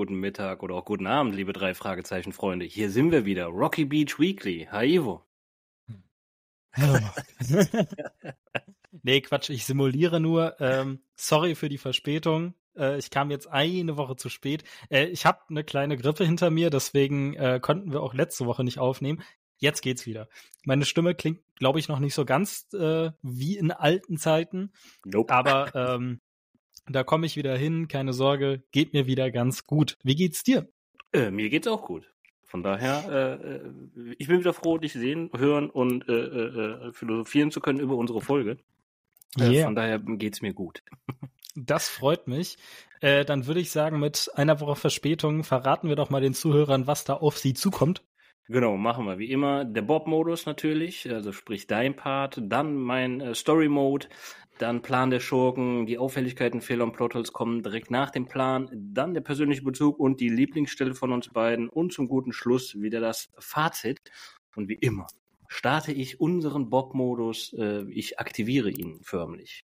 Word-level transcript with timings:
guten 0.00 0.14
Mittag 0.14 0.62
oder 0.62 0.76
auch 0.76 0.86
guten 0.86 1.06
Abend, 1.06 1.34
liebe 1.34 1.52
drei 1.52 1.74
Fragezeichen 1.74 2.32
Freunde. 2.32 2.64
Hier 2.64 2.88
sind 2.88 3.12
wir 3.12 3.26
wieder, 3.26 3.48
Rocky 3.48 3.84
Beach 3.84 4.18
Weekly. 4.18 4.66
Hi 4.72 4.94
Ivo. 4.94 5.26
Hallo. 6.72 7.00
nee, 9.02 9.20
Quatsch, 9.20 9.50
ich 9.50 9.66
simuliere 9.66 10.18
nur. 10.18 10.58
Ähm, 10.58 11.02
sorry 11.16 11.54
für 11.54 11.68
die 11.68 11.76
Verspätung. 11.76 12.54
Äh, 12.74 12.96
ich 12.96 13.10
kam 13.10 13.30
jetzt 13.30 13.46
eine 13.48 13.98
Woche 13.98 14.16
zu 14.16 14.30
spät. 14.30 14.64
Äh, 14.88 15.08
ich 15.08 15.26
habe 15.26 15.40
eine 15.50 15.64
kleine 15.64 15.98
Grippe 15.98 16.24
hinter 16.24 16.48
mir, 16.48 16.70
deswegen 16.70 17.34
äh, 17.34 17.60
konnten 17.60 17.92
wir 17.92 18.00
auch 18.00 18.14
letzte 18.14 18.46
Woche 18.46 18.64
nicht 18.64 18.78
aufnehmen. 18.78 19.22
Jetzt 19.58 19.82
geht's 19.82 20.06
wieder. 20.06 20.30
Meine 20.64 20.86
Stimme 20.86 21.14
klingt, 21.14 21.40
glaube 21.56 21.78
ich, 21.78 21.88
noch 21.88 21.98
nicht 21.98 22.14
so 22.14 22.24
ganz 22.24 22.72
äh, 22.72 23.10
wie 23.20 23.58
in 23.58 23.70
alten 23.70 24.16
Zeiten. 24.16 24.72
Nope. 25.04 25.30
Aber 25.30 25.74
ähm, 25.74 26.22
da 26.88 27.04
komme 27.04 27.26
ich 27.26 27.36
wieder 27.36 27.56
hin, 27.56 27.88
keine 27.88 28.12
Sorge, 28.12 28.62
geht 28.72 28.92
mir 28.92 29.06
wieder 29.06 29.30
ganz 29.30 29.66
gut. 29.66 29.96
Wie 30.02 30.14
geht's 30.14 30.42
dir? 30.42 30.68
Äh, 31.12 31.30
mir 31.30 31.50
geht's 31.50 31.68
auch 31.68 31.84
gut. 31.84 32.12
Von 32.44 32.62
daher, 32.62 33.04
äh, 33.08 33.46
äh 33.46 34.14
ich 34.18 34.28
bin 34.28 34.40
wieder 34.40 34.52
froh, 34.52 34.78
dich 34.78 34.92
sehen, 34.92 35.30
hören 35.36 35.70
und 35.70 36.08
äh, 36.08 36.12
äh, 36.12 36.88
äh 36.88 36.92
philosophieren 36.92 37.50
zu 37.50 37.60
können 37.60 37.80
über 37.80 37.96
unsere 37.96 38.20
Folge. 38.20 38.58
Yeah. 39.38 39.64
Von 39.64 39.76
daher 39.76 39.98
geht's 40.00 40.42
mir 40.42 40.52
gut. 40.52 40.82
Das 41.56 41.88
freut 41.88 42.28
mich. 42.28 42.58
Äh, 43.00 43.24
dann 43.24 43.48
würde 43.48 43.58
ich 43.58 43.72
sagen, 43.72 43.98
mit 43.98 44.30
einer 44.36 44.60
Woche 44.60 44.76
Verspätung 44.76 45.42
verraten 45.42 45.88
wir 45.88 45.96
doch 45.96 46.08
mal 46.08 46.20
den 46.20 46.32
Zuhörern, 46.32 46.86
was 46.86 47.04
da 47.04 47.14
auf 47.14 47.38
sie 47.38 47.54
zukommt. 47.54 48.04
Genau, 48.46 48.76
machen 48.76 49.06
wir 49.06 49.18
wie 49.18 49.30
immer. 49.30 49.64
Der 49.64 49.82
Bob-Modus 49.82 50.46
natürlich, 50.46 51.10
also 51.10 51.32
sprich 51.32 51.66
dein 51.66 51.96
Part, 51.96 52.40
dann 52.42 52.74
mein 52.76 53.20
äh, 53.20 53.34
Story-Mode, 53.34 54.08
dann 54.62 54.82
Plan 54.82 55.10
der 55.10 55.20
Schurken, 55.20 55.86
die 55.86 55.98
Auffälligkeiten, 55.98 56.60
Fehler 56.60 56.84
und 56.84 56.92
Plotholes 56.92 57.32
kommen 57.32 57.62
direkt 57.62 57.90
nach 57.90 58.10
dem 58.10 58.26
Plan, 58.26 58.68
dann 58.72 59.14
der 59.14 59.20
persönliche 59.20 59.62
Bezug 59.62 59.98
und 59.98 60.20
die 60.20 60.28
Lieblingsstelle 60.28 60.94
von 60.94 61.12
uns 61.12 61.28
beiden 61.28 61.68
und 61.68 61.92
zum 61.92 62.08
guten 62.08 62.32
Schluss 62.32 62.80
wieder 62.80 63.00
das 63.00 63.30
Fazit. 63.38 63.98
Und 64.54 64.68
wie 64.68 64.74
immer 64.74 65.06
starte 65.48 65.92
ich 65.92 66.20
unseren 66.20 66.70
Bob-Modus, 66.70 67.52
äh, 67.54 67.84
ich 67.90 68.20
aktiviere 68.20 68.70
ihn 68.70 69.00
förmlich. 69.02 69.64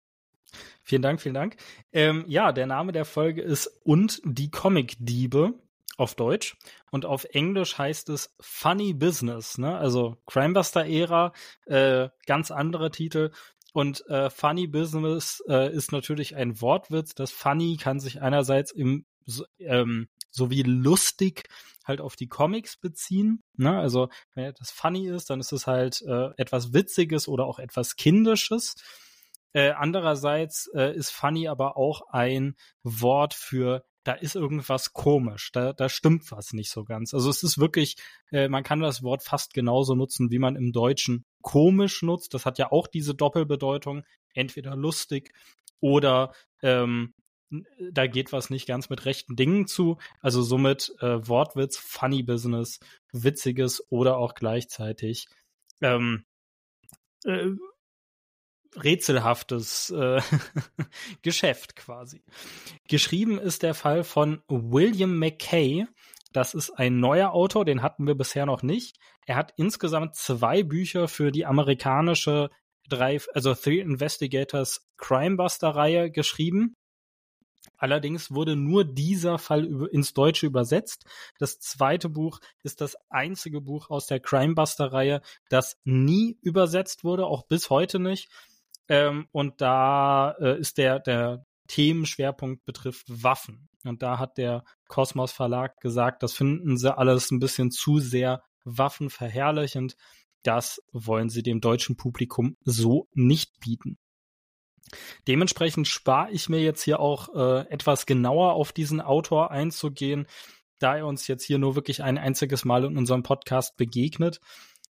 Vielen 0.84 1.02
Dank, 1.02 1.22
vielen 1.22 1.36
Dank. 1.36 1.58
Ähm, 1.92 2.24
ja, 2.28 2.52
der 2.52 2.66
Name 2.66 2.92
der 2.92 3.06
Folge 3.06 3.42
ist 3.42 3.68
Und 3.84 4.22
die 4.24 4.50
Comic-Diebe 4.50 5.54
auf 5.98 6.16
Deutsch 6.16 6.58
und 6.92 7.06
auf 7.06 7.26
Englisch 7.26 7.78
heißt 7.78 8.10
es 8.10 8.36
Funny 8.40 8.94
Business, 8.94 9.58
ne? 9.58 9.78
Also 9.78 10.18
Crimebuster-Ära, 10.26 11.34
äh, 11.66 12.10
ganz 12.26 12.52
andere 12.52 12.92
Titel. 12.92 13.32
Und 13.76 14.08
äh, 14.08 14.30
Funny 14.30 14.68
Business 14.68 15.44
äh, 15.50 15.70
ist 15.70 15.92
natürlich 15.92 16.38
ein 16.38 16.62
Wortwitz. 16.62 17.14
Das 17.14 17.32
Funny 17.32 17.76
kann 17.76 18.00
sich 18.00 18.22
einerseits 18.22 18.72
im 18.72 19.06
ähm, 19.60 20.08
sowie 20.32 20.62
lustig 20.62 21.50
halt 21.84 22.00
auf 22.00 22.16
die 22.16 22.30
Comics 22.30 22.78
beziehen. 22.78 23.44
Ne? 23.58 23.78
Also 23.78 24.08
wenn 24.34 24.54
das 24.58 24.72
funny 24.72 25.10
ist, 25.10 25.30
dann 25.30 25.42
ist 25.42 25.52
es 25.52 25.68
halt 25.68 26.02
äh, 26.04 26.30
etwas 26.38 26.72
Witziges 26.72 27.28
oder 27.28 27.48
auch 27.48 27.60
etwas 27.60 27.98
Kindisches. 27.98 28.76
Äh, 29.52 29.72
andererseits 29.72 30.68
äh, 30.74 30.96
ist 30.96 31.10
funny 31.10 31.50
aber 31.50 31.76
auch 31.76 32.08
ein 32.08 32.56
Wort 32.82 33.34
für 33.34 33.84
da 34.06 34.14
ist 34.14 34.36
irgendwas 34.36 34.94
komisch, 34.94 35.52
da, 35.52 35.74
da 35.74 35.90
stimmt 35.90 36.32
was 36.32 36.54
nicht 36.54 36.70
so 36.70 36.86
ganz. 36.86 37.14
Also 37.14 37.30
es 37.30 37.44
ist 37.44 37.58
wirklich, 37.58 37.98
äh, 38.32 38.48
man 38.48 38.64
kann 38.64 38.80
das 38.80 39.02
Wort 39.02 39.24
fast 39.24 39.54
genauso 39.54 39.96
nutzen, 39.96 40.32
wie 40.32 40.40
man 40.40 40.56
im 40.56 40.72
Deutschen 40.72 41.26
komisch 41.42 42.04
nutzt. 42.04 42.34
Das 42.34 42.46
hat 42.46 42.60
ja 42.60 42.72
auch 42.72 42.88
diese 42.88 43.16
Doppelbedeutung, 43.16 44.04
entweder 44.34 44.76
lustig 44.76 45.34
oder 45.80 46.34
ähm, 46.62 47.14
da 47.92 48.06
geht 48.06 48.32
was 48.32 48.50
nicht 48.50 48.68
ganz 48.68 48.90
mit 48.90 49.06
rechten 49.06 49.36
Dingen 49.36 49.66
zu. 49.68 49.98
Also 50.22 50.44
somit 50.44 50.94
äh, 51.00 51.28
Wortwitz, 51.28 51.78
Funny 51.78 52.22
Business, 52.22 52.80
witziges 53.12 53.84
oder 53.90 54.18
auch 54.18 54.36
gleichzeitig 54.36 55.28
ähm, 55.82 56.26
äh, 57.24 57.50
rätselhaftes 58.84 59.90
äh, 59.92 60.22
Geschäft 61.22 61.76
quasi. 61.76 62.24
Geschrieben 62.88 63.40
ist 63.40 63.64
der 63.64 63.74
Fall 63.74 64.04
von 64.04 64.42
William 64.48 65.18
McKay. 65.18 65.86
Das 66.32 66.54
ist 66.54 66.72
ein 66.72 67.00
neuer 67.00 67.32
Autor, 67.32 67.66
den 67.66 67.82
hatten 67.82 68.08
wir 68.08 68.16
bisher 68.16 68.46
noch 68.46 68.62
nicht. 68.62 68.98
Er 69.26 69.38
hat 69.38 69.54
insgesamt 69.58 70.16
zwei 70.16 70.64
Bücher 70.64 71.08
für 71.08 71.32
die 71.32 71.46
amerikanische 71.46 72.50
drei, 72.90 73.20
also 73.34 73.54
Three 73.54 73.80
Investigators 73.80 74.88
Crimebuster 74.98 75.70
Reihe 75.70 76.12
geschrieben. 76.12 76.76
Allerdings 77.78 78.32
wurde 78.32 78.56
nur 78.56 78.86
dieser 78.86 79.38
Fall 79.38 79.66
ins 79.92 80.14
Deutsche 80.14 80.46
übersetzt. 80.46 81.06
Das 81.40 81.60
zweite 81.60 82.10
Buch 82.10 82.40
ist 82.64 82.80
das 82.80 82.96
einzige 83.10 83.60
Buch 83.60 83.90
aus 83.90 84.08
der 84.08 84.20
Crimebuster 84.20 84.94
Reihe, 84.94 85.22
das 85.50 85.78
nie 85.84 86.38
übersetzt 86.42 87.04
wurde, 87.04 87.26
auch 87.26 87.44
bis 87.48 87.70
heute 87.70 88.00
nicht. 88.00 88.30
Ähm, 88.88 89.28
und 89.32 89.62
da 89.62 90.32
äh, 90.40 90.60
ist 90.60 90.78
der, 90.78 91.00
der 91.00 91.46
Themenschwerpunkt 91.68 92.66
betrifft 92.66 93.06
Waffen. 93.08 93.70
Und 93.84 94.02
da 94.02 94.20
hat 94.20 94.38
der 94.38 94.64
Kosmos 94.88 95.32
Verlag 95.32 95.80
gesagt, 95.80 96.24
das 96.24 96.34
finden 96.34 96.78
sie 96.78 96.96
alles 96.96 97.32
ein 97.32 97.40
bisschen 97.40 97.72
zu 97.72 98.00
sehr 98.00 98.44
waffenverherrlichend. 98.64 99.96
Das 100.44 100.82
wollen 100.92 101.30
sie 101.30 101.44
dem 101.44 101.62
deutschen 101.62 101.98
Publikum 101.98 102.58
so 102.64 103.08
nicht 103.14 103.60
bieten. 103.60 103.98
Dementsprechend 105.28 105.88
spare 105.88 106.32
ich 106.32 106.50
mir 106.50 106.62
jetzt 106.62 106.84
hier 106.84 107.00
auch 107.00 107.34
äh, 107.36 107.68
etwas 107.70 108.06
genauer 108.06 108.54
auf 108.54 108.72
diesen 108.72 109.02
Autor 109.02 109.52
einzugehen, 109.52 110.28
da 110.80 110.98
er 110.98 111.08
uns 111.08 111.28
jetzt 111.28 111.44
hier 111.44 111.58
nur 111.58 111.76
wirklich 111.76 112.04
ein 112.04 112.18
einziges 112.18 112.66
Mal 112.66 112.84
in 112.86 112.98
unserem 112.98 113.24
Podcast 113.24 113.78
begegnet. 113.78 114.40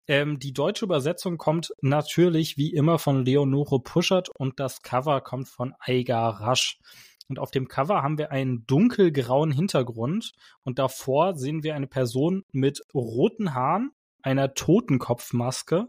Ähm, 0.08 0.38
die 0.38 0.54
deutsche 0.54 0.86
Übersetzung 0.86 1.36
kommt 1.36 1.74
natürlich 1.82 2.56
wie 2.56 2.72
immer 2.72 2.98
von 2.98 3.26
Leonore 3.26 3.80
Puschert 3.80 4.30
und 4.30 4.58
das 4.58 4.80
Cover 4.80 5.20
kommt 5.20 5.48
von 5.48 5.74
Aigar 5.78 6.40
Rasch. 6.40 6.78
Und 7.28 7.38
auf 7.38 7.50
dem 7.50 7.68
Cover 7.68 8.02
haben 8.02 8.16
wir 8.16 8.32
einen 8.32 8.66
dunkelgrauen 8.66 9.50
Hintergrund 9.50 10.32
und 10.62 10.78
davor 10.78 11.36
sehen 11.36 11.62
wir 11.62 11.74
eine 11.74 11.86
Person 11.86 12.42
mit 12.52 12.80
roten 12.94 13.52
Haaren, 13.54 13.90
einer 14.22 14.54
Totenkopfmaske, 14.54 15.88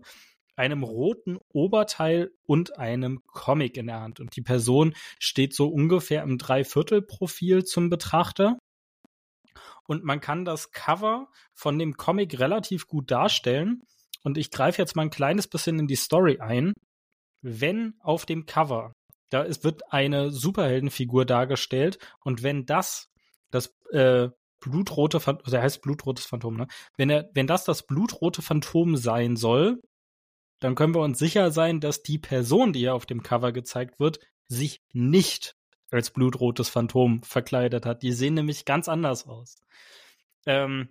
einem 0.58 0.84
roten 0.84 1.38
Oberteil 1.54 2.32
und 2.46 2.78
einem 2.78 3.22
Comic 3.26 3.78
in 3.78 3.88
der 3.88 4.02
Hand. 4.02 4.20
Und 4.20 4.36
die 4.36 4.42
Person 4.42 4.94
steht 5.18 5.56
so 5.56 5.70
ungefähr 5.70 6.24
im 6.24 6.38
Dreiviertelprofil 6.38 7.64
zum 7.64 7.90
Betrachter. 7.90 8.58
Und 9.88 10.04
man 10.04 10.20
kann 10.20 10.44
das 10.44 10.72
Cover 10.72 11.30
von 11.54 11.80
dem 11.80 11.96
Comic 11.96 12.38
relativ 12.38 12.88
gut 12.88 13.10
darstellen. 13.10 13.84
Und 14.24 14.38
ich 14.38 14.52
greife 14.52 14.82
jetzt 14.82 14.96
mal 14.96 15.04
ein 15.04 15.10
kleines 15.10 15.48
bisschen 15.48 15.80
in 15.80 15.88
die 15.88 15.96
Story 15.96 16.40
ein. 16.40 16.74
Wenn 17.42 17.96
auf 18.02 18.26
dem 18.26 18.46
Cover, 18.46 18.94
da 19.30 19.44
ist, 19.44 19.64
wird 19.64 19.94
eine 19.94 20.32
Superheldenfigur 20.32 21.26
dargestellt 21.26 22.00
und 22.24 22.44
wenn 22.44 22.66
das 22.66 23.08
das 23.52 23.74
äh, 23.92 24.30
blutrote 24.60 25.20
Phantom, 25.20 25.46
also 25.46 25.58
er 25.58 25.64
heißt 25.64 25.82
blutrotes 25.82 26.26
Phantom, 26.26 26.58
ne? 26.58 26.68
Wenn 26.98 27.10
er, 27.10 27.30
wenn 27.34 27.48
das 27.48 27.64
das 27.64 27.86
blutrote 27.86 28.42
Phantom 28.42 28.98
sein 28.98 29.36
soll, 29.36 29.82
dann 30.60 30.76
können 30.76 30.94
wir 30.94 31.02
uns 31.02 31.18
sicher 31.18 31.52
sein, 31.52 31.80
dass 31.80 32.04
die 32.04 32.20
Person, 32.20 32.74
die 32.74 32.80
hier 32.80 32.94
auf 32.94 33.06
dem 33.06 33.24
Cover 33.24 33.52
gezeigt 33.54 34.00
wird, 34.00 34.20
sich 34.48 34.82
nicht 34.92 35.56
als 35.92 36.12
blutrotes 36.12 36.70
Phantom 36.70 37.24
verkleidet 37.24 37.86
hat. 37.86 38.04
Die 38.04 38.12
sehen 38.12 38.34
nämlich 38.34 38.66
ganz 38.66 38.90
anders 38.90 39.26
aus. 39.26 39.56
Ähm, 40.46 40.90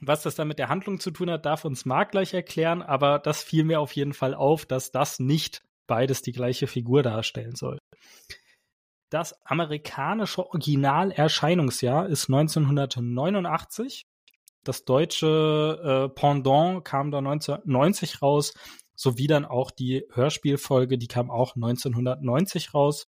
was 0.00 0.22
das 0.22 0.34
dann 0.34 0.48
mit 0.48 0.58
der 0.58 0.68
Handlung 0.68 0.98
zu 0.98 1.10
tun 1.10 1.30
hat, 1.30 1.46
darf 1.46 1.64
uns 1.64 1.84
Marc 1.84 2.12
gleich 2.12 2.34
erklären, 2.34 2.82
aber 2.82 3.18
das 3.18 3.42
fiel 3.42 3.64
mir 3.64 3.80
auf 3.80 3.94
jeden 3.94 4.14
Fall 4.14 4.34
auf, 4.34 4.66
dass 4.66 4.90
das 4.90 5.18
nicht 5.18 5.62
beides 5.86 6.22
die 6.22 6.32
gleiche 6.32 6.66
Figur 6.66 7.02
darstellen 7.02 7.54
soll. 7.54 7.78
Das 9.10 9.44
amerikanische 9.44 10.46
Originalerscheinungsjahr 10.46 12.08
ist 12.08 12.28
1989. 12.28 14.04
Das 14.62 14.84
deutsche 14.84 15.80
äh, 15.82 16.14
Pendant 16.14 16.84
kam 16.84 17.10
da 17.10 17.18
1990 17.18 18.22
raus, 18.22 18.54
sowie 18.94 19.26
dann 19.26 19.44
auch 19.44 19.70
die 19.70 20.04
Hörspielfolge, 20.12 20.96
die 20.96 21.08
kam 21.08 21.30
auch 21.30 21.56
1990 21.56 22.72
raus. 22.72 23.06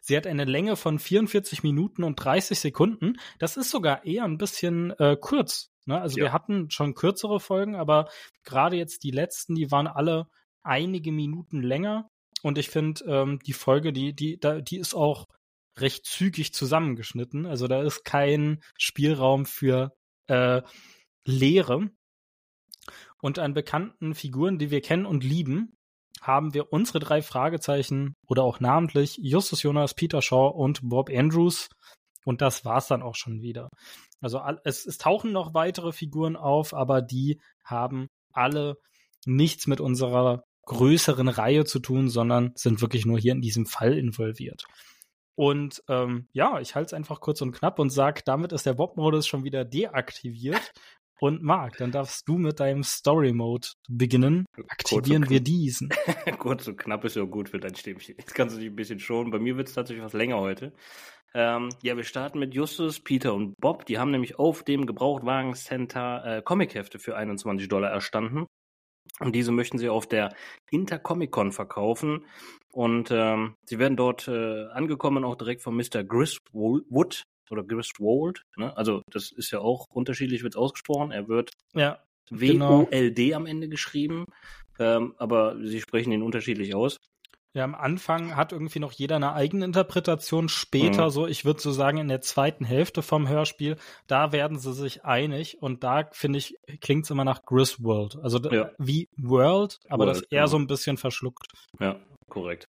Sie 0.00 0.16
hat 0.16 0.26
eine 0.26 0.44
Länge 0.44 0.76
von 0.76 0.98
44 0.98 1.62
Minuten 1.62 2.04
und 2.04 2.16
30 2.16 2.58
Sekunden. 2.58 3.18
Das 3.38 3.56
ist 3.56 3.70
sogar 3.70 4.04
eher 4.04 4.24
ein 4.24 4.38
bisschen 4.38 4.90
äh, 4.98 5.16
kurz. 5.20 5.70
Ne? 5.86 6.00
Also 6.00 6.18
ja. 6.18 6.24
wir 6.24 6.32
hatten 6.32 6.70
schon 6.70 6.94
kürzere 6.94 7.40
Folgen, 7.40 7.76
aber 7.76 8.08
gerade 8.44 8.76
jetzt 8.76 9.02
die 9.04 9.10
letzten, 9.10 9.54
die 9.54 9.70
waren 9.70 9.86
alle 9.86 10.28
einige 10.62 11.12
Minuten 11.12 11.62
länger. 11.62 12.10
Und 12.42 12.58
ich 12.58 12.68
finde, 12.68 13.04
ähm, 13.06 13.38
die 13.46 13.52
Folge, 13.52 13.92
die, 13.92 14.14
die, 14.14 14.38
da, 14.38 14.60
die 14.60 14.78
ist 14.78 14.94
auch 14.94 15.26
recht 15.78 16.06
zügig 16.06 16.52
zusammengeschnitten. 16.52 17.46
Also 17.46 17.68
da 17.68 17.82
ist 17.82 18.04
kein 18.04 18.62
Spielraum 18.78 19.46
für 19.46 19.92
äh, 20.26 20.62
Leere. 21.24 21.90
Und 23.20 23.38
an 23.38 23.54
bekannten 23.54 24.14
Figuren, 24.14 24.58
die 24.58 24.70
wir 24.70 24.80
kennen 24.80 25.06
und 25.06 25.24
lieben, 25.24 25.75
haben 26.20 26.54
wir 26.54 26.72
unsere 26.72 26.98
drei 26.98 27.22
Fragezeichen 27.22 28.14
oder 28.26 28.42
auch 28.42 28.60
namentlich 28.60 29.18
Justus 29.20 29.62
Jonas, 29.62 29.94
Peter 29.94 30.22
Shaw 30.22 30.48
und 30.48 30.80
Bob 30.82 31.10
Andrews 31.10 31.68
Und 32.24 32.40
das 32.40 32.64
war's 32.64 32.88
dann 32.88 33.02
auch 33.02 33.14
schon 33.14 33.40
wieder. 33.40 33.68
Also 34.20 34.40
es, 34.64 34.86
es 34.86 34.98
tauchen 34.98 35.32
noch 35.32 35.54
weitere 35.54 35.92
Figuren 35.92 36.36
auf, 36.36 36.74
aber 36.74 37.02
die 37.02 37.40
haben 37.64 38.08
alle 38.32 38.76
nichts 39.24 39.66
mit 39.66 39.80
unserer 39.80 40.42
größeren 40.66 41.28
Reihe 41.28 41.64
zu 41.64 41.78
tun, 41.78 42.08
sondern 42.08 42.52
sind 42.56 42.80
wirklich 42.80 43.06
nur 43.06 43.18
hier 43.18 43.32
in 43.32 43.40
diesem 43.40 43.66
Fall 43.66 43.96
involviert. 43.96 44.64
Und 45.36 45.82
ähm, 45.88 46.28
ja, 46.32 46.60
ich 46.60 46.74
halte 46.74 46.86
es 46.86 46.92
einfach 46.94 47.20
kurz 47.20 47.42
und 47.42 47.52
knapp 47.52 47.78
und 47.78 47.90
sage, 47.90 48.22
damit 48.24 48.52
ist 48.52 48.64
der 48.64 48.74
Bob-Modus 48.74 49.26
schon 49.26 49.44
wieder 49.44 49.64
deaktiviert. 49.64 50.72
Und 51.18 51.42
Marc, 51.42 51.78
dann 51.78 51.92
darfst 51.92 52.28
du 52.28 52.36
mit 52.36 52.60
deinem 52.60 52.82
Story-Mode 52.82 53.68
beginnen. 53.88 54.44
Aktivieren 54.68 55.30
wir 55.30 55.40
diesen. 55.40 55.88
kurz 56.38 56.68
und 56.68 56.76
knapp 56.76 57.04
ist 57.04 57.16
ja 57.16 57.24
gut 57.24 57.48
für 57.48 57.58
dein 57.58 57.74
Stäbchen. 57.74 58.16
Jetzt 58.18 58.34
kannst 58.34 58.56
du 58.56 58.60
dich 58.60 58.70
ein 58.70 58.76
bisschen 58.76 58.98
schonen. 58.98 59.30
Bei 59.30 59.38
mir 59.38 59.56
wird 59.56 59.68
es 59.68 59.74
tatsächlich 59.74 60.04
was 60.04 60.12
länger 60.12 60.38
heute. 60.38 60.72
Ähm, 61.34 61.70
ja, 61.82 61.96
wir 61.96 62.04
starten 62.04 62.38
mit 62.38 62.54
Justus, 62.54 63.00
Peter 63.00 63.34
und 63.34 63.54
Bob. 63.60 63.86
Die 63.86 63.98
haben 63.98 64.10
nämlich 64.10 64.38
auf 64.38 64.62
dem 64.62 64.86
Gebrauchtwagen-Center 64.86 66.38
äh, 66.38 66.42
Comichefte 66.42 66.98
für 66.98 67.16
21 67.16 67.68
Dollar 67.68 67.90
erstanden. 67.90 68.46
Und 69.20 69.34
diese 69.34 69.52
möchten 69.52 69.78
sie 69.78 69.88
auf 69.88 70.06
der 70.06 70.34
Intercomic-Con 70.70 71.52
verkaufen. 71.52 72.26
Und 72.72 73.10
ähm, 73.10 73.54
sie 73.64 73.78
werden 73.78 73.96
dort 73.96 74.28
äh, 74.28 74.66
angekommen, 74.66 75.24
auch 75.24 75.36
direkt 75.36 75.62
von 75.62 75.74
Mr. 75.74 76.04
Griswold 76.04 77.22
oder 77.50 77.62
Griswold. 77.62 78.42
Ne? 78.56 78.76
Also 78.76 79.02
das 79.10 79.32
ist 79.32 79.50
ja 79.50 79.60
auch 79.60 79.86
unterschiedlich 79.90 80.42
wird 80.42 80.56
ausgesprochen. 80.56 81.10
Er 81.10 81.28
wird 81.28 81.50
ja, 81.74 82.00
W-O-L-D 82.30 83.24
genau. 83.24 83.36
am 83.36 83.46
Ende 83.46 83.68
geschrieben, 83.68 84.26
ähm, 84.78 85.14
aber 85.18 85.56
sie 85.62 85.80
sprechen 85.80 86.12
ihn 86.12 86.22
unterschiedlich 86.22 86.74
aus. 86.74 86.96
Ja, 87.56 87.64
am 87.64 87.74
Anfang 87.74 88.36
hat 88.36 88.52
irgendwie 88.52 88.80
noch 88.80 88.92
jeder 88.92 89.16
eine 89.16 89.32
eigene 89.32 89.64
Interpretation. 89.64 90.50
Später, 90.50 91.06
mhm. 91.06 91.10
so, 91.10 91.26
ich 91.26 91.46
würde 91.46 91.58
so 91.58 91.72
sagen, 91.72 91.96
in 91.96 92.08
der 92.08 92.20
zweiten 92.20 92.66
Hälfte 92.66 93.00
vom 93.00 93.30
Hörspiel, 93.30 93.78
da 94.06 94.30
werden 94.30 94.58
sie 94.58 94.74
sich 94.74 95.06
einig 95.06 95.62
und 95.62 95.82
da 95.82 96.06
finde 96.12 96.38
ich, 96.38 96.58
klingt 96.82 97.04
es 97.04 97.10
immer 97.10 97.24
nach 97.24 97.46
Griswold. 97.46 98.18
Also 98.22 98.38
ja. 98.50 98.72
wie 98.76 99.08
World, 99.16 99.78
aber 99.88 100.04
World, 100.04 100.16
das 100.18 100.22
eher 100.24 100.40
genau. 100.40 100.46
so 100.48 100.58
ein 100.58 100.66
bisschen 100.66 100.98
verschluckt. 100.98 101.46
Ja, 101.80 101.98
korrekt. 102.28 102.66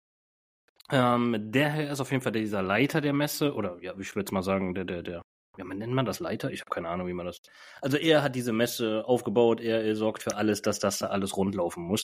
Ähm, 0.91 1.51
der 1.51 1.69
Herr 1.69 1.91
ist 1.91 2.01
auf 2.01 2.11
jeden 2.11 2.21
Fall 2.21 2.33
dieser 2.33 2.61
Leiter 2.61 3.01
der 3.01 3.13
Messe, 3.13 3.53
oder 3.55 3.77
ja, 3.81 3.93
ich 3.97 4.15
würde 4.15 4.33
mal 4.33 4.43
sagen, 4.43 4.73
der, 4.75 4.85
der, 4.85 5.03
der 5.03 5.21
ja, 5.57 5.65
man 5.65 5.77
nennt 5.77 5.93
man 5.93 6.05
das 6.05 6.21
Leiter? 6.21 6.51
Ich 6.51 6.61
habe 6.61 6.69
keine 6.69 6.87
Ahnung, 6.87 7.07
wie 7.07 7.13
man 7.13 7.25
das. 7.25 7.41
Also 7.81 7.97
er 7.97 8.23
hat 8.23 8.35
diese 8.35 8.53
Messe 8.53 9.03
aufgebaut, 9.05 9.59
er, 9.59 9.83
er 9.83 9.95
sorgt 9.97 10.23
für 10.23 10.37
alles, 10.37 10.61
dass 10.61 10.79
das 10.79 10.99
da 10.99 11.07
alles 11.07 11.35
rundlaufen 11.35 11.83
muss. 11.83 12.03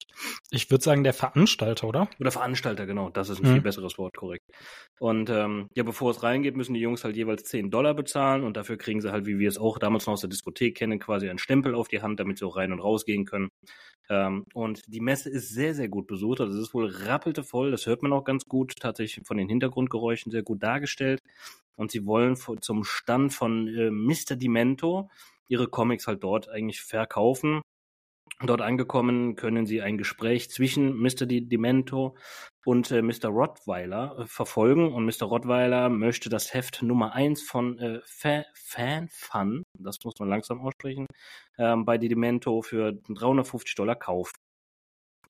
Ich 0.51 0.69
würde 0.69 0.83
sagen, 0.83 1.05
der 1.05 1.13
Veranstalter, 1.13 1.87
oder? 1.87 2.09
Oder 2.19 2.31
Veranstalter, 2.31 2.85
genau. 2.85 3.09
Das 3.09 3.29
ist 3.29 3.41
ein 3.41 3.49
mhm. 3.49 3.53
viel 3.53 3.61
besseres 3.61 3.97
Wort, 3.97 4.17
korrekt. 4.17 4.45
Und 4.99 5.29
ähm, 5.29 5.69
ja, 5.75 5.83
bevor 5.83 6.11
es 6.11 6.23
reingeht, 6.23 6.57
müssen 6.57 6.73
die 6.73 6.81
Jungs 6.81 7.05
halt 7.05 7.15
jeweils 7.15 7.43
10 7.45 7.71
Dollar 7.71 7.93
bezahlen 7.93 8.43
und 8.43 8.57
dafür 8.57 8.77
kriegen 8.77 8.99
sie 8.99 9.13
halt, 9.13 9.25
wie 9.25 9.39
wir 9.39 9.47
es 9.47 9.57
auch 9.57 9.79
damals 9.79 10.07
noch 10.07 10.13
aus 10.13 10.21
der 10.21 10.29
Diskothek 10.29 10.75
kennen, 10.75 10.99
quasi 10.99 11.29
einen 11.29 11.39
Stempel 11.39 11.73
auf 11.73 11.87
die 11.87 12.01
Hand, 12.01 12.19
damit 12.19 12.39
sie 12.39 12.45
auch 12.45 12.57
rein 12.57 12.73
und 12.73 12.81
raus 12.81 13.05
gehen 13.05 13.23
können. 13.23 13.49
Ähm, 14.09 14.45
und 14.53 14.81
die 14.87 15.01
Messe 15.01 15.29
ist 15.29 15.53
sehr, 15.53 15.73
sehr 15.73 15.87
gut 15.87 16.07
besucht. 16.07 16.41
Also 16.41 16.53
es 16.53 16.67
ist 16.67 16.73
wohl 16.73 16.87
rappelte 16.89 17.43
voll. 17.43 17.71
Das 17.71 17.85
hört 17.85 18.03
man 18.03 18.11
auch 18.11 18.25
ganz 18.25 18.45
gut, 18.45 18.75
tatsächlich 18.77 19.25
von 19.25 19.37
den 19.37 19.47
Hintergrundgeräuschen 19.47 20.31
sehr 20.31 20.43
gut 20.43 20.61
dargestellt 20.61 21.21
und 21.77 21.91
sie 21.91 22.05
wollen 22.05 22.35
zum 22.35 22.83
Stand 22.83 23.33
von 23.33 23.67
äh, 23.67 23.89
Mr. 23.91 24.35
Demento 24.35 25.09
ihre 25.47 25.67
Comics 25.67 26.07
halt 26.07 26.23
dort 26.23 26.49
eigentlich 26.49 26.81
verkaufen. 26.81 27.61
Dort 28.41 28.61
angekommen 28.61 29.35
können 29.35 29.65
sie 29.65 29.81
ein 29.81 29.97
Gespräch 29.97 30.51
zwischen 30.51 30.95
Mr. 30.99 31.25
Demento 31.25 32.15
und 32.65 32.91
äh, 32.91 33.01
Mr. 33.01 33.29
Rottweiler 33.29 34.19
äh, 34.19 34.25
verfolgen. 34.27 34.93
Und 34.93 35.05
Mr. 35.05 35.25
Rottweiler 35.25 35.89
möchte 35.89 36.29
das 36.29 36.53
Heft 36.53 36.83
Nummer 36.83 37.13
1 37.13 37.41
von 37.41 37.79
äh, 37.79 37.99
Fa 38.05 38.43
Fan 38.53 39.07
Fun, 39.09 39.63
das 39.79 39.97
muss 40.03 40.13
man 40.19 40.29
langsam 40.29 40.61
aussprechen, 40.61 41.07
ähm, 41.57 41.85
bei 41.85 41.97
Demento 41.97 42.61
für 42.61 42.93
350 43.07 43.73
Dollar 43.75 43.95
kaufen. 43.95 44.35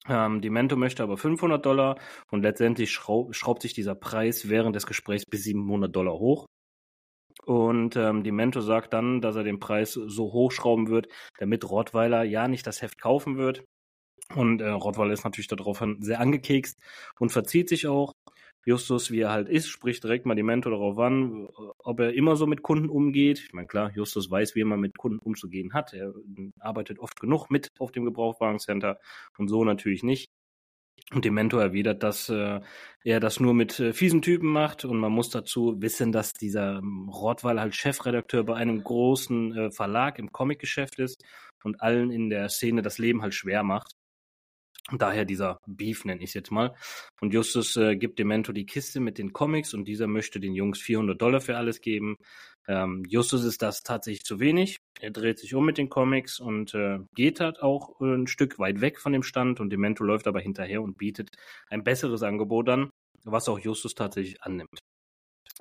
Ähm, 0.06 0.40
Demento 0.40 0.76
möchte 0.76 1.02
aber 1.02 1.16
500 1.16 1.64
Dollar 1.64 1.98
und 2.30 2.42
letztendlich 2.42 2.90
schraub, 2.90 3.34
schraubt 3.34 3.62
sich 3.62 3.74
dieser 3.74 3.94
Preis 3.94 4.48
während 4.48 4.76
des 4.76 4.86
Gesprächs 4.86 5.24
bis 5.26 5.44
700 5.44 5.94
Dollar 5.94 6.14
hoch. 6.18 6.46
Und 7.44 7.96
ähm, 7.96 8.24
Demento 8.24 8.60
sagt 8.60 8.92
dann, 8.92 9.20
dass 9.20 9.36
er 9.36 9.44
den 9.44 9.58
Preis 9.58 9.92
so 9.92 10.32
hochschrauben 10.32 10.88
wird, 10.88 11.08
damit 11.38 11.68
Rottweiler 11.68 12.22
ja 12.24 12.48
nicht 12.48 12.66
das 12.66 12.82
Heft 12.82 13.00
kaufen 13.00 13.36
wird. 13.36 13.64
Und 14.34 14.60
äh, 14.60 14.68
Rottweiler 14.68 15.12
ist 15.12 15.24
natürlich 15.24 15.48
darauf 15.48 15.82
sehr 16.00 16.20
angekekst 16.20 16.78
und 17.18 17.30
verzieht 17.30 17.68
sich 17.68 17.86
auch. 17.86 18.12
Justus, 18.64 19.10
wie 19.10 19.20
er 19.20 19.30
halt 19.30 19.48
ist, 19.48 19.68
spricht 19.68 20.04
direkt 20.04 20.26
mal 20.26 20.34
die 20.34 20.42
Mentor 20.42 20.72
darauf 20.72 20.98
an, 20.98 21.48
ob 21.78 22.00
er 22.00 22.12
immer 22.12 22.36
so 22.36 22.46
mit 22.46 22.62
Kunden 22.62 22.88
umgeht. 22.90 23.40
Ich 23.46 23.52
meine, 23.52 23.66
klar, 23.66 23.90
Justus 23.94 24.30
weiß, 24.30 24.54
wie 24.54 24.64
man 24.64 24.80
mit 24.80 24.98
Kunden 24.98 25.18
umzugehen 25.20 25.72
hat. 25.72 25.94
Er 25.94 26.12
arbeitet 26.60 26.98
oft 26.98 27.18
genug 27.20 27.50
mit 27.50 27.68
auf 27.78 27.92
dem 27.92 28.04
Gebrauchtwagencenter 28.04 28.98
und 29.38 29.48
so 29.48 29.64
natürlich 29.64 30.02
nicht. 30.02 30.28
Und 31.12 31.24
dem 31.24 31.34
Mentor 31.34 31.62
erwidert, 31.62 32.02
dass 32.02 32.28
äh, 32.28 32.60
er 33.02 33.20
das 33.20 33.40
nur 33.40 33.54
mit 33.54 33.80
äh, 33.80 33.94
fiesen 33.94 34.20
Typen 34.20 34.50
macht 34.50 34.84
und 34.84 34.98
man 34.98 35.12
muss 35.12 35.30
dazu 35.30 35.80
wissen, 35.80 36.12
dass 36.12 36.34
dieser 36.34 36.78
ähm, 36.78 37.08
Rottweiler 37.08 37.62
halt 37.62 37.74
Chefredakteur 37.74 38.44
bei 38.44 38.56
einem 38.56 38.84
großen 38.84 39.56
äh, 39.56 39.70
Verlag 39.70 40.18
im 40.18 40.32
Comicgeschäft 40.32 40.98
ist 40.98 41.24
und 41.64 41.80
allen 41.80 42.10
in 42.10 42.28
der 42.28 42.50
Szene 42.50 42.82
das 42.82 42.98
Leben 42.98 43.22
halt 43.22 43.34
schwer 43.34 43.62
macht. 43.62 43.97
Daher 44.90 45.26
dieser 45.26 45.60
Beef 45.66 46.04
nenne 46.06 46.22
ich 46.22 46.30
es 46.30 46.34
jetzt 46.34 46.50
mal. 46.50 46.74
Und 47.20 47.34
Justus 47.34 47.76
äh, 47.76 47.96
gibt 47.96 48.18
dem 48.18 48.28
Mentor 48.28 48.54
die 48.54 48.64
Kiste 48.64 49.00
mit 49.00 49.18
den 49.18 49.32
Comics 49.34 49.74
und 49.74 49.86
dieser 49.86 50.06
möchte 50.06 50.40
den 50.40 50.54
Jungs 50.54 50.80
400 50.80 51.20
Dollar 51.20 51.40
für 51.40 51.56
alles 51.58 51.80
geben. 51.82 52.16
Ähm, 52.66 53.02
Justus 53.06 53.44
ist 53.44 53.60
das 53.60 53.82
tatsächlich 53.82 54.24
zu 54.24 54.40
wenig. 54.40 54.78
Er 55.00 55.10
dreht 55.10 55.38
sich 55.38 55.54
um 55.54 55.66
mit 55.66 55.76
den 55.76 55.90
Comics 55.90 56.40
und 56.40 56.74
äh, 56.74 57.00
geht 57.14 57.40
halt 57.40 57.60
auch 57.62 58.00
ein 58.00 58.26
Stück 58.26 58.58
weit 58.58 58.80
weg 58.80 58.98
von 58.98 59.12
dem 59.12 59.22
Stand 59.22 59.60
und 59.60 59.70
Demento 59.70 60.04
läuft 60.04 60.26
aber 60.26 60.40
hinterher 60.40 60.82
und 60.82 60.96
bietet 60.96 61.30
ein 61.68 61.84
besseres 61.84 62.22
Angebot 62.22 62.68
an, 62.70 62.90
was 63.24 63.48
auch 63.48 63.58
Justus 63.58 63.94
tatsächlich 63.94 64.42
annimmt. 64.42 64.78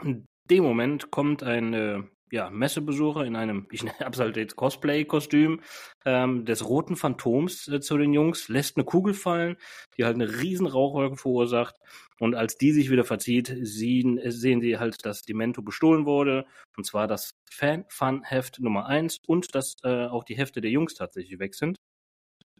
In 0.03 0.25
dem 0.49 0.63
Moment 0.63 1.11
kommt 1.11 1.43
ein 1.43 1.73
äh, 1.73 2.03
ja, 2.31 2.49
Messebesucher 2.49 3.25
in 3.25 3.35
einem, 3.35 3.67
ich 3.71 3.83
hab's 3.99 4.19
halt 4.19 4.37
jetzt 4.37 4.55
Cosplay-Kostüm, 4.55 5.61
ähm, 6.05 6.45
des 6.45 6.67
roten 6.67 6.95
Phantoms 6.95 7.67
äh, 7.67 7.79
zu 7.79 7.97
den 7.97 8.13
Jungs, 8.13 8.49
lässt 8.49 8.77
eine 8.77 8.85
Kugel 8.85 9.13
fallen, 9.13 9.57
die 9.97 10.05
halt 10.05 10.15
eine 10.15 10.41
riesen 10.41 10.67
Rauchwolke 10.67 11.17
verursacht. 11.17 11.75
Und 12.19 12.33
als 12.35 12.57
die 12.57 12.71
sich 12.71 12.89
wieder 12.89 13.03
verzieht, 13.03 13.55
sehen, 13.61 14.17
äh, 14.17 14.31
sehen 14.31 14.61
sie 14.61 14.77
halt, 14.77 15.05
dass 15.05 15.21
Demento 15.21 15.61
bestohlen 15.61 16.05
wurde. 16.05 16.45
Und 16.75 16.85
zwar 16.85 17.07
das 17.07 17.31
Fan-Fun-Heft 17.49 18.59
Nummer 18.59 18.87
eins 18.87 19.19
und 19.25 19.53
dass 19.55 19.75
äh, 19.83 20.05
auch 20.07 20.23
die 20.23 20.37
Hefte 20.37 20.61
der 20.61 20.71
Jungs 20.71 20.95
tatsächlich 20.95 21.39
weg 21.39 21.55
sind. 21.55 21.77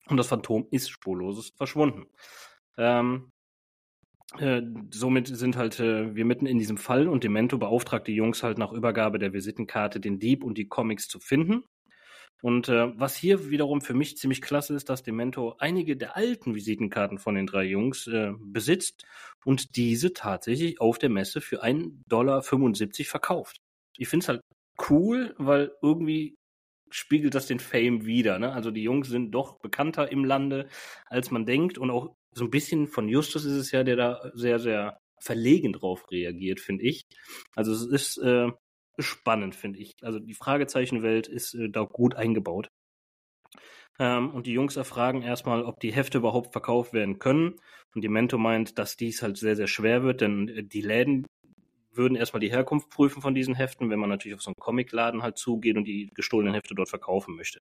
Und 0.08 0.18
das 0.18 0.28
Phantom 0.28 0.68
ist 0.72 0.90
spurlos 0.90 1.52
verschwunden. 1.58 2.06
Ähm, 2.78 3.32
äh, 4.38 4.62
somit 4.92 5.28
sind 5.28 5.56
halt 5.56 5.80
äh, 5.80 6.16
wir 6.16 6.26
mitten 6.26 6.46
in 6.46 6.58
diesem 6.58 6.78
Fall 6.78 7.08
und 7.08 7.24
Demento 7.24 7.58
beauftragt 7.58 8.08
die 8.08 8.16
Jungs 8.16 8.44
halt 8.44 8.58
nach 8.58 8.74
Übergabe 8.74 9.20
der 9.20 9.34
Visitenkarte 9.34 10.00
den 10.00 10.20
Dieb 10.20 10.44
und 10.44 10.58
die 10.58 10.68
Comics 10.68 11.08
zu 11.08 11.20
finden. 11.20 11.64
Und 12.42 12.70
äh, 12.70 12.98
was 13.00 13.16
hier 13.16 13.50
wiederum 13.50 13.82
für 13.82 13.96
mich 13.96 14.18
ziemlich 14.18 14.42
klasse 14.42 14.76
ist, 14.76 14.90
dass 14.90 15.02
Demento 15.02 15.56
einige 15.58 15.98
der 15.98 16.16
alten 16.16 16.54
Visitenkarten 16.54 17.18
von 17.18 17.34
den 17.36 17.48
drei 17.48 17.64
Jungs 17.64 18.06
äh, 18.08 18.34
besitzt 18.40 19.06
und 19.44 19.76
diese 19.76 20.14
tatsächlich 20.14 20.80
auf 20.80 21.00
der 21.00 21.10
Messe 21.10 21.42
für 21.42 21.64
1,75 21.64 22.04
Dollar 22.08 22.44
verkauft. 22.44 23.58
Ich 23.98 24.08
finde 24.08 24.24
es 24.24 24.30
halt 24.30 24.42
cool, 24.90 25.34
weil 25.40 25.72
irgendwie 25.82 26.36
spiegelt 26.90 27.34
das 27.34 27.48
den 27.48 27.60
Fame 27.60 28.06
wieder. 28.06 28.40
Ne? 28.40 28.54
Also 28.54 28.72
die 28.72 28.84
Jungs 28.84 29.10
sind 29.10 29.32
doch 29.32 29.60
bekannter 29.60 30.12
im 30.12 30.24
Lande, 30.24 30.68
als 31.08 31.32
man 31.32 31.46
denkt 31.46 31.78
und 31.78 31.90
auch 31.90 32.16
so 32.38 32.46
ein 32.46 32.52
bisschen 32.52 32.88
von 32.88 33.10
Justus 33.10 33.46
ist 33.46 33.54
es 33.54 33.72
ja, 33.72 33.84
der 33.84 33.96
da 33.96 34.32
sehr, 34.34 34.60
sehr 34.60 35.00
verlegen 35.20 35.74
drauf 35.74 36.10
reagiert, 36.12 36.60
finde 36.60 36.84
ich. 36.84 37.04
Also 37.56 37.74
es 37.74 37.86
ist 37.86 38.18
äh, 38.20 38.52
spannend, 39.00 39.56
finde 39.56 39.80
ich. 39.80 39.94
Also 40.02 40.20
die 40.20 40.36
Fragezeichenwelt 40.36 41.28
ist 41.28 41.56
äh, 41.56 41.70
da 41.70 41.84
gut 41.84 42.16
eingebaut. 42.16 42.68
Ähm, 44.00 44.30
und 44.30 44.46
die 44.46 44.54
Jungs 44.54 44.76
erfragen 44.76 45.24
erstmal, 45.24 45.64
ob 45.64 45.80
die 45.80 45.92
Hefte 45.92 46.20
überhaupt 46.20 46.52
verkauft 46.52 46.94
werden 46.94 47.20
können. 47.20 47.56
Und 47.96 48.04
die 48.04 48.10
Mento 48.10 48.38
meint, 48.38 48.78
dass 48.78 48.96
dies 48.96 49.24
halt 49.24 49.38
sehr, 49.38 49.56
sehr 49.56 49.68
schwer 49.68 50.04
wird, 50.04 50.22
denn 50.22 50.48
äh, 50.50 50.64
die 50.64 50.82
Läden 50.82 51.26
würden 51.92 52.16
erstmal 52.16 52.42
die 52.42 52.52
Herkunft 52.52 52.90
prüfen 52.92 53.24
von 53.24 53.34
diesen 53.34 53.56
Heften, 53.56 53.90
wenn 53.90 54.00
man 54.00 54.10
natürlich 54.10 54.36
auf 54.36 54.44
so 54.44 54.52
einen 54.52 54.62
Comicladen 54.62 55.24
halt 55.24 55.40
zugeht 55.40 55.78
und 55.78 55.86
die 55.86 56.12
gestohlenen 56.14 56.54
Hefte 56.54 56.76
dort 56.76 56.90
verkaufen 56.90 57.36
möchte. 57.36 57.60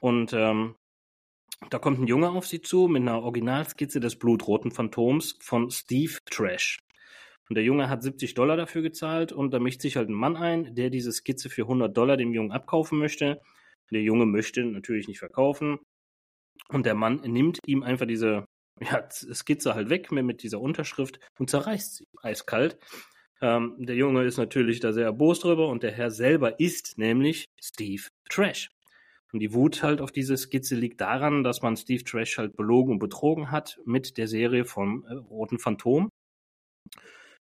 Und 0.00 0.32
ähm, 0.32 0.74
da 1.70 1.78
kommt 1.78 1.98
ein 1.98 2.06
Junge 2.06 2.30
auf 2.30 2.46
sie 2.46 2.60
zu 2.60 2.86
mit 2.88 3.02
einer 3.02 3.22
Originalskizze 3.22 4.00
des 4.00 4.18
blutroten 4.18 4.70
Phantoms 4.70 5.38
von 5.40 5.70
Steve 5.70 6.18
Trash. 6.30 6.78
Und 7.48 7.54
der 7.54 7.64
Junge 7.64 7.88
hat 7.88 8.02
70 8.02 8.34
Dollar 8.34 8.56
dafür 8.56 8.82
gezahlt 8.82 9.32
und 9.32 9.52
da 9.52 9.58
mischt 9.58 9.80
sich 9.80 9.96
halt 9.96 10.08
ein 10.08 10.14
Mann 10.14 10.36
ein, 10.36 10.74
der 10.74 10.90
diese 10.90 11.12
Skizze 11.12 11.48
für 11.48 11.62
100 11.62 11.96
Dollar 11.96 12.16
dem 12.16 12.32
Jungen 12.32 12.52
abkaufen 12.52 12.98
möchte. 12.98 13.40
Der 13.90 14.02
Junge 14.02 14.26
möchte 14.26 14.64
natürlich 14.64 15.06
nicht 15.06 15.20
verkaufen. 15.20 15.78
Und 16.68 16.86
der 16.86 16.94
Mann 16.94 17.20
nimmt 17.20 17.60
ihm 17.66 17.82
einfach 17.82 18.06
diese 18.06 18.46
ja, 18.80 19.08
Skizze 19.10 19.74
halt 19.74 19.90
weg 19.90 20.10
mit, 20.10 20.24
mit 20.24 20.42
dieser 20.42 20.60
Unterschrift 20.60 21.20
und 21.38 21.48
zerreißt 21.48 21.96
sie 21.96 22.06
eiskalt. 22.22 22.78
Ähm, 23.40 23.76
der 23.78 23.94
Junge 23.94 24.24
ist 24.24 24.38
natürlich 24.38 24.80
da 24.80 24.92
sehr 24.92 25.04
erbost 25.04 25.44
drüber 25.44 25.68
und 25.68 25.82
der 25.82 25.92
Herr 25.92 26.10
selber 26.10 26.58
ist 26.58 26.98
nämlich 26.98 27.46
Steve 27.60 28.02
Trash. 28.28 28.70
Und 29.32 29.40
die 29.40 29.52
Wut 29.52 29.82
halt 29.82 30.00
auf 30.00 30.12
diese 30.12 30.36
Skizze 30.36 30.76
liegt 30.76 31.00
daran, 31.00 31.42
dass 31.42 31.62
man 31.62 31.76
Steve 31.76 32.04
Trash 32.04 32.38
halt 32.38 32.56
belogen 32.56 32.92
und 32.92 32.98
betrogen 32.98 33.50
hat 33.50 33.80
mit 33.84 34.16
der 34.18 34.28
Serie 34.28 34.64
vom 34.64 35.04
äh, 35.04 35.14
Roten 35.14 35.58
Phantom. 35.58 36.08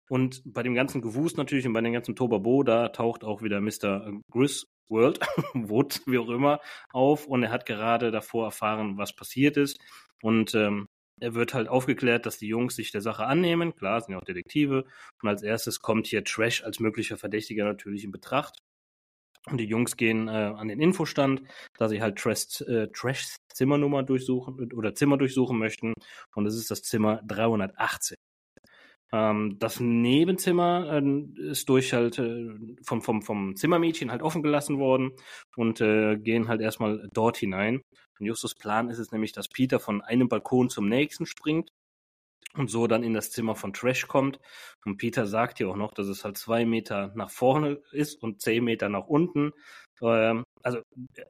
Und 0.08 0.42
bei 0.44 0.62
dem 0.62 0.74
ganzen 0.74 1.00
Gewust 1.00 1.38
natürlich 1.38 1.66
und 1.66 1.72
bei 1.72 1.80
dem 1.80 1.92
ganzen 1.92 2.14
Tobabo, 2.14 2.62
da 2.62 2.88
taucht 2.88 3.24
auch 3.24 3.42
wieder 3.42 3.60
Mr. 3.60 4.12
Griswold, 4.30 5.20
Wood, 5.54 6.02
wie 6.06 6.18
auch 6.18 6.28
immer, 6.28 6.60
auf 6.92 7.26
und 7.26 7.42
er 7.42 7.50
hat 7.50 7.66
gerade 7.66 8.10
davor 8.10 8.46
erfahren, 8.46 8.98
was 8.98 9.14
passiert 9.14 9.56
ist. 9.56 9.78
Und 10.22 10.54
ähm, 10.54 10.86
er 11.20 11.34
wird 11.34 11.54
halt 11.54 11.68
aufgeklärt, 11.68 12.26
dass 12.26 12.38
die 12.38 12.48
Jungs 12.48 12.76
sich 12.76 12.90
der 12.90 13.00
Sache 13.00 13.24
annehmen. 13.26 13.74
Klar, 13.74 14.00
sind 14.00 14.12
ja 14.12 14.18
auch 14.18 14.24
Detektive. 14.24 14.84
Und 15.22 15.28
als 15.28 15.42
erstes 15.42 15.80
kommt 15.80 16.06
hier 16.06 16.24
Trash 16.24 16.64
als 16.64 16.80
möglicher 16.80 17.16
Verdächtiger 17.16 17.64
natürlich 17.64 18.04
in 18.04 18.10
Betracht. 18.10 18.58
Und 19.50 19.58
die 19.58 19.66
Jungs 19.66 19.96
gehen 19.96 20.28
äh, 20.28 20.30
an 20.30 20.68
den 20.68 20.80
Infostand, 20.80 21.42
da 21.76 21.88
sie 21.88 22.00
halt 22.00 22.16
Trash, 22.16 22.62
äh, 22.62 22.88
Trashs 22.88 23.36
Zimmernummer 23.52 24.02
durchsuchen 24.02 24.72
oder 24.72 24.94
Zimmer 24.94 25.18
durchsuchen 25.18 25.58
möchten. 25.58 25.92
Und 26.34 26.46
es 26.46 26.56
ist 26.56 26.70
das 26.70 26.82
Zimmer 26.82 27.20
318. 27.26 28.16
Ähm, 29.12 29.58
das 29.58 29.80
Nebenzimmer 29.80 31.00
äh, 31.00 31.50
ist 31.50 31.68
durch 31.68 31.92
halt 31.92 32.18
äh, 32.18 32.48
vom, 32.82 33.02
vom, 33.02 33.22
vom 33.22 33.54
Zimmermädchen 33.54 34.10
halt 34.10 34.22
offen 34.22 34.42
gelassen 34.42 34.78
worden 34.78 35.12
und 35.56 35.80
äh, 35.80 36.16
gehen 36.16 36.48
halt 36.48 36.60
erstmal 36.60 37.08
dort 37.12 37.36
hinein. 37.36 37.82
Und 38.18 38.26
Justus 38.26 38.54
Plan 38.54 38.88
ist 38.88 38.98
es 38.98 39.12
nämlich, 39.12 39.32
dass 39.32 39.48
Peter 39.48 39.78
von 39.78 40.00
einem 40.00 40.28
Balkon 40.28 40.70
zum 40.70 40.88
nächsten 40.88 41.26
springt 41.26 41.70
und 42.54 42.70
so 42.70 42.86
dann 42.86 43.02
in 43.02 43.14
das 43.14 43.30
Zimmer 43.30 43.56
von 43.56 43.72
Trash 43.72 44.06
kommt. 44.06 44.38
Und 44.84 44.96
Peter 44.96 45.26
sagt 45.26 45.60
ja 45.60 45.66
auch 45.66 45.76
noch, 45.76 45.92
dass 45.92 46.06
es 46.06 46.24
halt 46.24 46.38
zwei 46.38 46.64
Meter 46.64 47.12
nach 47.14 47.30
vorne 47.30 47.80
ist 47.92 48.22
und 48.22 48.40
zehn 48.42 48.64
Meter 48.64 48.88
nach 48.88 49.06
unten. 49.06 49.52
Ähm, 50.02 50.44
also 50.62 50.80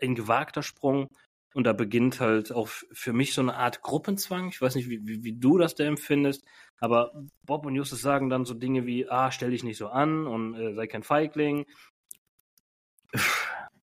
ein 0.01 0.15
gewagter 0.15 0.63
Sprung. 0.63 1.09
Und 1.55 1.65
da 1.65 1.73
beginnt 1.73 2.19
halt 2.19 2.51
auch 2.53 2.67
für 2.67 3.13
mich 3.13 3.33
so 3.33 3.41
eine 3.41 3.55
Art 3.55 3.81
Gruppenzwang. 3.81 4.49
Ich 4.49 4.61
weiß 4.61 4.75
nicht, 4.75 4.91
wie, 4.91 5.07
wie, 5.07 5.23
wie 5.23 5.39
du 5.39 5.57
das 5.57 5.77
da 5.77 5.85
empfindest, 5.85 6.45
aber 6.81 7.13
Bob 7.47 7.65
und 7.65 7.77
Justus 7.77 8.01
sagen 8.01 8.29
dann 8.29 8.45
so 8.45 8.55
Dinge 8.55 8.87
wie, 8.87 9.09
ah, 9.09 9.31
stell 9.31 9.53
dich 9.53 9.63
nicht 9.63 9.79
so 9.79 9.87
an 9.89 10.27
und 10.27 10.55
äh, 10.55 10.75
sei 10.75 10.89
kein 10.89 11.05
Feigling. 11.05 11.65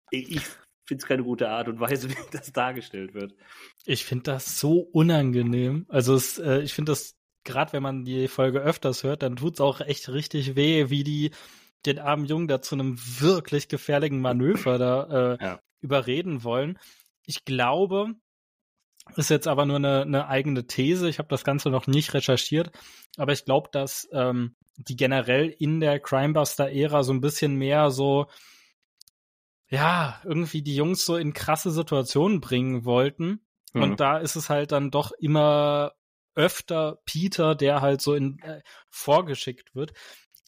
Ich 0.09 0.41
finde 0.88 1.03
es 1.03 1.05
keine 1.05 1.24
gute 1.24 1.50
Art 1.50 1.67
und 1.67 1.79
Weise, 1.79 2.09
wie 2.09 2.15
das 2.31 2.51
dargestellt 2.51 3.13
wird. 3.13 3.36
Ich 3.86 4.03
finde 4.03 4.24
das 4.24 4.59
so 4.59 4.79
unangenehm. 4.79 5.86
Also 5.89 6.15
es, 6.15 6.39
äh, 6.39 6.62
ich 6.62 6.74
finde 6.74 6.93
das, 6.93 7.19
gerade 7.50 7.74
wenn 7.74 7.84
man 7.84 8.06
die 8.06 8.27
Folge 8.27 8.60
öfters 8.60 9.03
hört, 9.03 9.24
dann 9.24 9.36
tut 9.36 9.56
es 9.56 9.62
auch 9.62 9.82
echt 9.82 10.10
richtig 10.10 10.56
weh, 10.56 10.89
wie 10.89 11.03
die 11.03 11.32
den 11.86 12.00
armen 12.00 12.25
Jungen 12.25 12.48
da 12.48 12.62
zu 12.62 12.75
einem 12.75 12.98
wirklich 13.20 13.68
gefährlichen 13.68 14.22
Manöver 14.22 14.77
da 14.77 15.34
äh, 15.34 15.44
ja. 15.44 15.60
überreden 15.82 16.44
wollen. 16.44 16.77
Ich 17.25 17.46
glaube, 17.46 18.15
ist 19.15 19.29
jetzt 19.29 19.48
aber 19.48 19.65
nur 19.65 19.77
eine, 19.77 20.01
eine 20.01 20.27
eigene 20.27 20.68
These. 20.68 21.10
Ich 21.10 21.20
habe 21.20 21.29
das 21.29 21.44
Ganze 21.44 21.70
noch 21.70 21.88
nicht 21.88 22.13
recherchiert, 22.13 22.72
aber 23.18 23.32
ich 23.32 23.46
glaube, 23.46 23.70
dass 23.72 24.08
ähm, 24.12 24.56
die 24.77 24.96
generell 24.96 25.50
in 25.50 25.79
der 25.79 26.00
Crimebuster-Ära 26.00 27.03
so 27.03 27.13
ein 27.13 27.22
bisschen 27.22 27.56
mehr 27.56 27.91
so, 27.91 28.27
ja, 29.70 30.22
irgendwie 30.24 30.62
die 30.62 30.75
Jungs 30.75 31.06
so 31.06 31.15
in 31.15 31.34
krasse 31.34 31.72
Situationen 31.72 32.41
bringen 32.41 32.86
wollten. 32.86 33.41
Mhm. 33.74 33.84
Und 33.84 34.00
da 34.00 34.18
ist 34.18 34.36
es 34.36 34.50
halt 34.50 34.72
dann 34.72 34.91
doch 34.91 35.12
immer 35.12 35.94
öfter 36.39 37.00
Peter, 37.05 37.53
der 37.53 37.81
halt 37.81 38.01
so 38.01 38.15
in, 38.15 38.39
äh, 38.39 38.62
vorgeschickt 38.89 39.75
wird 39.75 39.93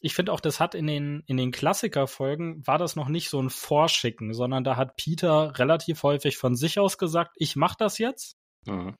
ich 0.02 0.14
finde 0.14 0.32
auch, 0.32 0.40
das 0.40 0.58
hat 0.58 0.74
in 0.74 0.86
den, 0.86 1.22
in 1.26 1.36
den 1.36 1.52
Klassiker-Folgen 1.52 2.66
war 2.66 2.76
das 2.76 2.96
noch 2.96 3.08
nicht 3.08 3.30
so 3.30 3.40
ein 3.40 3.50
Vorschicken, 3.50 4.34
sondern 4.34 4.64
da 4.64 4.76
hat 4.76 4.96
Peter 4.96 5.56
relativ 5.58 6.02
häufig 6.02 6.36
von 6.36 6.56
sich 6.56 6.78
aus 6.80 6.98
gesagt, 6.98 7.36
ich 7.36 7.54
mach 7.54 7.76
das 7.76 7.98
jetzt. 7.98 8.36
Mhm. 8.66 8.96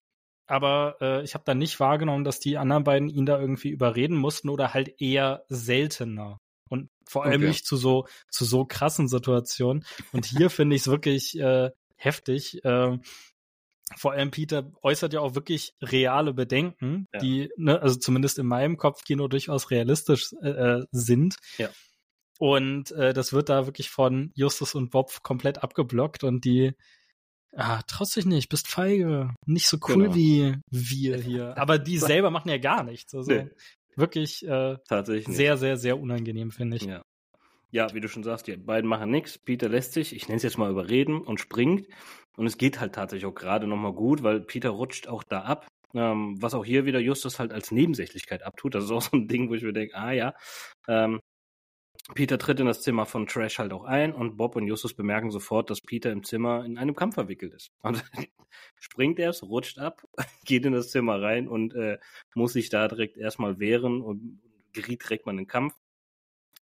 Aber 0.46 0.96
äh, 1.00 1.22
ich 1.24 1.34
habe 1.34 1.44
dann 1.44 1.58
nicht 1.58 1.80
wahrgenommen, 1.80 2.24
dass 2.24 2.38
die 2.38 2.56
anderen 2.56 2.84
beiden 2.84 3.08
ihn 3.08 3.26
da 3.26 3.38
irgendwie 3.38 3.70
überreden 3.70 4.16
mussten 4.16 4.48
oder 4.48 4.74
halt 4.74 5.00
eher 5.00 5.44
seltener. 5.48 6.38
Und 6.68 6.88
vor 7.08 7.24
allem 7.24 7.42
okay. 7.42 7.48
nicht 7.48 7.66
zu 7.66 7.76
so, 7.76 8.06
zu 8.30 8.44
so 8.44 8.64
krassen 8.64 9.08
Situationen. 9.08 9.84
Und 10.12 10.24
hier 10.24 10.50
finde 10.50 10.76
ich 10.76 10.82
es 10.82 10.88
wirklich 10.88 11.38
äh, 11.38 11.70
heftig. 11.96 12.64
Äh, 12.64 12.98
vor 13.96 14.12
allem 14.12 14.30
Peter 14.30 14.70
äußert 14.82 15.12
ja 15.12 15.20
auch 15.20 15.34
wirklich 15.34 15.74
reale 15.82 16.32
Bedenken, 16.32 17.06
ja. 17.12 17.20
die, 17.20 17.50
ne, 17.56 17.80
also 17.80 17.96
zumindest 17.96 18.38
in 18.38 18.46
meinem 18.46 18.76
Kopfkino 18.76 19.28
durchaus 19.28 19.70
realistisch 19.70 20.32
äh, 20.42 20.48
äh, 20.48 20.84
sind. 20.90 21.36
Ja. 21.58 21.70
Und 22.38 22.90
äh, 22.92 23.12
das 23.12 23.32
wird 23.32 23.48
da 23.48 23.66
wirklich 23.66 23.90
von 23.90 24.32
Justus 24.34 24.74
und 24.74 24.90
Bob 24.90 25.22
komplett 25.22 25.62
abgeblockt 25.62 26.24
und 26.24 26.44
die, 26.44 26.72
ah, 27.52 27.82
traust 27.82 28.16
dich 28.16 28.26
nicht, 28.26 28.48
bist 28.48 28.68
feige, 28.68 29.34
nicht 29.46 29.68
so 29.68 29.78
cool 29.88 30.04
genau. 30.04 30.14
wie 30.14 30.56
wir 30.70 31.18
hier. 31.18 31.56
Aber 31.58 31.78
die 31.78 31.98
selber 31.98 32.30
machen 32.30 32.48
ja 32.48 32.58
gar 32.58 32.82
nichts. 32.82 33.14
Also 33.14 33.30
nee. 33.30 33.48
wirklich 33.96 34.44
äh, 34.46 34.76
Tatsächlich 34.88 35.36
sehr, 35.36 35.56
sehr, 35.56 35.76
sehr 35.76 36.00
unangenehm, 36.00 36.50
finde 36.50 36.78
ich. 36.78 36.84
Ja. 36.84 37.04
Ja, 37.72 37.92
wie 37.94 38.00
du 38.00 38.08
schon 38.08 38.22
sagst, 38.22 38.46
die 38.46 38.56
beiden 38.56 38.88
machen 38.88 39.10
nichts. 39.10 39.38
Peter 39.38 39.68
lässt 39.68 39.94
sich, 39.94 40.14
ich 40.14 40.28
nenne 40.28 40.36
es 40.36 40.42
jetzt 40.42 40.58
mal 40.58 40.70
überreden 40.70 41.22
und 41.22 41.40
springt. 41.40 41.88
Und 42.36 42.46
es 42.46 42.58
geht 42.58 42.80
halt 42.80 42.94
tatsächlich 42.94 43.26
auch 43.26 43.34
gerade 43.34 43.66
nochmal 43.66 43.94
gut, 43.94 44.22
weil 44.22 44.40
Peter 44.40 44.70
rutscht 44.70 45.08
auch 45.08 45.22
da 45.22 45.40
ab. 45.40 45.66
Ähm, 45.94 46.40
was 46.40 46.54
auch 46.54 46.64
hier 46.64 46.84
wieder 46.84 47.00
Justus 47.00 47.38
halt 47.38 47.52
als 47.52 47.70
Nebensächlichkeit 47.70 48.42
abtut. 48.42 48.74
Das 48.74 48.84
ist 48.84 48.90
auch 48.90 49.02
so 49.02 49.16
ein 49.16 49.26
Ding, 49.26 49.48
wo 49.48 49.54
ich 49.54 49.62
mir 49.62 49.72
denke, 49.72 49.96
ah 49.96 50.12
ja. 50.12 50.34
Ähm, 50.86 51.20
Peter 52.14 52.36
tritt 52.36 52.60
in 52.60 52.66
das 52.66 52.82
Zimmer 52.82 53.06
von 53.06 53.26
Trash 53.26 53.58
halt 53.58 53.72
auch 53.72 53.84
ein 53.84 54.12
und 54.12 54.36
Bob 54.36 54.56
und 54.56 54.66
Justus 54.66 54.94
bemerken 54.94 55.30
sofort, 55.30 55.70
dass 55.70 55.80
Peter 55.80 56.10
im 56.10 56.24
Zimmer 56.24 56.64
in 56.64 56.76
einem 56.76 56.94
Kampf 56.94 57.14
verwickelt 57.14 57.54
ist. 57.54 57.70
Und 57.82 58.04
springt 58.80 59.18
erst, 59.18 59.44
rutscht 59.44 59.78
ab, 59.78 60.02
geht 60.44 60.66
in 60.66 60.72
das 60.72 60.90
Zimmer 60.90 61.22
rein 61.22 61.48
und 61.48 61.74
äh, 61.74 61.98
muss 62.34 62.52
sich 62.52 62.68
da 62.68 62.88
direkt 62.88 63.16
erstmal 63.16 63.58
wehren 63.58 64.02
und 64.02 64.42
geriet 64.72 65.02
direkt 65.04 65.26
mal 65.26 65.32
in 65.32 65.38
den 65.38 65.46
Kampf. 65.46 65.74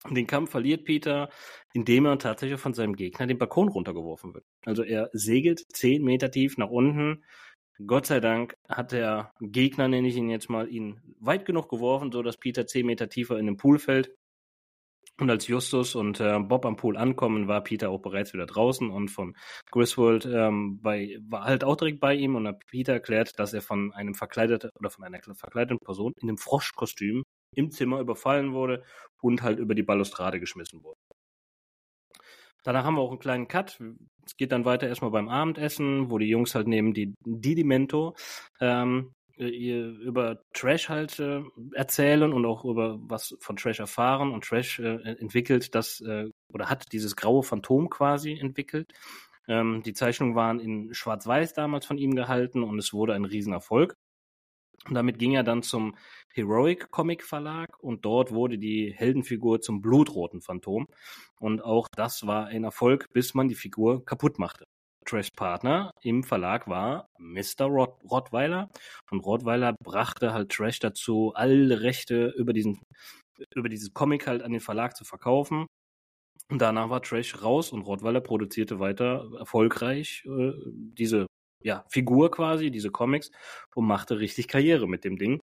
Den 0.08 0.26
Kampf 0.26 0.50
verliert 0.50 0.84
Peter, 0.84 1.28
indem 1.74 2.06
er 2.06 2.18
tatsächlich 2.18 2.58
von 2.58 2.72
seinem 2.72 2.96
Gegner 2.96 3.26
den 3.26 3.38
Balkon 3.38 3.68
runtergeworfen 3.68 4.32
wird. 4.32 4.44
Also 4.64 4.82
er 4.82 5.10
segelt 5.12 5.60
zehn 5.72 6.02
Meter 6.02 6.30
tief 6.30 6.56
nach 6.56 6.70
unten. 6.70 7.22
Gott 7.86 8.06
sei 8.06 8.20
Dank 8.20 8.54
hat 8.68 8.92
der 8.92 9.32
Gegner, 9.40 9.88
nenne 9.88 10.08
ich 10.08 10.16
ihn 10.16 10.30
jetzt 10.30 10.48
mal, 10.48 10.68
ihn 10.68 11.00
weit 11.18 11.44
genug 11.44 11.68
geworfen, 11.68 12.12
so 12.12 12.22
dass 12.22 12.38
Peter 12.38 12.66
zehn 12.66 12.86
Meter 12.86 13.08
tiefer 13.08 13.38
in 13.38 13.46
den 13.46 13.56
Pool 13.58 13.78
fällt. 13.78 14.14
Und 15.18 15.28
als 15.28 15.48
Justus 15.48 15.94
und 15.94 16.18
äh, 16.18 16.38
Bob 16.38 16.64
am 16.64 16.76
Pool 16.76 16.96
ankommen, 16.96 17.46
war 17.46 17.62
Peter 17.62 17.90
auch 17.90 18.00
bereits 18.00 18.32
wieder 18.32 18.46
draußen 18.46 18.90
und 18.90 19.10
von 19.10 19.36
Griswold 19.70 20.24
ähm, 20.24 20.80
bei, 20.80 21.18
war 21.28 21.44
halt 21.44 21.62
auch 21.62 21.76
direkt 21.76 22.00
bei 22.00 22.14
ihm 22.14 22.36
und 22.36 22.48
hat 22.48 22.64
Peter 22.66 22.94
erklärt, 22.94 23.38
dass 23.38 23.52
er 23.52 23.60
von 23.60 23.92
einem 23.92 24.14
verkleideten 24.14 24.70
oder 24.78 24.88
von 24.88 25.04
einer 25.04 25.20
verkleideten 25.34 25.78
Person 25.78 26.14
in 26.16 26.30
einem 26.30 26.38
Froschkostüm 26.38 27.24
im 27.54 27.70
Zimmer 27.70 28.00
überfallen 28.00 28.52
wurde 28.52 28.82
und 29.20 29.42
halt 29.42 29.58
über 29.58 29.74
die 29.74 29.82
Balustrade 29.82 30.40
geschmissen 30.40 30.82
wurde. 30.82 30.98
Danach 32.62 32.84
haben 32.84 32.96
wir 32.96 33.00
auch 33.00 33.10
einen 33.10 33.18
kleinen 33.18 33.48
Cut. 33.48 33.80
Es 34.26 34.36
geht 34.36 34.52
dann 34.52 34.64
weiter 34.64 34.86
erstmal 34.86 35.10
beim 35.10 35.28
Abendessen, 35.28 36.10
wo 36.10 36.18
die 36.18 36.28
Jungs 36.28 36.54
halt 36.54 36.68
neben 36.68 36.92
die 36.92 37.14
Didimento 37.24 38.14
ähm, 38.60 39.12
über 39.36 40.42
Trash 40.52 40.90
halt 40.90 41.18
äh, 41.18 41.42
erzählen 41.72 42.32
und 42.32 42.44
auch 42.44 42.64
über 42.66 42.98
was 43.00 43.34
von 43.40 43.56
Trash 43.56 43.80
erfahren. 43.80 44.32
Und 44.32 44.44
Trash 44.44 44.78
äh, 44.80 44.98
entwickelt 45.18 45.74
das 45.74 46.00
äh, 46.02 46.28
oder 46.52 46.68
hat 46.68 46.92
dieses 46.92 47.16
graue 47.16 47.42
Phantom 47.42 47.88
quasi 47.88 48.38
entwickelt. 48.38 48.92
Ähm, 49.48 49.82
die 49.82 49.94
Zeichnungen 49.94 50.34
waren 50.34 50.60
in 50.60 50.92
Schwarz-Weiß 50.92 51.54
damals 51.54 51.86
von 51.86 51.96
ihm 51.96 52.14
gehalten 52.14 52.62
und 52.62 52.78
es 52.78 52.92
wurde 52.92 53.14
ein 53.14 53.24
Riesenerfolg. 53.24 53.96
Und 54.86 54.94
damit 54.94 55.18
ging 55.18 55.32
er 55.32 55.42
dann 55.42 55.62
zum 55.62 55.96
Heroic 56.32 56.90
Comic 56.90 57.22
Verlag 57.22 57.78
und 57.80 58.04
dort 58.04 58.32
wurde 58.32 58.58
die 58.58 58.92
Heldenfigur 58.92 59.60
zum 59.60 59.82
blutroten 59.82 60.40
Phantom. 60.40 60.86
Und 61.38 61.62
auch 61.62 61.86
das 61.94 62.26
war 62.26 62.46
ein 62.46 62.64
Erfolg, 62.64 63.06
bis 63.12 63.34
man 63.34 63.48
die 63.48 63.54
Figur 63.54 64.04
kaputt 64.04 64.38
machte. 64.38 64.64
Trash 65.06 65.30
Partner 65.36 65.92
im 66.02 66.22
Verlag 66.22 66.68
war 66.68 67.08
Mr. 67.18 67.66
Rott 67.66 67.98
Rottweiler 68.10 68.68
und 69.10 69.20
Rottweiler 69.20 69.74
brachte 69.82 70.32
halt 70.32 70.50
Trash 70.52 70.78
dazu, 70.78 71.32
alle 71.34 71.80
Rechte 71.80 72.28
über 72.36 72.52
diesen 72.52 72.80
über 73.54 73.68
dieses 73.68 73.94
Comic 73.94 74.26
halt 74.26 74.42
an 74.42 74.52
den 74.52 74.60
Verlag 74.60 74.96
zu 74.96 75.04
verkaufen. 75.04 75.66
Und 76.50 76.60
danach 76.60 76.90
war 76.90 77.02
Trash 77.02 77.42
raus 77.42 77.72
und 77.72 77.82
Rottweiler 77.82 78.20
produzierte 78.20 78.80
weiter 78.80 79.30
erfolgreich 79.38 80.24
äh, 80.26 80.52
diese 80.66 81.26
ja, 81.62 81.84
Figur 81.88 82.30
quasi, 82.30 82.70
diese 82.70 82.90
Comics, 82.90 83.30
und 83.74 83.86
machte 83.86 84.18
richtig 84.18 84.48
Karriere 84.48 84.88
mit 84.88 85.04
dem 85.04 85.18
Ding. 85.18 85.40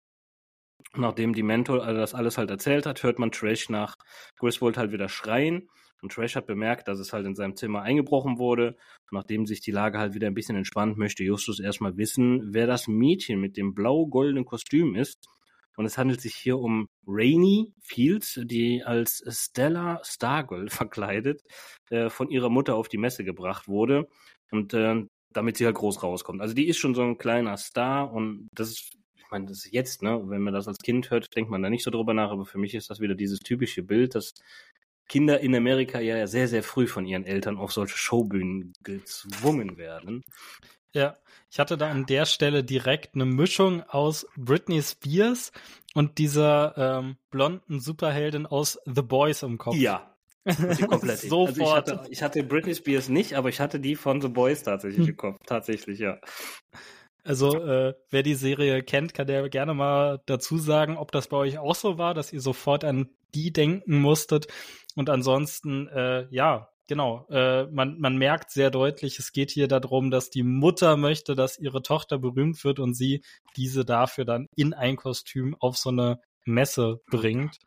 Nachdem 0.95 1.33
die 1.33 1.43
Mentor 1.43 1.83
also 1.83 1.99
das 1.99 2.13
alles 2.15 2.37
halt 2.37 2.49
erzählt 2.49 2.85
hat, 2.85 3.03
hört 3.03 3.19
man 3.19 3.31
Trash 3.31 3.69
nach 3.69 3.95
Griswold 4.37 4.77
halt 4.77 4.91
wieder 4.91 5.09
schreien. 5.09 5.69
Und 6.01 6.11
Trash 6.11 6.35
hat 6.35 6.45
bemerkt, 6.45 6.87
dass 6.87 6.99
es 6.99 7.11
halt 7.11 7.25
in 7.25 7.35
seinem 7.35 7.55
Zimmer 7.55 7.81
eingebrochen 7.81 8.37
wurde. 8.37 8.77
Nachdem 9.11 9.45
sich 9.45 9.61
die 9.61 9.71
Lage 9.71 9.97
halt 9.97 10.13
wieder 10.13 10.27
ein 10.27 10.35
bisschen 10.35 10.55
entspannt, 10.55 10.97
möchte 10.97 11.23
Justus 11.23 11.59
erstmal 11.59 11.97
wissen, 11.97 12.53
wer 12.53 12.67
das 12.67 12.87
Mädchen 12.87 13.39
mit 13.39 13.57
dem 13.57 13.73
blau-goldenen 13.73 14.45
Kostüm 14.45 14.95
ist. 14.95 15.27
Und 15.75 15.85
es 15.85 15.97
handelt 15.97 16.21
sich 16.21 16.35
hier 16.35 16.57
um 16.57 16.87
Rainy 17.05 17.73
Fields, 17.81 18.39
die 18.43 18.83
als 18.83 19.23
Stella 19.27 20.01
Stargirl 20.03 20.69
verkleidet 20.69 21.41
äh, 21.89 22.09
von 22.09 22.29
ihrer 22.29 22.49
Mutter 22.49 22.75
auf 22.75 22.89
die 22.89 22.97
Messe 22.97 23.23
gebracht 23.23 23.67
wurde. 23.67 24.07
Und 24.51 24.73
äh, 24.73 25.03
damit 25.33 25.57
sie 25.57 25.65
halt 25.65 25.75
groß 25.75 26.03
rauskommt. 26.03 26.41
Also 26.41 26.53
die 26.53 26.67
ist 26.67 26.77
schon 26.77 26.95
so 26.95 27.03
ein 27.03 27.17
kleiner 27.17 27.57
Star 27.57 28.11
und 28.11 28.47
das 28.53 28.69
ist, 28.69 28.97
ich 29.15 29.31
meine, 29.31 29.45
das 29.45 29.65
ist 29.65 29.73
jetzt, 29.73 30.03
ne, 30.03 30.21
wenn 30.25 30.41
man 30.41 30.53
das 30.53 30.67
als 30.67 30.79
Kind 30.79 31.11
hört, 31.11 31.35
denkt 31.35 31.51
man 31.51 31.61
da 31.61 31.69
nicht 31.69 31.83
so 31.83 31.91
drüber 31.91 32.13
nach, 32.13 32.31
aber 32.31 32.45
für 32.45 32.57
mich 32.57 32.73
ist 32.75 32.89
das 32.89 32.99
wieder 32.99 33.15
dieses 33.15 33.39
typische 33.39 33.83
Bild, 33.83 34.15
dass 34.15 34.33
Kinder 35.07 35.39
in 35.39 35.55
Amerika 35.55 35.99
ja 35.99 36.27
sehr, 36.27 36.47
sehr 36.47 36.63
früh 36.63 36.87
von 36.87 37.05
ihren 37.05 37.23
Eltern 37.23 37.57
auf 37.57 37.71
solche 37.71 37.97
Showbühnen 37.97 38.73
gezwungen 38.83 39.77
werden. 39.77 40.23
Ja, 40.93 41.17
ich 41.49 41.59
hatte 41.59 41.77
da 41.77 41.89
an 41.89 42.05
der 42.05 42.25
Stelle 42.25 42.63
direkt 42.63 43.15
eine 43.15 43.25
Mischung 43.25 43.83
aus 43.83 44.27
Britney 44.35 44.81
Spears 44.81 45.51
und 45.93 46.17
dieser 46.17 46.73
ähm, 46.77 47.17
blonden 47.29 47.79
Superheldin 47.79 48.45
aus 48.45 48.79
The 48.85 49.01
Boys 49.01 49.43
im 49.43 49.57
Kopf. 49.57 49.75
Ja. 49.75 50.16
Komplett. 50.89 51.19
Sofort. 51.19 51.49
Also 51.49 51.61
ich, 51.61 51.71
hatte, 51.71 52.07
ich 52.09 52.23
hatte 52.23 52.43
Britney 52.43 52.75
Spears 52.75 53.09
nicht, 53.09 53.33
aber 53.33 53.49
ich 53.49 53.59
hatte 53.59 53.79
die 53.79 53.95
von 53.95 54.21
The 54.21 54.29
Boys 54.29 54.63
tatsächlich 54.63 55.07
hm. 55.07 55.09
im 55.09 55.17
Kopf. 55.17 55.37
Tatsächlich, 55.45 55.99
ja. 55.99 56.19
Also, 57.23 57.61
äh, 57.61 57.93
wer 58.09 58.23
die 58.23 58.35
Serie 58.35 58.83
kennt, 58.83 59.13
kann 59.13 59.27
der 59.27 59.49
gerne 59.49 59.73
mal 59.73 60.21
dazu 60.27 60.57
sagen, 60.57 60.95
ob 60.95 61.11
das 61.11 61.27
bei 61.27 61.35
euch 61.35 61.57
auch 61.57 61.75
so 61.75 61.97
war, 61.97 62.13
dass 62.13 62.31
ihr 62.31 62.39
sofort 62.39 62.85
an 62.85 63.09
die 63.35 63.51
denken 63.51 63.99
musstet. 63.99 64.47
Und 64.95 65.09
ansonsten, 65.09 65.89
äh, 65.89 66.27
ja, 66.29 66.69
genau, 66.87 67.27
äh, 67.29 67.65
man, 67.65 67.99
man 67.99 68.15
merkt 68.15 68.51
sehr 68.51 68.71
deutlich, 68.71 69.19
es 69.19 69.33
geht 69.33 69.51
hier 69.51 69.67
darum, 69.67 70.09
dass 70.09 70.29
die 70.29 70.43
Mutter 70.43 70.95
möchte, 70.95 71.35
dass 71.35 71.59
ihre 71.59 71.81
Tochter 71.81 72.17
berühmt 72.17 72.63
wird 72.63 72.79
und 72.79 72.93
sie 72.93 73.21
diese 73.57 73.83
dafür 73.83 74.23
dann 74.23 74.47
in 74.55 74.73
ein 74.73 74.95
Kostüm 74.95 75.53
auf 75.59 75.77
so 75.77 75.89
eine 75.89 76.21
Messe 76.45 77.01
bringt. 77.11 77.57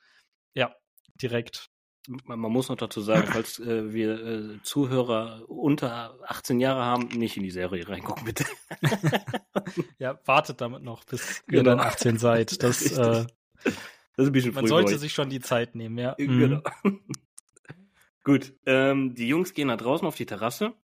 Ja, 0.55 0.75
direkt 1.21 1.69
man, 2.09 2.39
man 2.39 2.53
muss 2.53 2.69
noch 2.69 2.77
dazu 2.77 3.01
sagen, 3.01 3.29
falls 3.31 3.59
äh, 3.59 3.93
wir 3.93 4.25
äh, 4.25 4.63
Zuhörer 4.63 5.43
unter 5.49 6.19
18 6.27 6.61
Jahre 6.61 6.83
haben, 6.83 7.09
nicht 7.09 7.37
in 7.37 7.43
die 7.43 7.51
Serie 7.51 7.89
reingucken, 7.89 8.25
bitte. 8.25 8.45
ja, 9.99 10.19
wartet 10.25 10.61
damit 10.61 10.83
noch, 10.83 11.05
bis 11.05 11.43
genau. 11.47 11.61
ihr 11.61 11.65
dann 11.65 11.81
18 11.81 12.19
seid. 12.19 12.63
Das, 12.63 12.83
äh, 12.93 13.27
das 13.63 13.75
ist 14.17 14.27
ein 14.27 14.33
bisschen 14.33 14.55
Man 14.55 14.67
sollte 14.67 14.99
sich 14.99 15.13
schon 15.13 15.31
die 15.31 15.41
Zeit 15.41 15.75
nehmen, 15.75 15.99
ja. 15.99 16.15
Äh, 16.19 16.27
genau. 16.27 16.63
Mhm. 16.83 17.01
Gut, 18.25 18.53
ähm, 18.67 19.15
die 19.15 19.29
Jungs 19.29 19.55
gehen 19.55 19.69
da 19.69 19.77
draußen 19.77 20.07
auf 20.07 20.17
die 20.17 20.27
Terrasse, 20.27 20.75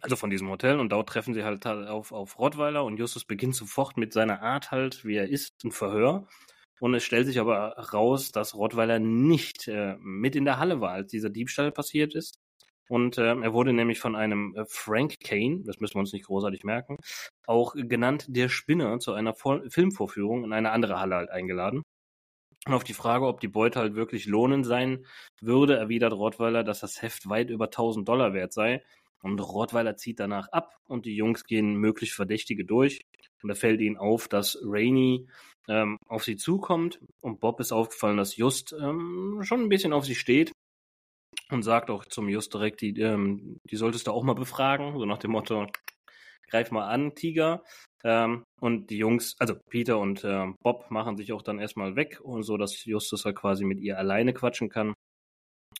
also 0.00 0.16
von 0.16 0.30
diesem 0.30 0.48
Hotel, 0.50 0.78
und 0.78 0.90
dort 0.90 1.08
treffen 1.08 1.34
sie 1.34 1.44
halt 1.44 1.66
auf, 1.66 2.12
auf 2.12 2.38
Rottweiler 2.38 2.84
und 2.84 2.98
Justus 2.98 3.24
beginnt 3.24 3.54
sofort 3.54 3.96
mit 3.96 4.12
seiner 4.12 4.42
Art 4.42 4.70
halt, 4.70 5.04
wie 5.04 5.16
er 5.16 5.28
ist, 5.28 5.64
ein 5.64 5.72
Verhör. 5.72 6.26
Und 6.80 6.94
es 6.94 7.04
stellt 7.04 7.26
sich 7.26 7.40
aber 7.40 7.76
raus, 7.92 8.30
dass 8.32 8.54
Rottweiler 8.54 8.98
nicht 8.98 9.68
äh, 9.68 9.96
mit 9.98 10.36
in 10.36 10.44
der 10.44 10.58
Halle 10.58 10.80
war, 10.80 10.92
als 10.92 11.10
dieser 11.10 11.30
Diebstahl 11.30 11.72
passiert 11.72 12.14
ist. 12.14 12.38
Und 12.88 13.18
äh, 13.18 13.34
er 13.34 13.52
wurde 13.52 13.72
nämlich 13.72 14.00
von 14.00 14.16
einem 14.16 14.54
äh, 14.56 14.64
Frank 14.66 15.16
Kane, 15.20 15.62
das 15.64 15.78
müssen 15.80 15.96
wir 15.96 16.00
uns 16.00 16.12
nicht 16.12 16.26
großartig 16.26 16.64
merken, 16.64 16.96
auch 17.46 17.74
genannt 17.74 18.26
der 18.28 18.48
Spinner 18.48 18.98
zu 18.98 19.12
einer 19.12 19.34
Vol 19.34 19.68
Filmvorführung 19.70 20.44
in 20.44 20.52
eine 20.52 20.70
andere 20.70 20.98
Halle 20.98 21.16
halt 21.16 21.30
eingeladen. 21.30 21.82
Und 22.66 22.74
auf 22.74 22.84
die 22.84 22.94
Frage, 22.94 23.26
ob 23.26 23.40
die 23.40 23.48
Beute 23.48 23.78
halt 23.80 23.94
wirklich 23.94 24.26
lohnend 24.26 24.66
sein 24.66 25.06
würde, 25.40 25.76
erwidert 25.76 26.12
Rottweiler, 26.12 26.64
dass 26.64 26.80
das 26.80 27.02
Heft 27.02 27.28
weit 27.28 27.50
über 27.50 27.66
1000 27.66 28.08
Dollar 28.08 28.34
wert 28.34 28.52
sei. 28.52 28.82
Und 29.22 29.40
Rottweiler 29.40 29.96
zieht 29.96 30.20
danach 30.20 30.48
ab 30.52 30.76
und 30.86 31.06
die 31.06 31.16
Jungs 31.16 31.44
gehen 31.44 31.74
möglich 31.74 32.14
Verdächtige 32.14 32.64
durch. 32.64 33.00
Und 33.42 33.48
da 33.48 33.54
fällt 33.54 33.80
ihnen 33.80 33.96
auf, 33.96 34.28
dass 34.28 34.58
Rainey 34.62 35.26
ähm, 35.68 35.98
auf 36.06 36.24
sie 36.24 36.36
zukommt 36.36 37.00
und 37.20 37.40
Bob 37.40 37.60
ist 37.60 37.72
aufgefallen, 37.72 38.16
dass 38.16 38.36
Just 38.36 38.72
ähm, 38.72 39.40
schon 39.42 39.60
ein 39.62 39.68
bisschen 39.68 39.92
auf 39.92 40.04
sie 40.04 40.14
steht 40.14 40.52
und 41.50 41.62
sagt 41.62 41.90
auch 41.90 42.04
zum 42.04 42.28
Just 42.28 42.52
direkt, 42.54 42.80
die, 42.80 42.98
ähm, 43.00 43.58
die 43.70 43.76
solltest 43.76 44.06
du 44.06 44.12
auch 44.12 44.24
mal 44.24 44.34
befragen, 44.34 44.98
so 44.98 45.04
nach 45.04 45.18
dem 45.18 45.32
Motto, 45.32 45.66
greif 46.48 46.70
mal 46.70 46.88
an, 46.88 47.14
Tiger. 47.14 47.62
Ähm, 48.04 48.44
und 48.60 48.90
die 48.90 48.98
Jungs, 48.98 49.34
also 49.38 49.56
Peter 49.70 49.98
und 49.98 50.24
äh, 50.24 50.46
Bob 50.62 50.90
machen 50.90 51.16
sich 51.16 51.32
auch 51.32 51.42
dann 51.42 51.58
erstmal 51.58 51.96
weg, 51.96 52.20
und 52.22 52.44
so 52.44 52.56
dass 52.56 52.84
Justus 52.84 53.24
halt 53.24 53.36
quasi 53.36 53.64
mit 53.64 53.80
ihr 53.80 53.98
alleine 53.98 54.32
quatschen 54.32 54.68
kann. 54.68 54.94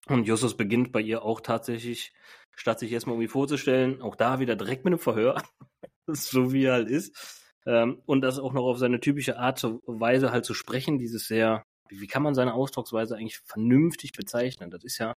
Und 0.07 0.27
Justus 0.27 0.57
beginnt 0.57 0.93
bei 0.93 1.01
ihr 1.01 1.23
auch 1.23 1.41
tatsächlich, 1.41 2.13
statt 2.57 2.79
sich 2.79 2.93
erstmal 2.93 3.15
irgendwie 3.15 3.29
vorzustellen, 3.29 4.01
auch 4.01 4.17
da 4.17 4.41
wieder 4.41 4.57
direkt 4.57 4.85
mit 4.85 4.93
einem 4.93 5.01
Verhör, 5.01 5.43
so 6.07 6.53
wie 6.53 6.65
er 6.65 6.75
halt 6.75 6.89
ist. 6.89 7.45
Ähm, 7.67 8.01
und 8.07 8.23
das 8.23 8.39
auch 8.39 8.53
noch 8.53 8.65
auf 8.65 8.79
seine 8.79 9.01
typische 9.01 9.39
Art 9.39 9.63
und 9.63 10.01
Weise 10.01 10.33
halt 10.33 10.45
zu 10.45 10.55
sprechen, 10.55 10.99
dieses 10.99 11.27
sehr, 11.27 11.65
wie, 11.89 12.01
wie 12.01 12.07
kann 12.07 12.23
man 12.23 12.35
seine 12.35 12.55
Ausdrucksweise 12.55 13.17
eigentlich 13.17 13.41
vernünftig 13.45 14.13
bezeichnen? 14.13 14.71
Das 14.71 14.85
ist 14.85 14.99
ja. 14.99 15.15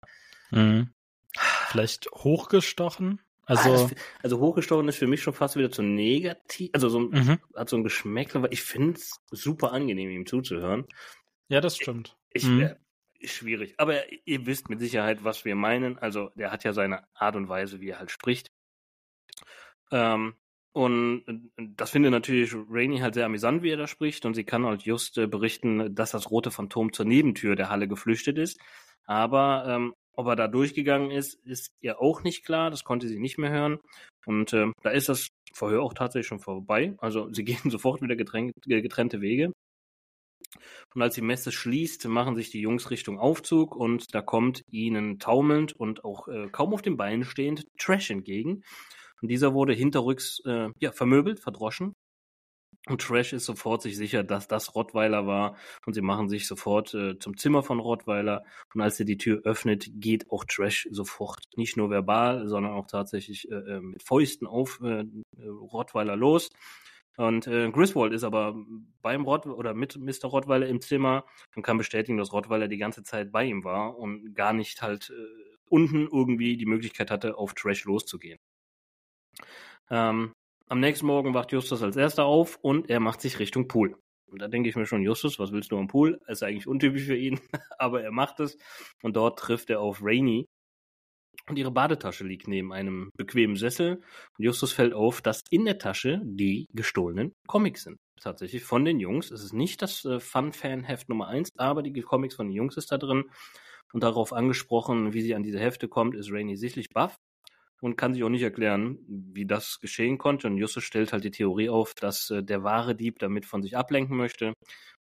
Mhm. 0.49 0.89
Vielleicht 1.67 2.09
hochgestochen? 2.11 3.21
Also, 3.45 3.69
ah, 3.73 3.89
also 4.21 4.39
hochgestochen 4.39 4.87
ist 4.87 4.97
für 4.97 5.07
mich 5.07 5.23
schon 5.23 5.33
fast 5.33 5.55
wieder 5.55 5.71
zu 5.71 5.81
negativ, 5.81 6.69
also 6.73 6.87
so 6.87 6.99
mhm. 6.99 7.39
hat 7.55 7.67
so 7.67 7.77
ein 7.77 7.83
Geschmäckle, 7.83 8.43
weil 8.43 8.53
ich 8.53 8.61
finde 8.61 8.93
es 8.93 9.19
super 9.31 9.71
angenehm, 9.71 10.11
ihm 10.11 10.27
zuzuhören. 10.27 10.85
Ja, 11.47 11.59
das 11.59 11.75
stimmt. 11.75 12.15
Ich, 12.31 12.43
ich 12.43 12.49
mhm. 12.49 12.75
Schwierig. 13.23 13.75
Aber 13.77 13.95
ihr 14.25 14.45
wisst 14.45 14.69
mit 14.69 14.79
Sicherheit, 14.79 15.23
was 15.23 15.45
wir 15.45 15.55
meinen. 15.55 15.97
Also 15.97 16.31
der 16.35 16.51
hat 16.51 16.63
ja 16.63 16.73
seine 16.73 17.03
Art 17.13 17.35
und 17.35 17.49
Weise, 17.49 17.81
wie 17.81 17.89
er 17.89 17.99
halt 17.99 18.11
spricht. 18.11 18.51
Ähm, 19.91 20.35
und 20.71 21.23
das 21.57 21.89
finde 21.89 22.11
natürlich 22.11 22.53
Rainy 22.69 22.99
halt 22.99 23.15
sehr 23.15 23.25
amüsant, 23.25 23.63
wie 23.63 23.71
er 23.71 23.77
da 23.77 23.87
spricht. 23.87 24.25
Und 24.25 24.35
sie 24.35 24.43
kann 24.43 24.65
halt 24.65 24.83
just 24.83 25.17
äh, 25.17 25.27
berichten, 25.27 25.95
dass 25.95 26.11
das 26.11 26.29
rote 26.29 26.51
Phantom 26.51 26.93
zur 26.93 27.05
Nebentür 27.05 27.55
der 27.55 27.69
Halle 27.69 27.87
geflüchtet 27.87 28.37
ist. 28.37 28.59
Aber 29.05 29.65
ähm, 29.67 29.93
ob 30.13 30.27
er 30.27 30.35
da 30.35 30.47
durchgegangen 30.47 31.11
ist, 31.11 31.33
ist 31.45 31.73
ihr 31.81 31.99
auch 32.01 32.23
nicht 32.23 32.45
klar. 32.45 32.69
Das 32.69 32.83
konnte 32.83 33.07
sie 33.07 33.19
nicht 33.19 33.37
mehr 33.37 33.51
hören. 33.51 33.79
Und 34.25 34.53
äh, 34.53 34.67
da 34.83 34.91
ist 34.91 35.09
das 35.09 35.29
Verhör 35.53 35.81
auch 35.81 35.93
tatsächlich 35.93 36.27
schon 36.27 36.39
vorbei. 36.39 36.95
Also 36.99 37.31
sie 37.33 37.43
gehen 37.45 37.71
sofort 37.71 38.01
wieder 38.01 38.15
getrennt, 38.15 38.53
getrennte 38.63 39.21
Wege. 39.21 39.51
Und 40.93 41.01
als 41.01 41.15
die 41.15 41.21
Messe 41.21 41.51
schließt, 41.51 42.05
machen 42.07 42.35
sich 42.35 42.49
die 42.49 42.61
Jungs 42.61 42.89
Richtung 42.89 43.19
Aufzug 43.19 43.75
und 43.75 44.13
da 44.13 44.21
kommt 44.21 44.63
ihnen 44.71 45.19
taumelnd 45.19 45.73
und 45.73 46.03
auch 46.03 46.27
äh, 46.27 46.47
kaum 46.51 46.73
auf 46.73 46.81
den 46.81 46.97
Beinen 46.97 47.23
stehend 47.23 47.67
Trash 47.77 48.09
entgegen. 48.09 48.63
Und 49.21 49.29
dieser 49.29 49.53
wurde 49.53 49.73
hinterrücks 49.73 50.41
äh, 50.45 50.69
ja, 50.79 50.91
vermöbelt, 50.91 51.39
verdroschen. 51.39 51.93
Und 52.87 53.01
Trash 53.01 53.33
ist 53.33 53.45
sofort 53.45 53.81
sich 53.81 53.97
sicher, 53.97 54.23
dass 54.23 54.47
das 54.47 54.73
Rottweiler 54.73 55.27
war. 55.27 55.57
Und 55.85 55.93
sie 55.93 56.01
machen 56.01 56.29
sich 56.29 56.47
sofort 56.47 56.93
äh, 56.93 57.19
zum 57.19 57.37
Zimmer 57.37 57.61
von 57.61 57.79
Rottweiler. 57.79 58.45
Und 58.73 58.81
als 58.81 58.99
er 58.99 59.05
die 59.05 59.17
Tür 59.17 59.41
öffnet, 59.43 59.89
geht 59.93 60.31
auch 60.31 60.45
Trash 60.45 60.87
sofort 60.89 61.39
nicht 61.55 61.77
nur 61.77 61.89
verbal, 61.89 62.47
sondern 62.47 62.73
auch 62.73 62.87
tatsächlich 62.87 63.49
äh, 63.51 63.55
äh 63.55 63.81
mit 63.81 64.01
Fäusten 64.01 64.47
auf 64.47 64.79
äh, 64.81 65.05
Rottweiler 65.45 66.15
los. 66.15 66.49
Und 67.17 67.47
äh, 67.47 67.69
Griswold 67.71 68.13
ist 68.13 68.23
aber 68.23 68.55
beim 69.01 69.23
Rott 69.23 69.45
oder 69.45 69.73
mit 69.73 69.97
Mr. 69.97 70.27
Rottweiler 70.29 70.67
im 70.67 70.79
Zimmer 70.79 71.25
und 71.55 71.63
kann 71.63 71.77
bestätigen, 71.77 72.17
dass 72.17 72.31
Rottweiler 72.31 72.67
die 72.67 72.77
ganze 72.77 73.03
Zeit 73.03 73.31
bei 73.31 73.45
ihm 73.45 73.63
war 73.63 73.97
und 73.97 74.33
gar 74.35 74.53
nicht 74.53 74.81
halt 74.81 75.09
äh, 75.09 75.49
unten 75.69 76.07
irgendwie 76.07 76.57
die 76.57 76.65
Möglichkeit 76.65 77.11
hatte, 77.11 77.37
auf 77.37 77.53
Trash 77.53 77.85
loszugehen. 77.85 78.39
Ähm, 79.89 80.33
am 80.67 80.79
nächsten 80.79 81.07
Morgen 81.07 81.33
wacht 81.33 81.51
Justus 81.51 81.81
als 81.83 81.97
erster 81.97 82.25
auf 82.25 82.57
und 82.61 82.89
er 82.89 82.99
macht 82.99 83.21
sich 83.21 83.39
Richtung 83.39 83.67
Pool. 83.67 83.97
Und 84.27 84.41
da 84.41 84.47
denke 84.47 84.69
ich 84.69 84.75
mir 84.75 84.85
schon, 84.85 85.01
Justus, 85.01 85.39
was 85.39 85.51
willst 85.51 85.71
du 85.71 85.77
am 85.77 85.87
Pool? 85.87 86.19
Ist 86.27 86.43
eigentlich 86.43 86.67
untypisch 86.67 87.05
für 87.05 87.15
ihn, 87.15 87.39
aber 87.79 88.03
er 88.03 88.11
macht 88.11 88.39
es. 88.39 88.57
Und 89.01 89.15
dort 89.15 89.39
trifft 89.39 89.69
er 89.69 89.81
auf 89.81 89.99
Rainy. 90.03 90.45
Und 91.49 91.57
ihre 91.57 91.71
Badetasche 91.71 92.23
liegt 92.23 92.47
neben 92.47 92.71
einem 92.71 93.09
bequemen 93.17 93.55
Sessel. 93.55 94.01
Und 94.37 94.45
Justus 94.45 94.71
fällt 94.71 94.93
auf, 94.93 95.21
dass 95.21 95.41
in 95.49 95.65
der 95.65 95.79
Tasche 95.79 96.21
die 96.23 96.67
gestohlenen 96.73 97.33
Comics 97.47 97.83
sind. 97.83 97.97
Tatsächlich 98.21 98.63
von 98.63 98.85
den 98.85 98.99
Jungs. 98.99 99.31
Es 99.31 99.43
ist 99.43 99.53
nicht 99.53 99.81
das 99.81 100.05
äh, 100.05 100.19
Fun-Fan-Heft 100.19 101.09
Nummer 101.09 101.27
1, 101.27 101.49
aber 101.57 101.81
die 101.81 101.93
Comics 102.01 102.35
von 102.35 102.47
den 102.47 102.55
Jungs 102.55 102.77
ist 102.77 102.91
da 102.91 102.97
drin. 102.97 103.25
Und 103.91 104.03
darauf 104.03 104.33
angesprochen, 104.33 105.13
wie 105.13 105.21
sie 105.21 105.33
an 105.33 105.41
diese 105.41 105.59
Hefte 105.59 105.87
kommt, 105.87 106.15
ist 106.15 106.31
Rainy 106.31 106.55
sichtlich 106.55 106.89
baff 106.93 107.17
und 107.81 107.95
kann 107.95 108.13
sich 108.13 108.23
auch 108.23 108.29
nicht 108.29 108.43
erklären, 108.43 108.99
wie 109.07 109.45
das 109.45 109.79
geschehen 109.79 110.17
konnte. 110.17 110.47
Und 110.47 110.57
Justus 110.57 110.83
stellt 110.83 111.13
halt 111.13 111.23
die 111.23 111.31
Theorie 111.31 111.69
auf, 111.69 111.93
dass 111.95 112.29
äh, 112.29 112.43
der 112.43 112.63
wahre 112.63 112.95
Dieb 112.95 113.19
damit 113.19 113.45
von 113.45 113.63
sich 113.63 113.75
ablenken 113.75 114.15
möchte. 114.15 114.53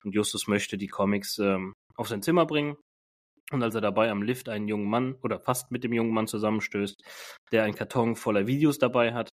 Und 0.04 0.16
Justus 0.16 0.48
möchte 0.48 0.78
die 0.78 0.88
Comics 0.88 1.40
ähm, 1.40 1.74
auf 1.96 2.08
sein 2.08 2.22
Zimmer 2.22 2.46
bringen. 2.46 2.78
Und 3.52 3.64
als 3.64 3.76
er 3.76 3.82
dabei 3.82 4.12
am 4.12 4.24
Lift 4.24 4.50
einen 4.50 4.68
jungen 4.68 4.90
Mann 4.90 5.16
oder 5.24 5.40
fast 5.40 5.72
mit 5.72 5.84
dem 5.84 5.94
jungen 5.94 6.14
Mann 6.14 6.28
zusammenstößt, 6.28 7.02
der 7.52 7.64
einen 7.64 7.76
Karton 7.76 8.16
voller 8.16 8.46
Videos 8.46 8.78
dabei 8.78 9.14
hat, 9.14 9.30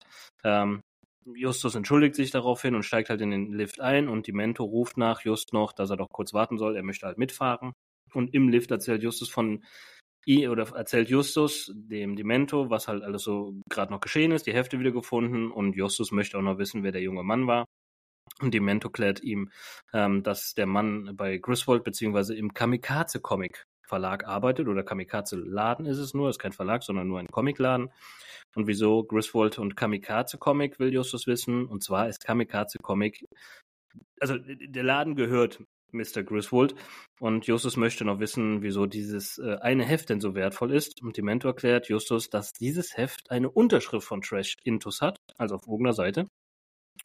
ähm, 0.43 0.81
Justus 1.35 1.75
entschuldigt 1.75 2.15
sich 2.15 2.31
daraufhin 2.31 2.75
und 2.75 2.83
steigt 2.83 3.11
halt 3.11 3.21
in 3.21 3.31
den 3.31 3.53
Lift 3.53 3.81
ein 3.81 4.09
und 4.09 4.27
die 4.27 4.33
Mentor 4.33 4.67
ruft 4.67 4.97
nach 4.97 5.23
Just 5.25 5.53
noch, 5.53 5.73
dass 5.73 5.91
er 5.91 5.97
doch 5.97 6.09
kurz 6.11 6.33
warten 6.33 6.59
soll, 6.59 6.77
er 6.77 6.83
möchte 6.83 7.07
halt 7.07 7.19
mitfahren. 7.19 7.73
Und 8.13 8.35
im 8.35 8.49
Lift 8.49 8.71
erzählt 8.71 9.03
Justus 9.03 9.29
von 9.29 9.65
oder 10.27 10.69
erzählt 10.77 11.09
Justus 11.09 11.73
dem 11.75 12.15
Demento, 12.15 12.71
was 12.71 12.89
halt 12.89 13.03
alles 13.03 13.23
so 13.23 13.61
gerade 13.69 13.93
noch 13.93 14.01
geschehen 14.01 14.33
ist, 14.33 14.47
die 14.47 14.53
Hefte 14.53 14.79
wieder 14.79 14.93
gefunden 14.93 15.51
und 15.51 15.75
Justus 15.75 16.13
möchte 16.13 16.39
auch 16.39 16.43
noch 16.43 16.59
wissen, 16.59 16.83
wer 16.83 16.93
der 16.93 17.03
junge 17.03 17.23
Mann 17.23 17.47
war. 17.47 17.65
Und 18.41 18.55
Demento 18.55 18.91
klärt 18.91 19.23
ihm, 19.23 19.51
ähm, 19.93 20.23
dass 20.23 20.55
der 20.55 20.67
Mann 20.67 21.17
bei 21.17 21.39
Griswold 21.39 21.85
beziehungsweise 21.85 22.35
im 22.37 22.55
Kamikaze-Comic 22.55 23.65
Verlag 23.91 24.25
arbeitet 24.27 24.69
oder 24.69 24.85
Kamikaze 24.85 25.37
Laden 25.37 25.85
ist 25.85 25.99
es 25.99 26.15
nur, 26.15 26.31
ist 26.31 26.39
kein 26.39 26.53
Verlag, 26.53 26.85
sondern 26.85 27.09
nur 27.09 27.19
ein 27.19 27.27
Comicladen. 27.27 27.91
Und 28.55 28.67
wieso 28.69 29.05
Griswold 29.05 29.59
und 29.59 29.77
Kamikaze 29.77 30.39
Comic 30.39 30.79
will 30.79 30.93
Justus 30.93 31.27
wissen? 31.27 31.67
Und 31.67 31.83
zwar 31.83 32.09
ist 32.09 32.25
Kamikaze 32.25 32.79
Comic, 32.79 33.27
also 34.21 34.37
der 34.39 34.85
Laden 34.85 35.17
gehört 35.17 35.61
Mr. 35.93 36.23
Griswold 36.23 36.77
und 37.19 37.47
Justus 37.47 37.77
möchte 37.77 38.05
noch 38.05 38.21
wissen, 38.21 38.63
wieso 38.63 38.87
dieses 38.87 39.39
äh, 39.39 39.57
eine 39.61 39.85
Heft 39.85 40.09
denn 40.09 40.21
so 40.21 40.37
wertvoll 40.37 40.73
ist. 40.73 41.03
Und 41.03 41.17
Demento 41.17 41.49
erklärt 41.49 41.89
Justus, 41.89 42.31
dass 42.31 42.53
dieses 42.53 42.97
Heft 42.97 43.31
eine 43.33 43.51
Unterschrift 43.51 44.07
von 44.07 44.21
Trash 44.21 44.57
Intus 44.63 45.01
hat, 45.01 45.19
also 45.37 45.57
auf 45.57 45.67
irgendeiner 45.67 45.95
Seite. 45.95 46.27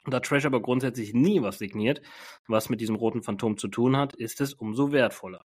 Da 0.05 0.19
Trash 0.19 0.45
aber 0.45 0.61
grundsätzlich 0.61 1.13
nie 1.13 1.41
was 1.41 1.57
signiert, 1.57 2.01
was 2.47 2.69
mit 2.69 2.79
diesem 2.79 2.95
roten 2.95 3.23
Phantom 3.23 3.57
zu 3.57 3.67
tun 3.67 3.97
hat, 3.97 4.15
ist 4.15 4.39
es 4.39 4.53
umso 4.53 4.91
wertvoller. 4.91 5.41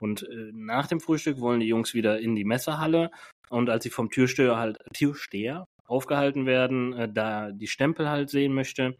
Und 0.00 0.22
äh, 0.24 0.50
nach 0.52 0.86
dem 0.86 1.00
Frühstück 1.00 1.40
wollen 1.40 1.60
die 1.60 1.66
Jungs 1.66 1.94
wieder 1.94 2.20
in 2.20 2.34
die 2.34 2.44
Messerhalle. 2.44 3.10
Und 3.48 3.70
als 3.70 3.84
sie 3.84 3.90
vom 3.90 4.10
Türsteher 4.10 4.56
halt 4.56 4.78
Türsteher 4.92 5.66
aufgehalten 5.86 6.46
werden, 6.46 6.92
äh, 6.92 7.08
da 7.12 7.50
die 7.52 7.68
Stempel 7.68 8.08
halt 8.08 8.30
sehen 8.30 8.52
möchte, 8.52 8.96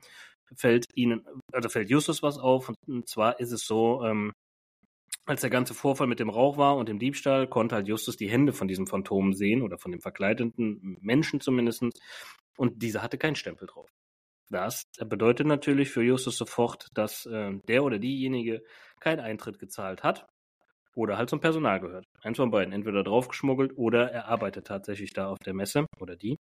fällt 0.55 0.87
ihnen, 0.95 1.27
also 1.53 1.69
fällt 1.69 1.91
Justus 1.91 2.23
was 2.23 2.39
auf. 2.39 2.73
Und 2.87 3.09
zwar 3.09 3.41
ist 3.41 3.53
es 3.53 3.67
so, 3.67 4.05
ähm, 4.05 4.33
als 5.27 5.41
der 5.41 5.51
ganze 5.51 5.75
Vorfall 5.75 6.07
mit 6.07 6.21
dem 6.21 6.31
Rauch 6.31 6.57
war 6.57 6.77
und 6.77 6.89
dem 6.89 7.01
Diebstahl, 7.01 7.49
konnte 7.49 7.75
halt 7.75 7.89
Justus 7.89 8.17
die 8.17 8.31
Hände 8.31 8.53
von 8.53 8.69
diesem 8.69 8.87
Phantom 8.87 9.33
sehen 9.33 9.63
oder 9.63 9.77
von 9.79 9.91
dem 9.91 10.01
verkleideten 10.01 10.97
Menschen 11.01 11.41
zumindest. 11.41 11.85
Und 12.57 12.83
dieser 12.83 13.03
hatte 13.03 13.19
keinen 13.19 13.35
Stempel 13.35 13.67
drauf. 13.67 13.91
Das 14.49 14.85
bedeutet 15.05 15.49
natürlich 15.49 15.91
für 15.91 16.03
Justus 16.03 16.37
sofort, 16.37 16.87
dass 16.95 17.27
äh, 17.27 17.53
der 17.67 17.83
oder 17.83 17.99
diejenige 17.99 18.63
keinen 19.01 19.21
Eintritt 19.21 19.59
gezahlt 19.59 20.05
hat 20.05 20.29
oder 20.97 21.19
halt 21.19 21.31
zum 21.31 21.41
Personal 21.41 21.81
gehört. 21.81 22.07
Eins 22.23 22.39
von 22.39 22.51
beiden, 22.51 22.73
entweder 22.73 23.05
draufgeschmuggelt 23.05 23.73
oder 23.77 24.11
er 24.11 24.29
arbeitet 24.29 24.67
tatsächlich 24.67 25.13
da 25.13 25.29
auf 25.29 25.39
der 25.39 25.55
Messe 25.55 25.87
oder 26.01 26.17
die. 26.17 26.37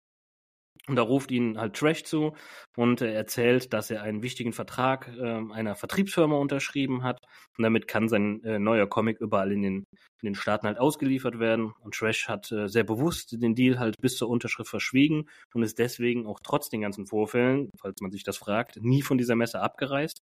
Und 0.87 0.97
da 0.97 1.01
ruft 1.01 1.31
ihn 1.31 1.57
halt 1.57 1.75
Trash 1.75 2.03
zu 2.03 2.35
und 2.77 3.01
er 3.01 3.13
erzählt, 3.13 3.73
dass 3.73 3.89
er 3.89 4.03
einen 4.03 4.21
wichtigen 4.21 4.53
Vertrag 4.53 5.07
äh, 5.17 5.41
einer 5.51 5.75
Vertriebsfirma 5.75 6.35
unterschrieben 6.35 7.01
hat. 7.01 7.19
Und 7.57 7.63
damit 7.63 7.87
kann 7.87 8.07
sein 8.07 8.43
äh, 8.43 8.59
neuer 8.59 8.87
Comic 8.87 9.19
überall 9.19 9.51
in 9.51 9.63
den, 9.63 9.75
in 10.21 10.25
den 10.25 10.35
Staaten 10.35 10.67
halt 10.67 10.77
ausgeliefert 10.77 11.39
werden. 11.39 11.73
Und 11.79 11.95
Trash 11.95 12.27
hat 12.27 12.51
äh, 12.51 12.67
sehr 12.67 12.83
bewusst 12.83 13.41
den 13.41 13.55
Deal 13.55 13.79
halt 13.79 13.95
bis 13.99 14.17
zur 14.17 14.29
Unterschrift 14.29 14.69
verschwiegen 14.69 15.27
und 15.55 15.63
ist 15.63 15.79
deswegen 15.79 16.27
auch 16.27 16.39
trotz 16.43 16.69
den 16.69 16.81
ganzen 16.81 17.07
Vorfällen, 17.07 17.71
falls 17.79 17.99
man 18.01 18.11
sich 18.11 18.23
das 18.23 18.37
fragt, 18.37 18.77
nie 18.81 19.01
von 19.01 19.17
dieser 19.17 19.35
Messe 19.35 19.61
abgereist. 19.61 20.21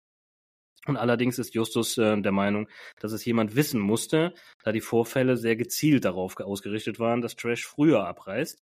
Und 0.88 0.98
allerdings 0.98 1.38
ist 1.38 1.54
Justus 1.54 1.98
äh, 1.98 2.20
der 2.22 2.32
Meinung, 2.32 2.68
dass 3.00 3.12
es 3.12 3.24
jemand 3.24 3.56
wissen 3.56 3.80
musste, 3.80 4.34
da 4.64 4.72
die 4.72 4.82
Vorfälle 4.82 5.38
sehr 5.38 5.56
gezielt 5.56 6.06
darauf 6.06 6.40
ausgerichtet 6.40 7.00
waren, 7.00 7.22
dass 7.22 7.36
Trash 7.36 7.66
früher 7.66 8.08
abreist. 8.08 8.64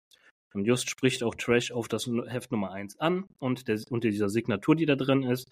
Und 0.52 0.66
Just 0.66 0.90
spricht 0.90 1.22
auch 1.22 1.34
Trash 1.34 1.72
auf 1.72 1.88
das 1.88 2.06
Heft 2.06 2.52
Nummer 2.52 2.72
1 2.72 3.00
an 3.00 3.24
und 3.38 3.68
der, 3.68 3.80
unter 3.88 4.10
dieser 4.10 4.28
Signatur, 4.28 4.76
die 4.76 4.84
da 4.84 4.96
drin 4.96 5.22
ist. 5.22 5.48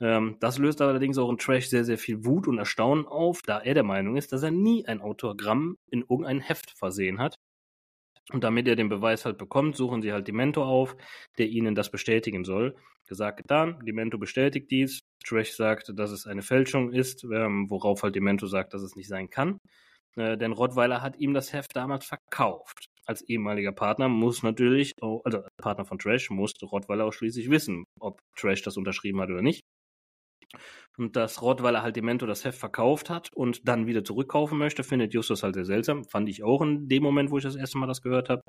Ähm, 0.00 0.36
das 0.38 0.58
löst 0.58 0.80
allerdings 0.80 1.18
auch 1.18 1.30
in 1.30 1.38
Trash 1.38 1.68
sehr, 1.68 1.84
sehr 1.84 1.98
viel 1.98 2.24
Wut 2.24 2.46
und 2.46 2.58
Erstaunen 2.58 3.06
auf, 3.06 3.42
da 3.42 3.58
er 3.58 3.74
der 3.74 3.82
Meinung 3.82 4.16
ist, 4.16 4.32
dass 4.32 4.44
er 4.44 4.52
nie 4.52 4.86
ein 4.86 5.00
Autogramm 5.00 5.76
in 5.90 6.02
irgendein 6.02 6.40
Heft 6.40 6.70
versehen 6.70 7.18
hat. 7.18 7.34
Und 8.32 8.44
damit 8.44 8.68
er 8.68 8.76
den 8.76 8.90
Beweis 8.90 9.24
halt 9.24 9.38
bekommt, 9.38 9.76
suchen 9.76 10.02
sie 10.02 10.12
halt 10.12 10.28
Demento 10.28 10.62
auf, 10.62 10.96
der 11.38 11.46
ihnen 11.46 11.74
das 11.74 11.90
bestätigen 11.90 12.44
soll. 12.44 12.76
Gesagt, 13.06 13.38
getan, 13.38 13.80
Demento 13.86 14.18
bestätigt 14.18 14.70
dies. 14.70 15.00
Trash 15.24 15.52
sagt, 15.52 15.92
dass 15.94 16.10
es 16.10 16.26
eine 16.26 16.42
Fälschung 16.42 16.92
ist, 16.92 17.24
ähm, 17.24 17.70
worauf 17.70 18.02
halt 18.02 18.14
Demento 18.14 18.46
sagt, 18.46 18.74
dass 18.74 18.82
es 18.82 18.96
nicht 18.96 19.08
sein 19.08 19.30
kann. 19.30 19.58
Äh, 20.16 20.36
denn 20.36 20.52
Rottweiler 20.52 21.00
hat 21.00 21.16
ihm 21.18 21.32
das 21.32 21.52
Heft 21.54 21.74
damals 21.74 22.04
verkauft. 22.04 22.86
Als 23.06 23.22
ehemaliger 23.22 23.72
Partner 23.72 24.08
muss 24.08 24.42
natürlich, 24.42 24.92
also 25.00 25.42
Partner 25.56 25.86
von 25.86 25.98
Trash, 25.98 26.28
musste 26.28 26.66
Rottweiler 26.66 27.06
auch 27.06 27.12
schließlich 27.12 27.48
wissen, 27.48 27.84
ob 27.98 28.20
Trash 28.36 28.60
das 28.62 28.76
unterschrieben 28.76 29.20
hat 29.22 29.30
oder 29.30 29.40
nicht. 29.40 29.62
Und 30.98 31.14
dass 31.14 31.42
Rottweiler 31.42 31.82
halt 31.82 31.94
Demento 31.96 32.26
das 32.26 32.44
Heft 32.44 32.58
verkauft 32.58 33.08
hat 33.08 33.32
und 33.32 33.68
dann 33.68 33.86
wieder 33.86 34.02
zurückkaufen 34.04 34.58
möchte, 34.58 34.82
findet 34.82 35.14
Justus 35.14 35.44
halt 35.44 35.54
sehr 35.54 35.64
seltsam. 35.64 36.04
Fand 36.04 36.28
ich 36.28 36.42
auch 36.42 36.60
in 36.60 36.88
dem 36.88 37.04
Moment, 37.04 37.30
wo 37.30 37.38
ich 37.38 37.44
das 37.44 37.54
erste 37.54 37.78
Mal 37.78 37.86
das 37.86 38.02
gehört 38.02 38.28
habe. 38.28 38.42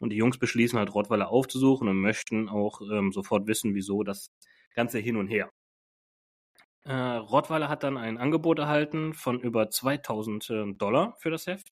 Und 0.00 0.10
die 0.10 0.16
Jungs 0.16 0.38
beschließen 0.38 0.78
halt 0.78 0.94
Rottweiler 0.94 1.28
aufzusuchen 1.28 1.88
und 1.88 2.00
möchten 2.00 2.48
auch 2.48 2.80
ähm, 2.92 3.10
sofort 3.12 3.48
wissen, 3.48 3.74
wieso 3.74 4.04
das 4.04 4.28
Ganze 4.74 4.98
hin 5.00 5.16
und 5.16 5.26
her. 5.26 5.50
Äh, 6.84 6.94
Rottweiler 6.94 7.68
hat 7.68 7.82
dann 7.82 7.96
ein 7.96 8.16
Angebot 8.16 8.58
erhalten 8.60 9.12
von 9.12 9.40
über 9.40 9.68
2000 9.68 10.50
äh, 10.50 10.72
Dollar 10.74 11.16
für 11.18 11.30
das 11.30 11.46
Heft. 11.46 11.68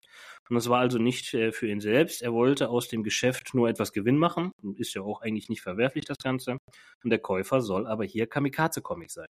Und 0.49 0.55
das 0.55 0.69
war 0.69 0.79
also 0.79 0.97
nicht 0.97 1.33
äh, 1.33 1.51
für 1.51 1.67
ihn 1.67 1.81
selbst. 1.81 2.21
Er 2.21 2.33
wollte 2.33 2.69
aus 2.69 2.87
dem 2.87 3.03
Geschäft 3.03 3.53
nur 3.53 3.69
etwas 3.69 3.91
Gewinn 3.91 4.17
machen. 4.17 4.51
Ist 4.77 4.95
ja 4.95 5.01
auch 5.01 5.21
eigentlich 5.21 5.49
nicht 5.49 5.61
verwerflich, 5.61 6.05
das 6.05 6.17
Ganze. 6.17 6.57
Und 7.03 7.09
der 7.09 7.19
Käufer 7.19 7.61
soll 7.61 7.85
aber 7.85 8.05
hier 8.05 8.25
Kamikaze-Comic 8.25 9.11
sein. 9.11 9.27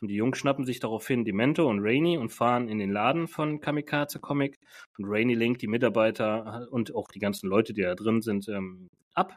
Und 0.00 0.08
die 0.08 0.16
Jungs 0.16 0.38
schnappen 0.38 0.64
sich 0.64 0.80
daraufhin 0.80 1.24
Demento 1.24 1.68
und 1.68 1.80
Rainy 1.80 2.18
und 2.18 2.30
fahren 2.30 2.68
in 2.68 2.78
den 2.78 2.90
Laden 2.90 3.28
von 3.28 3.60
Kamikaze 3.60 4.20
Comic. 4.20 4.58
Und 4.98 5.06
Rainy 5.06 5.34
lenkt 5.34 5.62
die 5.62 5.66
Mitarbeiter 5.66 6.66
und 6.70 6.94
auch 6.94 7.08
die 7.08 7.20
ganzen 7.20 7.48
Leute, 7.48 7.72
die 7.72 7.82
da 7.82 7.94
drin 7.94 8.20
sind, 8.22 8.48
ähm, 8.48 8.88
ab. 9.14 9.36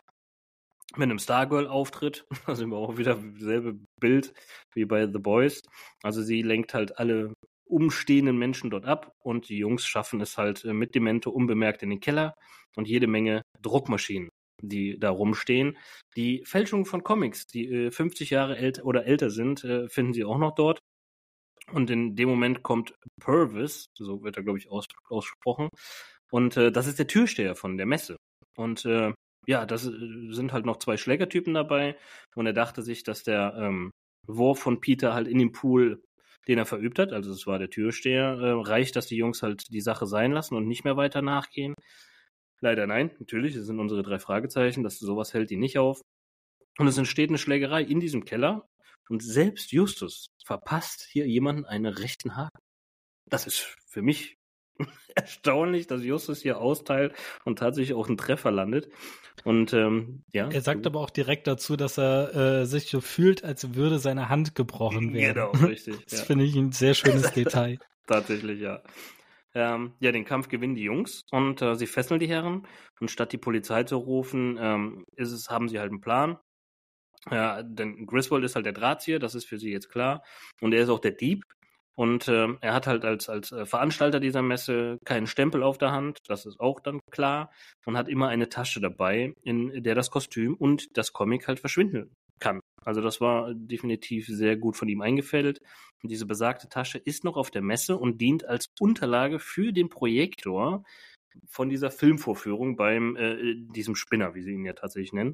Mit 0.96 1.04
einem 1.04 1.20
Stargirl-Auftritt. 1.20 2.26
Also 2.46 2.64
immer 2.64 2.78
auch 2.78 2.98
wieder 2.98 3.16
dasselbe 3.16 3.80
Bild 4.00 4.34
wie 4.74 4.86
bei 4.86 5.06
The 5.06 5.20
Boys. 5.20 5.62
Also 6.04 6.22
sie 6.22 6.42
lenkt 6.42 6.74
halt 6.74 6.98
alle 6.98 7.34
umstehenden 7.66 8.38
Menschen 8.38 8.70
dort 8.70 8.86
ab 8.86 9.14
und 9.20 9.50
die 9.50 9.58
Jungs 9.58 9.86
schaffen 9.86 10.22
es 10.22 10.38
halt 10.38 10.64
äh, 10.64 10.74
mit 10.74 10.96
Demento 10.96 11.30
unbemerkt 11.30 11.84
in 11.84 11.90
den 11.90 12.00
Keller 12.00 12.34
und 12.76 12.88
jede 12.88 13.08
Menge 13.08 13.42
Druckmaschinen 13.62 14.30
die 14.62 15.00
da 15.00 15.10
rumstehen. 15.10 15.78
Die 16.16 16.44
Fälschung 16.46 16.86
von 16.86 17.04
Comics, 17.04 17.48
die 17.48 17.68
äh, 17.68 17.92
50 17.92 18.30
Jahre 18.30 18.58
älter 18.58 18.86
oder 18.86 19.06
älter 19.06 19.30
sind, 19.30 19.64
äh, 19.64 19.88
finden 19.90 20.14
sie 20.14 20.24
auch 20.26 20.38
noch 20.38 20.56
dort. 20.56 20.80
Und 21.72 21.90
in 21.90 22.16
dem 22.16 22.30
Moment 22.30 22.64
kommt 22.64 22.94
Purvis, 23.20 23.88
so 23.94 24.24
wird 24.24 24.38
er, 24.38 24.44
glaube 24.44 24.60
ich, 24.60 24.70
aus, 24.70 24.86
ausgesprochen. 25.10 25.70
Und 26.32 26.58
äh, 26.58 26.72
das 26.72 26.88
ist 26.88 27.00
der 27.00 27.08
Türsteher 27.08 27.56
von 27.56 27.78
der 27.78 27.86
Messe. 27.86 28.18
Und 28.56 28.86
äh, 28.86 29.14
ja, 29.48 29.66
das 29.66 29.86
äh, 29.86 29.92
sind 30.32 30.54
halt 30.54 30.66
noch 30.66 30.78
zwei 30.78 30.98
Schlägertypen 30.98 31.54
dabei. 31.54 31.98
Und 32.36 32.46
er 32.46 32.54
dachte 32.54 32.82
sich, 32.82 33.04
dass 33.04 33.24
der 33.24 33.54
ähm, 33.58 33.92
Wurf 34.28 34.60
von 34.60 34.82
Peter 34.82 35.14
halt 35.14 35.28
in 35.28 35.40
den 35.40 35.52
Pool, 35.52 36.02
den 36.48 36.58
er 36.58 36.66
verübt 36.66 37.00
hat, 37.00 37.12
also 37.14 37.32
es 37.32 37.48
war 37.48 37.60
der 37.60 37.70
Türsteher, 37.70 38.38
äh, 38.40 38.52
reicht, 38.52 38.96
dass 38.96 39.08
die 39.08 39.18
Jungs 39.18 39.44
halt 39.44 39.64
die 39.72 39.82
Sache 39.82 40.06
sein 40.06 40.32
lassen 40.32 40.56
und 40.56 40.68
nicht 40.68 40.86
mehr 40.86 40.98
weiter 40.98 41.22
nachgehen. 41.22 41.74
Leider 42.60 42.88
nein, 42.88 43.12
natürlich, 43.20 43.56
das 43.56 43.66
sind 43.66 43.80
unsere 43.80 44.04
drei 44.04 44.20
Fragezeichen, 44.20 44.84
dass 44.84 45.00
sowas 45.00 45.34
hält 45.34 45.50
die 45.50 45.58
nicht 45.58 45.78
auf. 45.78 46.02
Und 46.78 46.88
es 46.88 46.98
entsteht 46.98 47.30
eine 47.30 47.38
Schlägerei 47.38 47.82
in 47.84 48.00
diesem 48.00 48.26
Keller 48.26 48.68
und 49.10 49.24
selbst 49.24 49.72
Justus 49.72 50.28
verpasst 50.46 51.08
hier 51.10 51.28
jemanden 51.28 51.66
einen 51.66 51.86
rechten 51.86 52.36
Haken. 52.36 52.60
Das 53.26 53.48
ist 53.48 53.60
für 53.88 54.02
mich 54.02 54.38
erstaunlich, 55.16 55.88
dass 55.88 56.04
Justus 56.04 56.42
hier 56.42 56.60
austeilt 56.60 57.14
und 57.46 57.60
tatsächlich 57.60 57.96
auch 57.96 58.08
einen 58.08 58.18
Treffer 58.18 58.52
landet. 58.52 58.90
Und 59.44 59.74
ähm, 59.74 60.24
ja. 60.32 60.50
Er 60.50 60.62
sagt 60.62 60.86
aber 60.86 61.00
auch 61.00 61.10
direkt 61.10 61.48
dazu, 61.48 61.76
dass 61.76 61.98
er 61.98 62.36
äh, 62.36 62.66
sich 62.66 62.90
so 62.90 63.02
fühlt, 63.02 63.44
als 63.44 63.76
würde 63.76 64.00
seine 64.00 64.30
Hand 64.30 64.56
gebrochen 64.56 65.14
werden. 65.14 65.34
Genau, 65.34 65.52
richtig. 65.68 65.96
Das 66.10 66.20
ja. 66.20 66.26
finde 66.26 66.46
ich 66.46 66.56
ein 66.56 66.72
sehr 66.72 66.94
schönes 66.94 67.32
Detail. 67.34 67.78
Tatsächlich, 68.08 68.62
ja. 68.62 68.82
Ähm, 69.54 69.94
ja, 70.00 70.12
den 70.12 70.26
Kampf 70.26 70.50
gewinnen 70.50 70.76
die 70.76 70.84
Jungs 70.84 71.24
und 71.32 71.62
äh, 71.62 71.76
sie 71.76 71.88
fesseln 71.88 72.20
die 72.20 72.28
Herren. 72.28 72.68
Und 73.00 73.12
statt 73.12 73.32
die 73.32 73.38
Polizei 73.38 73.84
zu 73.84 73.98
rufen, 73.98 74.58
ähm, 74.60 75.06
ist 75.16 75.32
es, 75.32 75.50
haben 75.50 75.70
sie 75.70 75.80
halt 75.80 75.92
einen 75.92 76.02
Plan. 76.02 76.38
Ja, 77.32 77.64
denn 77.64 78.06
Griswold 78.06 78.44
ist 78.44 78.56
halt 78.56 78.66
der 78.66 78.74
Drahtzieher, 78.74 79.20
das 79.20 79.36
ist 79.36 79.46
für 79.46 79.58
sie 79.58 79.72
jetzt 79.72 79.90
klar. 79.90 80.24
Und 80.62 80.74
er 80.74 80.82
ist 80.84 80.90
auch 80.90 81.00
der 81.00 81.12
Dieb. 81.12 81.44
Und 81.96 82.28
äh, 82.28 82.48
er 82.62 82.74
hat 82.74 82.86
halt 82.88 83.06
als, 83.06 83.28
als 83.28 83.52
äh, 83.52 83.66
Veranstalter 83.66 84.20
dieser 84.20 84.44
Messe 84.44 85.00
keinen 85.04 85.28
Stempel 85.28 85.64
auf 85.64 85.80
der 85.80 85.92
Hand, 85.92 86.20
das 86.28 86.46
ist 86.46 86.60
auch 86.60 86.80
dann 86.80 87.00
klar. 87.12 87.52
Und 87.86 87.98
hat 87.98 88.08
immer 88.08 88.28
eine 88.28 88.50
Tasche 88.50 88.80
dabei, 88.82 89.34
in 89.44 89.84
der 89.84 89.96
das 89.96 90.12
Kostüm 90.12 90.54
und 90.56 90.96
das 90.98 91.14
Comic 91.14 91.48
halt 91.48 91.60
verschwinden 91.60 92.12
kann. 92.40 92.62
Also 92.84 93.02
das 93.02 93.20
war 93.20 93.54
definitiv 93.54 94.28
sehr 94.28 94.56
gut 94.56 94.78
von 94.78 94.88
ihm 94.88 95.02
eingefädelt. 95.02 95.60
Und 96.02 96.12
diese 96.12 96.26
besagte 96.26 96.70
Tasche 96.70 96.98
ist 96.98 97.24
noch 97.24 97.38
auf 97.38 97.52
der 97.52 97.62
Messe 97.62 97.98
und 97.98 98.22
dient 98.22 98.46
als 98.46 98.68
Unterlage 98.80 99.40
für 99.40 99.74
den 99.74 99.90
Projektor 99.90 100.84
von 101.48 101.70
dieser 101.70 101.92
Filmvorführung 101.92 102.76
beim 102.78 103.16
äh, 103.16 103.56
diesem 103.56 103.96
Spinner, 103.96 104.36
wie 104.36 104.42
sie 104.42 104.54
ihn 104.54 104.66
ja 104.66 104.74
tatsächlich 104.74 105.14
nennen. 105.14 105.34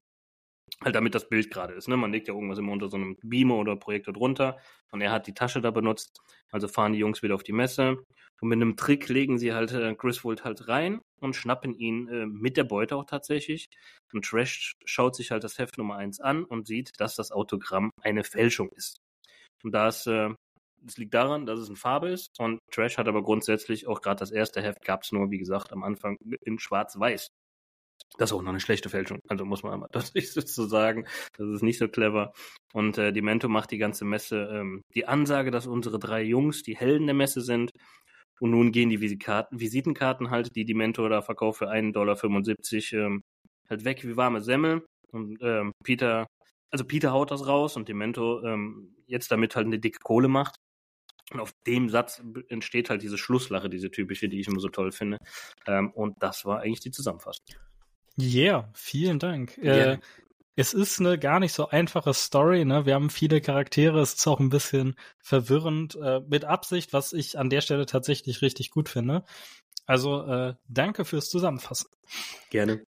Halt 0.84 0.96
damit 0.96 1.16
das 1.16 1.30
Bild 1.30 1.50
gerade 1.50 1.74
ist. 1.74 1.88
Ne? 1.88 1.98
Man 1.98 2.12
legt 2.12 2.28
ja 2.28 2.34
irgendwas 2.34 2.60
immer 2.60 2.72
unter 2.72 2.90
so 2.90 2.98
einem 2.98 3.18
Beamer 3.24 3.56
oder 3.56 3.76
Projektor 3.76 4.14
drunter 4.14 4.58
und 4.92 5.02
er 5.02 5.12
hat 5.12 5.28
die 5.28 5.34
Tasche 5.34 5.62
da 5.62 5.72
benutzt. 5.72 6.20
Also 6.52 6.68
fahren 6.68 6.94
die 6.94 7.00
Jungs 7.00 7.24
wieder 7.24 7.36
auf 7.36 7.44
die 7.44 7.54
Messe 7.54 8.04
und 8.42 8.50
mit 8.50 8.58
einem 8.58 8.76
Trick 8.76 9.08
legen 9.08 9.38
sie 9.38 9.54
halt 9.54 9.72
äh, 9.72 9.96
Griswold 9.96 10.44
halt 10.44 10.68
rein 10.68 11.00
und 11.22 11.36
schnappen 11.36 11.74
ihn 11.74 12.10
äh, 12.10 12.26
mit 12.26 12.58
der 12.58 12.66
Beute 12.66 12.98
auch 12.98 13.06
tatsächlich. 13.06 13.70
Und 14.12 14.26
Trash 14.26 14.74
schaut 14.84 15.16
sich 15.16 15.32
halt 15.32 15.46
das 15.46 15.58
Heft 15.58 15.78
Nummer 15.78 15.96
1 15.96 16.20
an 16.20 16.44
und 16.44 16.68
sieht, 16.68 16.92
dass 16.98 17.16
das 17.16 17.32
Autogramm 17.32 17.90
eine 18.02 18.26
Fälschung 18.26 18.70
ist. 18.74 18.98
Und 19.64 19.72
da 19.72 19.88
es, 19.88 20.06
äh, 20.08 20.30
das 20.82 20.98
liegt 20.98 21.14
daran, 21.14 21.46
dass 21.46 21.60
es 21.60 21.70
in 21.70 21.78
Farbe 21.78 22.10
ist 22.10 22.38
und 22.38 22.60
Trash 22.70 22.98
hat 22.98 23.08
aber 23.08 23.24
grundsätzlich 23.24 23.88
auch 23.88 24.02
gerade 24.02 24.20
das 24.20 24.32
erste 24.32 24.62
Heft 24.62 24.84
gab 24.84 25.04
es 25.04 25.14
nur, 25.14 25.32
wie 25.32 25.38
gesagt, 25.38 25.72
am 25.72 25.84
Anfang 25.84 26.18
in 26.42 26.60
Schwarz-Weiß. 26.60 27.30
Das 28.18 28.30
ist 28.30 28.34
auch 28.34 28.42
noch 28.42 28.50
eine 28.50 28.60
schlechte 28.60 28.90
Fälschung. 28.90 29.20
Also 29.28 29.46
muss 29.46 29.64
man 29.64 29.74
einmal 29.74 29.90
deutlich 29.92 30.32
so 30.32 30.66
sagen. 30.66 31.06
Das 31.38 31.48
ist 31.48 31.64
nicht 31.64 31.80
so 31.80 31.88
clever. 31.88 32.34
Und 32.74 32.98
äh, 32.98 33.12
die 33.12 33.22
macht 33.22 33.72
die 33.72 33.78
ganze 33.78 34.06
Messe 34.06 34.50
ähm, 34.52 34.82
die 34.94 35.08
Ansage, 35.08 35.52
dass 35.52 35.68
unsere 35.68 36.00
drei 36.00 36.24
Jungs 36.24 36.64
die 36.64 36.76
Helden 36.76 37.08
der 37.08 37.16
Messe 37.16 37.42
sind. 37.42 37.72
Und 38.40 38.52
nun 38.52 38.72
gehen 38.72 38.90
die 38.90 39.02
Visitkarten, 39.02 39.60
Visitenkarten 39.60 40.30
halt, 40.30 40.56
die 40.56 40.66
die 40.66 40.74
Mento 40.74 41.08
da 41.08 41.22
verkauft 41.22 41.60
für 41.60 41.72
1,75 41.72 42.92
Dollar, 42.92 43.06
ähm, 43.06 43.24
halt 43.70 43.86
weg 43.86 44.04
wie 44.04 44.18
warme 44.18 44.42
Semmel. 44.42 44.86
Und 45.12 45.38
ähm, 45.42 45.72
Peter, 45.84 46.28
also 46.72 46.86
Peter 46.86 47.12
haut 47.12 47.32
das 47.32 47.48
raus 47.48 47.78
und 47.78 47.88
die 47.88 47.94
Mento 47.94 48.44
ähm, 48.44 48.96
jetzt 49.06 49.32
damit 49.32 49.56
halt 49.56 49.68
eine 49.68 49.80
dicke 49.80 50.00
Kohle 50.04 50.28
macht. 50.28 50.56
Und 51.32 51.40
auf 51.40 51.52
dem 51.66 51.90
Satz 51.90 52.22
entsteht 52.50 52.90
halt 52.90 53.02
diese 53.02 53.18
Schlusslache, 53.18 53.70
diese 53.70 53.90
typische, 53.90 54.28
die 54.28 54.40
ich 54.40 54.48
immer 54.48 54.60
so 54.60 54.70
toll 54.70 54.92
finde. 54.92 55.18
Ähm, 55.66 55.92
und 55.92 56.22
das 56.22 56.46
war 56.46 56.60
eigentlich 56.60 56.82
die 56.82 56.92
Zusammenfassung. 56.92 57.46
Yeah, 58.18 58.70
vielen 58.74 59.20
Dank. 59.20 59.58
Yeah. 59.58 59.94
Äh, 59.94 59.98
es 60.56 60.74
ist 60.74 61.00
eine 61.00 61.18
gar 61.18 61.40
nicht 61.40 61.54
so 61.54 61.70
einfache 61.70 62.14
Story, 62.14 62.64
ne? 62.64 62.86
Wir 62.86 62.94
haben 62.94 63.10
viele 63.10 63.42
Charaktere, 63.42 64.00
es 64.02 64.14
ist 64.14 64.28
auch 64.28 64.40
ein 64.40 64.50
bisschen 64.50 64.96
verwirrend, 65.20 65.96
äh, 65.96 66.20
mit 66.28 66.46
Absicht, 66.46 66.94
was 66.94 67.12
ich 67.12 67.40
an 67.40 67.50
der 67.50 67.62
Stelle 67.62 67.88
tatsächlich 67.88 68.42
richtig 68.44 68.70
gut 68.70 68.88
finde. 68.88 69.24
Also 69.86 70.24
äh, 70.26 70.54
danke 70.68 71.06
fürs 71.06 71.30
Zusammenfassen. 71.30 71.90
Gerne. 72.52 72.84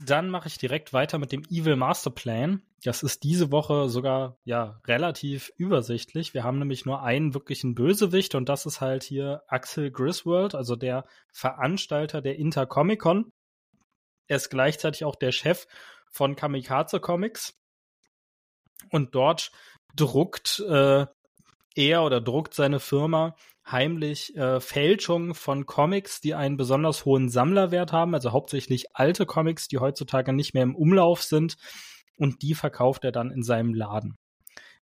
Dann 0.00 0.28
mache 0.28 0.48
ich 0.48 0.58
direkt 0.58 0.92
weiter 0.92 1.18
mit 1.18 1.30
dem 1.30 1.44
Evil 1.50 1.76
Master 1.76 2.10
Plan. 2.10 2.62
Das 2.82 3.02
ist 3.02 3.22
diese 3.22 3.52
Woche 3.52 3.88
sogar 3.88 4.38
ja 4.44 4.80
relativ 4.86 5.52
übersichtlich. 5.56 6.34
Wir 6.34 6.42
haben 6.42 6.58
nämlich 6.58 6.84
nur 6.84 7.02
einen 7.02 7.32
wirklichen 7.32 7.74
Bösewicht 7.74 8.34
und 8.34 8.48
das 8.48 8.66
ist 8.66 8.80
halt 8.80 9.04
hier 9.04 9.42
Axel 9.46 9.90
Griswold, 9.90 10.54
also 10.54 10.74
der 10.74 11.04
Veranstalter 11.32 12.22
der 12.22 12.36
Intercomic-Con. 12.36 13.30
Er 14.26 14.36
ist 14.36 14.50
gleichzeitig 14.50 15.04
auch 15.04 15.16
der 15.16 15.32
Chef 15.32 15.66
von 16.10 16.36
Kamikaze 16.36 17.00
Comics. 17.00 17.54
Und 18.90 19.14
dort 19.14 19.50
druckt 19.96 20.60
äh, 20.60 21.06
er 21.76 22.04
oder 22.04 22.20
druckt 22.20 22.54
seine 22.54 22.80
Firma 22.80 23.36
heimlich 23.70 24.36
äh, 24.36 24.60
Fälschungen 24.60 25.34
von 25.34 25.66
Comics, 25.66 26.20
die 26.20 26.34
einen 26.34 26.56
besonders 26.56 27.04
hohen 27.04 27.28
Sammlerwert 27.28 27.92
haben, 27.92 28.14
also 28.14 28.32
hauptsächlich 28.32 28.94
alte 28.94 29.26
Comics, 29.26 29.68
die 29.68 29.78
heutzutage 29.78 30.32
nicht 30.32 30.54
mehr 30.54 30.62
im 30.62 30.76
Umlauf 30.76 31.22
sind. 31.22 31.56
Und 32.16 32.42
die 32.42 32.54
verkauft 32.54 33.04
er 33.04 33.12
dann 33.12 33.30
in 33.30 33.42
seinem 33.42 33.74
Laden. 33.74 34.16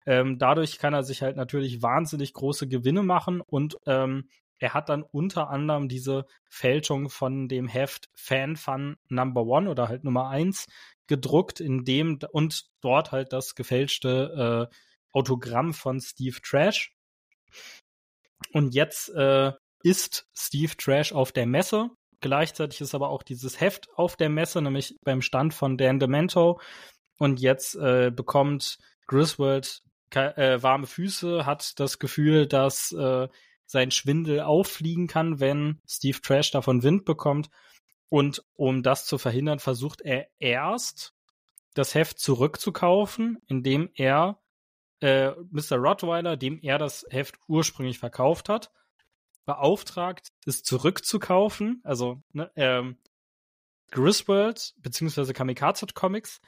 Ähm, 0.06 0.40
dadurch 0.40 0.80
kann 0.80 0.94
er 0.94 1.04
sich 1.04 1.22
halt 1.22 1.36
natürlich 1.36 1.82
wahnsinnig 1.82 2.34
große 2.34 2.68
Gewinne 2.68 3.04
machen 3.04 3.42
und 3.42 3.78
ähm, 3.86 4.30
er 4.60 4.74
hat 4.74 4.90
dann 4.90 5.04
unter 5.04 5.50
anderem 5.50 5.88
diese 5.88 6.26
Fälschung 6.50 7.10
von 7.10 7.48
dem 7.48 7.68
Heft 7.68 8.10
Fan 8.14 8.56
Fun 8.56 8.98
Number 9.08 9.44
One 9.44 9.70
oder 9.70 9.88
halt 9.88 10.04
Nummer 10.04 10.30
eins 10.30 10.68
gedruckt, 11.08 11.60
in 11.60 11.86
dem 11.86 12.20
und 12.32 12.66
dort 12.82 13.12
halt 13.12 13.34
das 13.34 13.56
gefälschte 13.56 14.70
äh, 14.70 14.76
Autogramm 15.12 15.74
von 15.74 16.00
Steve 16.00 16.38
Trash. 16.42 16.94
Und 18.54 18.76
jetzt 18.76 19.10
äh, 19.10 19.54
ist 19.82 20.28
Steve 20.36 20.76
Trash 20.78 21.14
auf 21.14 21.32
der 21.32 21.48
Messe. 21.48 21.90
Gleichzeitig 22.22 22.82
ist 22.82 22.94
aber 22.94 23.10
auch 23.10 23.24
dieses 23.24 23.60
Heft 23.60 23.90
auf 23.96 24.18
der 24.18 24.30
Messe, 24.30 24.62
nämlich 24.62 24.96
beim 25.04 25.22
Stand 25.22 25.54
von 25.54 25.78
Dan 25.78 26.00
Demento. 26.00 26.60
Und 27.18 27.40
jetzt 27.40 27.76
äh, 27.76 28.12
bekommt 28.12 28.78
Griswold 29.08 29.82
äh, 30.12 30.62
warme 30.62 30.88
Füße, 30.88 31.46
hat 31.46 31.80
das 31.80 32.00
Gefühl, 32.00 32.48
dass 32.48 32.92
äh, 32.92 33.28
sein 33.70 33.92
Schwindel 33.92 34.40
auffliegen 34.42 35.06
kann, 35.06 35.40
wenn 35.40 35.80
Steve 35.88 36.20
Trash 36.22 36.50
davon 36.50 36.82
Wind 36.82 37.06
bekommt. 37.06 37.52
Und 38.10 38.44
um 38.56 38.82
das 38.82 39.06
zu 39.06 39.20
verhindern, 39.20 39.60
versucht 39.60 40.02
er 40.02 40.28
erst, 40.40 41.14
das 41.76 41.94
Heft 41.94 42.18
zurückzukaufen, 42.18 43.38
indem 43.46 43.92
er 43.94 44.42
äh, 45.02 45.30
Mr. 45.52 45.78
Rottweiler, 45.78 46.36
dem 46.36 46.58
er 46.64 46.80
das 46.80 47.06
Heft 47.12 47.36
ursprünglich 47.48 48.00
verkauft 48.00 48.50
hat, 48.50 48.72
beauftragt, 49.46 50.30
es 50.48 50.64
zurückzukaufen. 50.64 51.82
Also 51.84 52.24
ne, 52.34 52.52
ähm, 52.56 52.98
Griswold 53.92 54.74
bzw. 54.78 55.32
Kamikaze 55.34 55.86
Comics 55.94 56.42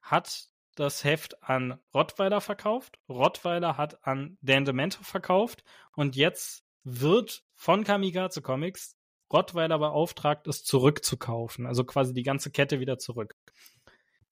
hat 0.00 0.48
das 0.76 1.02
Heft 1.02 1.42
an 1.42 1.80
Rottweiler 1.92 2.40
verkauft. 2.40 3.00
Rottweiler 3.08 3.76
hat 3.76 4.06
an 4.06 4.38
Dan 4.42 4.64
Demento 4.64 5.02
verkauft 5.02 5.64
und 5.96 6.14
jetzt 6.14 6.64
wird 6.84 7.42
von 7.54 7.84
Kamikaze 7.84 8.42
Comics 8.42 8.96
Rottweiler 9.32 9.78
beauftragt, 9.78 10.46
es 10.46 10.64
zurückzukaufen. 10.64 11.66
Also 11.66 11.84
quasi 11.84 12.14
die 12.14 12.22
ganze 12.22 12.50
Kette 12.50 12.80
wieder 12.80 12.98
zurück. 12.98 13.34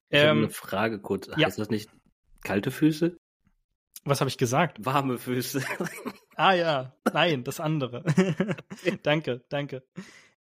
Ich 0.08 0.18
ähm, 0.20 0.28
habe 0.28 0.38
eine 0.38 0.50
Frage 0.50 1.00
kurz. 1.00 1.28
Ja. 1.36 1.46
Heißt 1.46 1.58
das 1.58 1.68
nicht 1.68 1.90
kalte 2.42 2.70
Füße? 2.70 3.18
Was 4.04 4.20
habe 4.20 4.30
ich 4.30 4.38
gesagt? 4.38 4.84
Warme 4.84 5.18
Füße. 5.18 5.62
ah 6.36 6.54
ja, 6.54 6.96
nein, 7.12 7.44
das 7.44 7.60
andere. 7.60 8.04
danke, 9.02 9.44
danke. 9.48 9.82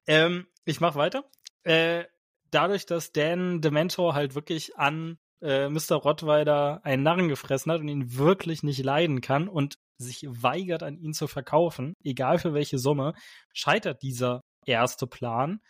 Ähm, 0.07 0.47
ich 0.65 0.81
mache 0.81 0.99
weiter. 0.99 1.25
Äh, 1.62 2.05
dadurch, 2.51 2.87
dass 2.87 3.12
Dan 3.12 3.61
Dementor 3.61 4.15
halt 4.15 4.35
wirklich 4.35 4.77
an 4.77 5.19
äh, 5.41 5.69
Mr. 5.69 5.95
Rottweiler 5.95 6.81
einen 6.85 7.05
Narren 7.05 7.29
gefressen 7.29 7.71
hat 7.71 7.81
und 7.81 7.88
ihn 7.88 8.17
wirklich 8.17 8.65
nicht 8.65 8.83
leiden 8.83 9.21
kann 9.21 9.49
und 9.49 9.79
sich 10.03 10.27
weigert, 10.29 10.83
an 10.83 10.99
ihn 10.99 11.15
zu 11.15 11.27
verkaufen, 11.27 11.95
egal 12.05 12.38
für 12.38 12.55
welche 12.55 12.79
Summe, 12.79 13.15
scheitert 13.53 14.03
dieser 14.03 14.43
erste 14.67 15.07
Plan. 15.07 15.61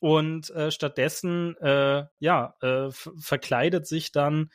Und 0.00 0.50
äh, 0.50 0.70
stattdessen, 0.70 1.56
äh, 1.58 2.04
ja, 2.18 2.54
äh, 2.60 2.90
verkleidet 2.90 3.86
sich 3.86 4.10
dann 4.10 4.50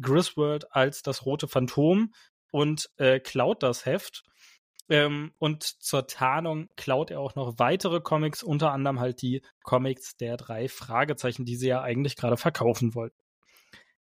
Griswold 0.00 0.72
als 0.74 1.02
das 1.02 1.24
rote 1.24 1.48
Phantom 1.48 2.12
und 2.50 2.90
äh, 2.96 3.20
klaut 3.20 3.62
das 3.62 3.86
Heft. 3.86 4.24
Ähm, 4.90 5.32
und 5.38 5.62
zur 5.62 6.06
Tarnung 6.06 6.68
klaut 6.76 7.10
er 7.10 7.20
auch 7.20 7.34
noch 7.34 7.58
weitere 7.58 8.00
Comics, 8.00 8.42
unter 8.42 8.72
anderem 8.72 9.00
halt 9.00 9.20
die 9.20 9.42
Comics 9.62 10.16
der 10.16 10.36
drei 10.36 10.68
Fragezeichen, 10.68 11.44
die 11.44 11.56
sie 11.56 11.68
ja 11.68 11.82
eigentlich 11.82 12.16
gerade 12.16 12.36
verkaufen 12.36 12.94
wollten. 12.94 13.22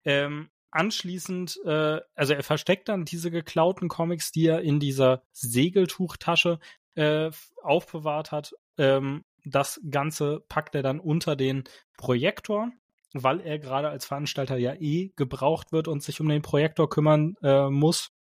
Ähm, 0.03 0.49
anschließend, 0.71 1.59
äh, 1.65 1.99
also 2.15 2.33
er 2.33 2.43
versteckt 2.43 2.89
dann 2.89 3.05
diese 3.05 3.31
geklauten 3.31 3.89
Comics, 3.89 4.31
die 4.31 4.47
er 4.47 4.61
in 4.61 4.79
dieser 4.79 5.21
Segeltuchtasche 5.31 6.59
äh, 6.95 7.31
aufbewahrt 7.61 8.31
hat. 8.31 8.53
Ähm, 8.77 9.23
das 9.43 9.81
Ganze 9.89 10.43
packt 10.47 10.75
er 10.75 10.83
dann 10.83 10.99
unter 10.99 11.35
den 11.35 11.63
Projektor, 11.97 12.71
weil 13.13 13.41
er 13.41 13.59
gerade 13.59 13.89
als 13.89 14.05
Veranstalter 14.05 14.57
ja 14.57 14.73
eh 14.75 15.11
gebraucht 15.15 15.71
wird 15.71 15.87
und 15.87 16.03
sich 16.03 16.21
um 16.21 16.29
den 16.29 16.41
Projektor 16.41 16.89
kümmern 16.89 17.35
äh, 17.41 17.69
muss. 17.69 18.11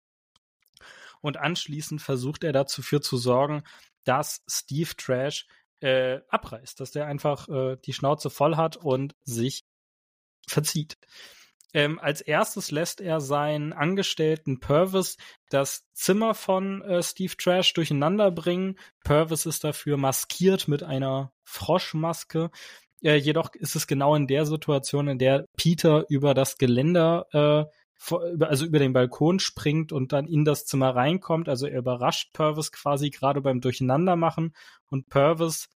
Und 1.21 1.37
anschließend 1.37 2.01
versucht 2.01 2.43
er 2.43 2.51
dafür 2.51 3.01
zu 3.01 3.17
sorgen, 3.17 3.63
dass 4.03 4.43
Steve 4.47 4.89
Trash 4.97 5.47
äh, 5.79 6.19
abreißt, 6.29 6.79
dass 6.79 6.91
der 6.91 7.05
einfach 7.05 7.47
äh, 7.47 7.77
die 7.85 7.93
Schnauze 7.93 8.29
voll 8.29 8.55
hat 8.55 8.77
und 8.77 9.15
sich 9.23 9.63
verzieht. 10.47 10.97
Ähm, 11.73 11.99
als 11.99 12.21
erstes 12.21 12.71
lässt 12.71 12.99
er 12.99 13.21
seinen 13.21 13.71
Angestellten 13.71 14.59
Purvis 14.59 15.17
das 15.49 15.85
Zimmer 15.93 16.33
von 16.33 16.81
äh, 16.81 17.01
Steve 17.01 17.35
Trash 17.37 17.73
durcheinander 17.73 18.29
bringen. 18.31 18.77
Purvis 19.03 19.45
ist 19.45 19.63
dafür 19.63 19.97
maskiert 19.97 20.67
mit 20.67 20.83
einer 20.83 21.31
Froschmaske. 21.43 22.51
Äh, 23.01 23.15
jedoch 23.15 23.53
ist 23.55 23.75
es 23.75 23.87
genau 23.87 24.15
in 24.15 24.27
der 24.27 24.45
Situation, 24.45 25.07
in 25.07 25.17
der 25.17 25.45
Peter 25.57 26.05
über 26.09 26.33
das 26.33 26.57
Geländer, 26.57 27.27
äh, 27.31 27.65
also 28.43 28.65
über 28.65 28.79
den 28.79 28.93
Balkon 28.93 29.39
springt 29.39 29.91
und 29.91 30.11
dann 30.11 30.27
in 30.27 30.43
das 30.43 30.65
Zimmer 30.65 30.95
reinkommt. 30.95 31.47
Also 31.47 31.67
er 31.67 31.79
überrascht 31.79 32.33
Purvis 32.33 32.71
quasi 32.71 33.11
gerade 33.11 33.41
beim 33.41 33.61
Durcheinandermachen 33.61 34.55
und 34.89 35.07
Purvis 35.09 35.69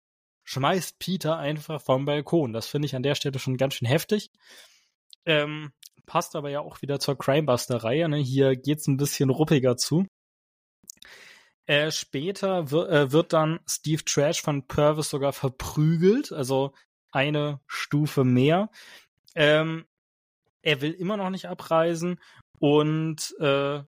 schmeißt 0.44 0.98
Peter 0.98 1.38
einfach 1.38 1.80
vom 1.80 2.04
Balkon. 2.04 2.52
Das 2.52 2.66
finde 2.66 2.86
ich 2.86 2.96
an 2.96 3.02
der 3.02 3.14
Stelle 3.14 3.38
schon 3.38 3.56
ganz 3.56 3.74
schön 3.74 3.88
heftig. 3.88 4.30
Ähm, 5.24 5.72
passt 6.06 6.36
aber 6.36 6.50
ja 6.50 6.60
auch 6.60 6.82
wieder 6.82 6.98
zur 7.00 7.18
Crimebuster-Reihe. 7.18 8.08
Ne? 8.08 8.18
Hier 8.18 8.52
es 8.52 8.86
ein 8.86 8.96
bisschen 8.96 9.30
ruppiger 9.30 9.76
zu. 9.76 10.06
Äh, 11.66 11.90
später 11.90 12.60
äh, 12.60 13.12
wird 13.12 13.32
dann 13.32 13.58
Steve 13.68 14.04
Trash 14.04 14.40
von 14.40 14.66
Purvis 14.66 15.10
sogar 15.10 15.32
verprügelt, 15.32 16.32
also 16.32 16.72
eine 17.10 17.60
Stufe 17.66 18.24
mehr. 18.24 18.70
Ähm, 19.34 19.84
er 20.62 20.80
will 20.80 20.92
immer 20.92 21.16
noch 21.16 21.30
nicht 21.30 21.46
abreisen 21.46 22.20
und 22.58 23.34
äh, 23.40 23.82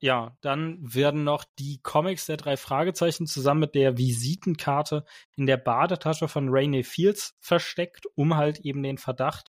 ja, 0.00 0.36
dann 0.42 0.78
werden 0.82 1.24
noch 1.24 1.44
die 1.58 1.80
Comics 1.82 2.26
der 2.26 2.36
drei 2.36 2.56
Fragezeichen 2.56 3.26
zusammen 3.26 3.60
mit 3.60 3.74
der 3.74 3.96
Visitenkarte 3.96 5.04
in 5.36 5.46
der 5.46 5.56
Badetasche 5.56 6.28
von 6.28 6.48
Rainy 6.50 6.84
Fields 6.84 7.34
versteckt, 7.40 8.06
um 8.14 8.36
halt 8.36 8.60
eben 8.60 8.82
den 8.82 8.98
Verdacht 8.98 9.48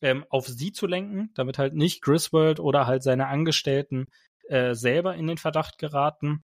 ähm, 0.00 0.24
auf 0.28 0.46
sie 0.46 0.72
zu 0.72 0.86
lenken, 0.86 1.30
damit 1.34 1.58
halt 1.58 1.74
nicht 1.74 2.02
Griswold 2.02 2.60
oder 2.60 2.86
halt 2.86 3.02
seine 3.02 3.28
Angestellten 3.28 4.06
äh, 4.48 4.74
selber 4.74 5.14
in 5.14 5.26
den 5.26 5.38
Verdacht 5.38 5.78
geraten. 5.78 6.44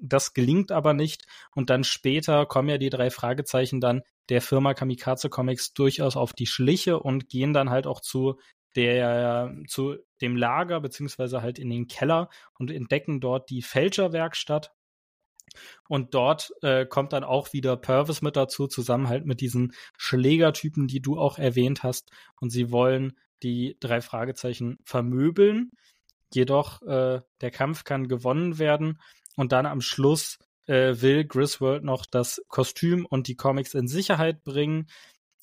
Das 0.00 0.34
gelingt 0.34 0.70
aber 0.70 0.94
nicht. 0.94 1.24
Und 1.54 1.70
dann 1.70 1.84
später 1.84 2.46
kommen 2.46 2.68
ja 2.68 2.78
die 2.78 2.90
drei 2.90 3.10
Fragezeichen 3.10 3.80
dann 3.80 4.02
der 4.28 4.42
Firma 4.42 4.74
Kamikaze 4.74 5.30
Comics 5.30 5.72
durchaus 5.72 6.16
auf 6.16 6.32
die 6.32 6.46
Schliche 6.46 7.00
und 7.00 7.28
gehen 7.28 7.52
dann 7.52 7.70
halt 7.70 7.86
auch 7.86 8.00
zu 8.00 8.38
der 8.76 9.54
zu 9.66 9.96
dem 10.20 10.36
Lager 10.36 10.80
beziehungsweise 10.80 11.42
halt 11.42 11.58
in 11.58 11.70
den 11.70 11.86
Keller 11.86 12.28
und 12.58 12.70
entdecken 12.70 13.20
dort 13.20 13.50
die 13.50 13.62
Fälscherwerkstatt. 13.62 14.72
Und 15.88 16.14
dort 16.14 16.52
äh, 16.62 16.86
kommt 16.86 17.12
dann 17.12 17.24
auch 17.24 17.52
wieder 17.52 17.76
Purvis 17.76 18.22
mit 18.22 18.36
dazu, 18.36 18.66
zusammen 18.66 19.08
halt 19.08 19.26
mit 19.26 19.40
diesen 19.40 19.72
Schlägertypen, 19.96 20.86
die 20.86 21.00
du 21.00 21.18
auch 21.18 21.38
erwähnt 21.38 21.82
hast. 21.82 22.10
Und 22.40 22.50
sie 22.50 22.70
wollen 22.70 23.18
die 23.42 23.76
drei 23.80 24.00
Fragezeichen 24.00 24.78
vermöbeln. 24.84 25.70
Jedoch 26.32 26.82
äh, 26.82 27.20
der 27.40 27.50
Kampf 27.50 27.84
kann 27.84 28.08
gewonnen 28.08 28.58
werden. 28.58 29.00
Und 29.36 29.52
dann 29.52 29.66
am 29.66 29.80
Schluss 29.80 30.38
äh, 30.66 31.00
will 31.00 31.24
Griswold 31.24 31.84
noch 31.84 32.06
das 32.06 32.42
Kostüm 32.48 33.06
und 33.06 33.28
die 33.28 33.36
Comics 33.36 33.74
in 33.74 33.88
Sicherheit 33.88 34.44
bringen 34.44 34.88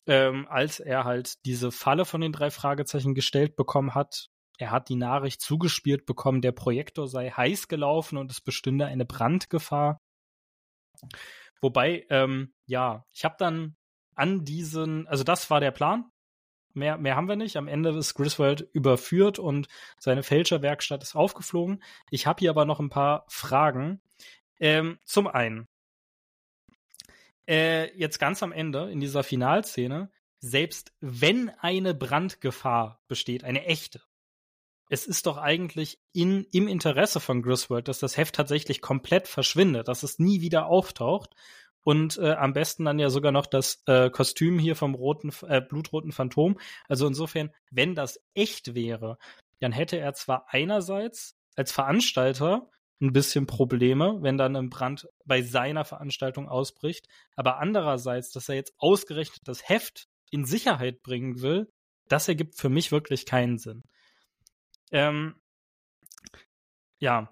ähm, 0.07 0.47
als 0.49 0.79
er 0.79 1.03
halt 1.03 1.45
diese 1.45 1.71
Falle 1.71 2.05
von 2.05 2.21
den 2.21 2.31
drei 2.31 2.51
Fragezeichen 2.51 3.15
gestellt 3.15 3.55
bekommen 3.55 3.95
hat. 3.95 4.29
Er 4.57 4.71
hat 4.71 4.89
die 4.89 4.95
Nachricht 4.95 5.41
zugespielt 5.41 6.05
bekommen, 6.05 6.41
der 6.41 6.51
Projektor 6.51 7.07
sei 7.07 7.29
heiß 7.29 7.67
gelaufen 7.67 8.17
und 8.17 8.31
es 8.31 8.41
bestünde 8.41 8.85
eine 8.85 9.05
Brandgefahr. 9.05 9.99
Wobei, 11.61 12.05
ähm, 12.09 12.53
ja, 12.65 13.05
ich 13.11 13.25
habe 13.25 13.35
dann 13.37 13.75
an 14.15 14.45
diesen, 14.45 15.07
also 15.07 15.23
das 15.23 15.49
war 15.49 15.59
der 15.59 15.71
Plan. 15.71 16.11
Mehr, 16.73 16.97
mehr 16.97 17.15
haben 17.15 17.29
wir 17.29 17.37
nicht. 17.37 17.55
Am 17.55 17.69
Ende 17.69 17.97
ist 17.97 18.15
Griswold 18.15 18.67
überführt 18.73 19.39
und 19.39 19.67
seine 19.97 20.23
Fälscherwerkstatt 20.23 21.03
ist 21.03 21.15
aufgeflogen. 21.15 21.81
Ich 22.09 22.27
habe 22.27 22.39
hier 22.39 22.49
aber 22.49 22.65
noch 22.65 22.79
ein 22.79 22.89
paar 22.89 23.25
Fragen. 23.29 24.01
Ähm, 24.59 24.99
zum 25.05 25.27
einen, 25.27 25.67
äh, 27.47 27.95
jetzt 27.97 28.19
ganz 28.19 28.43
am 28.43 28.51
Ende 28.51 28.91
in 28.91 28.99
dieser 28.99 29.23
Finalszene, 29.23 30.11
selbst 30.39 30.93
wenn 30.99 31.49
eine 31.49 31.93
Brandgefahr 31.93 33.01
besteht, 33.07 33.43
eine 33.43 33.65
echte, 33.65 34.01
es 34.89 35.07
ist 35.07 35.25
doch 35.25 35.37
eigentlich 35.37 35.99
in, 36.13 36.45
im 36.51 36.67
Interesse 36.67 37.19
von 37.19 37.41
Griswold, 37.41 37.87
dass 37.87 37.99
das 37.99 38.17
Heft 38.17 38.35
tatsächlich 38.35 38.81
komplett 38.81 39.27
verschwindet, 39.27 39.87
dass 39.87 40.03
es 40.03 40.19
nie 40.19 40.41
wieder 40.41 40.67
auftaucht 40.67 41.35
und 41.85 42.17
äh, 42.17 42.33
am 42.33 42.53
besten 42.53 42.85
dann 42.85 42.99
ja 42.99 43.09
sogar 43.09 43.31
noch 43.31 43.45
das 43.45 43.83
äh, 43.85 44.09
Kostüm 44.09 44.59
hier 44.59 44.75
vom 44.75 44.95
roten, 44.95 45.31
äh, 45.47 45.61
blutroten 45.61 46.11
Phantom. 46.11 46.59
Also 46.87 47.07
insofern, 47.07 47.51
wenn 47.69 47.95
das 47.95 48.19
echt 48.33 48.73
wäre, 48.73 49.17
dann 49.59 49.71
hätte 49.71 49.97
er 49.97 50.13
zwar 50.13 50.47
einerseits 50.49 51.37
als 51.55 51.71
Veranstalter 51.71 52.69
ein 53.01 53.13
bisschen 53.13 53.45
Probleme, 53.45 54.17
wenn 54.21 54.37
dann 54.37 54.55
ein 54.55 54.69
Brand 54.69 55.07
bei 55.25 55.41
seiner 55.41 55.85
Veranstaltung 55.85 56.49
ausbricht. 56.49 57.07
Aber 57.35 57.59
andererseits, 57.59 58.31
dass 58.31 58.49
er 58.49 58.55
jetzt 58.55 58.73
ausgerechnet 58.77 59.41
das 59.43 59.67
Heft 59.69 60.07
in 60.31 60.45
Sicherheit 60.45 61.03
bringen 61.03 61.41
will, 61.41 61.69
das 62.07 62.27
ergibt 62.27 62.55
für 62.57 62.69
mich 62.69 62.91
wirklich 62.91 63.25
keinen 63.25 63.57
Sinn. 63.57 63.83
Ähm, 64.91 65.35
ja. 66.99 67.31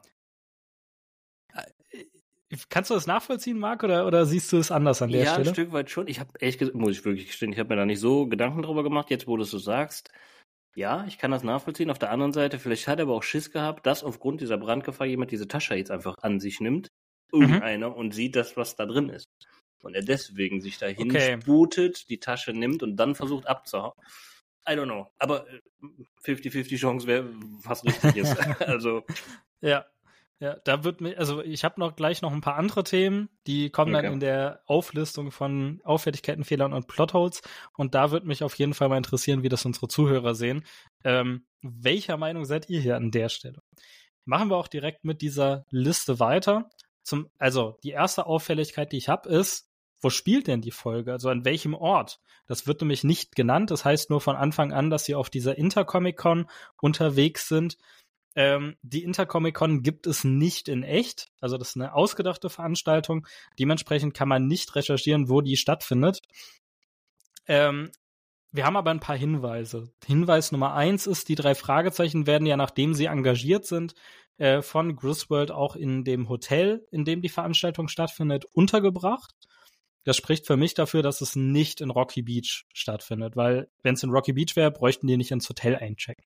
Äh, 1.54 2.58
kannst 2.70 2.90
du 2.90 2.94
das 2.94 3.08
nachvollziehen, 3.08 3.58
Marc, 3.58 3.84
oder, 3.84 4.06
oder 4.06 4.26
siehst 4.26 4.52
du 4.52 4.58
es 4.58 4.72
anders 4.72 5.02
an 5.02 5.12
der 5.12 5.24
ja, 5.24 5.34
Stelle? 5.34 5.46
Ja, 5.46 5.52
ein 5.52 5.56
Stück 5.56 5.72
weit 5.72 5.90
schon. 5.90 6.08
Ich 6.08 6.20
habe 6.20 6.32
ehrlich 6.40 6.58
gesagt, 6.58 6.76
muss 6.76 6.92
ich 6.92 7.06
wirklich 7.06 7.28
gestehen, 7.28 7.52
ich 7.52 7.60
habe 7.60 7.70
mir 7.70 7.76
da 7.76 7.86
nicht 7.86 8.00
so 8.00 8.28
Gedanken 8.28 8.62
drüber 8.62 8.84
gemacht, 8.84 9.10
jetzt 9.10 9.28
wo 9.28 9.38
du 9.38 9.44
es 9.44 9.52
so 9.52 9.60
sagst. 9.60 10.12
Ja, 10.76 11.06
ich 11.08 11.20
kann 11.20 11.32
das 11.32 11.44
nachvollziehen. 11.44 11.92
Auf 11.92 12.00
der 12.00 12.12
anderen 12.12 12.34
Seite, 12.34 12.58
vielleicht 12.58 12.88
hat 12.88 13.00
er 13.00 13.04
aber 13.04 13.14
auch 13.14 13.24
Schiss 13.24 13.52
gehabt, 13.52 13.86
dass 13.86 14.04
aufgrund 14.04 14.42
dieser 14.42 14.58
Brandgefahr 14.58 15.06
jemand 15.06 15.32
diese 15.32 15.48
Tasche 15.48 15.76
jetzt 15.76 15.92
einfach 15.92 16.16
an 16.22 16.40
sich 16.40 16.60
nimmt, 16.62 16.88
irgendeiner, 17.32 17.90
mhm. 17.90 17.96
und 17.96 18.14
sieht 18.14 18.36
das, 18.36 18.58
was 18.58 18.76
da 18.76 18.86
drin 18.86 19.10
ist. 19.10 19.28
Und 19.84 19.96
er 19.96 20.02
deswegen 20.02 20.62
sich 20.62 20.80
dahin 20.80 21.12
okay. 21.12 21.40
sputet, 21.42 22.10
die 22.10 22.20
Tasche 22.20 22.54
nimmt 22.54 22.82
und 22.82 22.96
dann 22.96 23.16
versucht 23.16 23.48
abzuhauen. 23.48 23.94
I 24.68 24.74
don't 24.74 24.86
know. 24.86 25.12
Aber 25.20 25.46
50-50 26.26 26.74
äh, 26.74 26.76
Chance 26.78 27.08
wäre 27.08 27.30
fast 27.62 27.86
richtig 27.86 28.18
ist. 28.18 28.38
also. 28.62 29.04
Ja. 29.62 29.86
Ja, 30.40 30.58
da 30.66 30.84
wird 30.84 31.00
mir, 31.00 31.18
also 31.18 31.42
ich 31.42 31.64
habe 31.64 31.80
noch 31.80 31.96
gleich 31.96 32.22
noch 32.22 32.34
ein 32.34 32.42
paar 32.42 32.58
andere 32.58 32.84
Themen, 32.84 33.30
die 33.48 33.70
kommen 33.70 33.96
okay. 33.96 34.04
dann 34.04 34.14
in 34.14 34.20
der 34.20 34.62
Auflistung 34.66 35.32
von 35.32 35.80
Auffälligkeiten, 35.86 36.44
Fehlern 36.44 36.74
und 36.74 36.88
Plotholes. 36.88 37.42
Und 37.78 37.96
da 37.96 38.12
wird 38.12 38.26
mich 38.26 38.44
auf 38.44 38.56
jeden 38.56 38.74
Fall 38.74 38.90
mal 38.90 38.98
interessieren, 38.98 39.44
wie 39.44 39.48
das 39.48 39.64
unsere 39.64 39.88
Zuhörer 39.88 40.36
sehen. 40.36 40.66
Ähm, 41.06 41.46
welcher 41.62 42.18
Meinung 42.18 42.44
seid 42.44 42.70
ihr 42.70 42.82
hier 42.82 42.98
an 42.98 43.10
der 43.10 43.30
Stelle? 43.30 43.62
Machen 44.26 44.50
wir 44.50 44.58
auch 44.58 44.68
direkt 44.68 45.06
mit 45.06 45.22
dieser 45.22 45.66
Liste 45.70 46.20
weiter. 46.20 46.70
Zum, 47.04 47.30
also 47.38 47.78
die 47.84 47.92
erste 47.92 48.26
Auffälligkeit, 48.26 48.92
die 48.92 48.98
ich 48.98 49.08
habe, 49.08 49.30
ist, 49.30 49.70
wo 50.04 50.10
spielt 50.10 50.48
denn 50.48 50.62
die 50.62 50.72
Folge? 50.72 51.12
Also 51.12 51.30
an 51.30 51.46
welchem 51.46 51.74
Ort? 51.74 52.20
Das 52.48 52.68
wird 52.68 52.82
nämlich 52.82 53.04
nicht 53.04 53.36
genannt. 53.36 53.72
Das 53.72 53.86
heißt 53.86 54.10
nur 54.10 54.22
von 54.22 54.36
Anfang 54.36 54.74
an, 54.74 54.90
dass 54.90 55.06
sie 55.06 55.16
auf 55.16 55.30
dieser 55.30 55.58
Intercomic 55.58 56.18
Con 56.18 56.48
unterwegs 56.82 57.48
sind. 57.48 57.78
Ähm, 58.36 58.76
die 58.82 59.04
Intercomic-Con 59.04 59.84
gibt 59.84 60.08
es 60.08 60.24
nicht 60.24 60.68
in 60.68 60.84
echt. 60.84 61.30
Also 61.40 61.58
das 61.58 61.70
ist 61.70 61.76
eine 61.76 61.94
ausgedachte 61.94 62.50
Veranstaltung. 62.50 63.28
Dementsprechend 63.60 64.14
kann 64.14 64.28
man 64.28 64.48
nicht 64.48 64.76
recherchieren, 64.76 65.30
wo 65.30 65.42
die 65.42 65.56
stattfindet. 65.56 66.20
Ähm, 67.48 67.92
wir 68.52 68.66
haben 68.66 68.78
aber 68.78 68.92
ein 68.92 69.00
paar 69.00 69.18
Hinweise. 69.18 69.92
Hinweis 70.06 70.52
Nummer 70.52 70.74
eins 70.74 71.08
ist, 71.08 71.30
die 71.30 71.36
drei 71.36 71.56
Fragezeichen 71.56 72.28
werden 72.28 72.46
ja, 72.46 72.58
nachdem 72.58 72.94
sie 72.94 73.06
engagiert 73.06 73.66
sind, 73.66 73.94
äh, 74.38 74.62
von 74.62 74.96
Griswold 74.96 75.52
auch 75.52 75.76
in 75.76 76.04
dem 76.04 76.30
Hotel, 76.30 76.88
in 76.92 77.06
dem 77.06 77.22
die 77.22 77.30
Veranstaltung 77.30 77.88
stattfindet, 77.88 78.46
untergebracht. 78.54 79.34
Das 80.04 80.18
spricht 80.18 80.48
für 80.48 80.58
mich 80.58 80.74
dafür, 80.74 81.02
dass 81.02 81.22
es 81.22 81.36
nicht 81.36 81.82
in 81.82 81.90
Rocky 81.90 82.22
Beach 82.22 82.66
stattfindet, 82.74 83.36
weil 83.36 83.70
wenn 83.84 83.96
es 83.96 84.04
in 84.04 84.10
Rocky 84.10 84.34
Beach 84.34 84.56
wäre, 84.56 84.72
bräuchten 84.72 85.08
die 85.08 85.18
nicht 85.18 85.32
ins 85.32 85.48
Hotel 85.48 85.76
einchecken. 85.76 86.26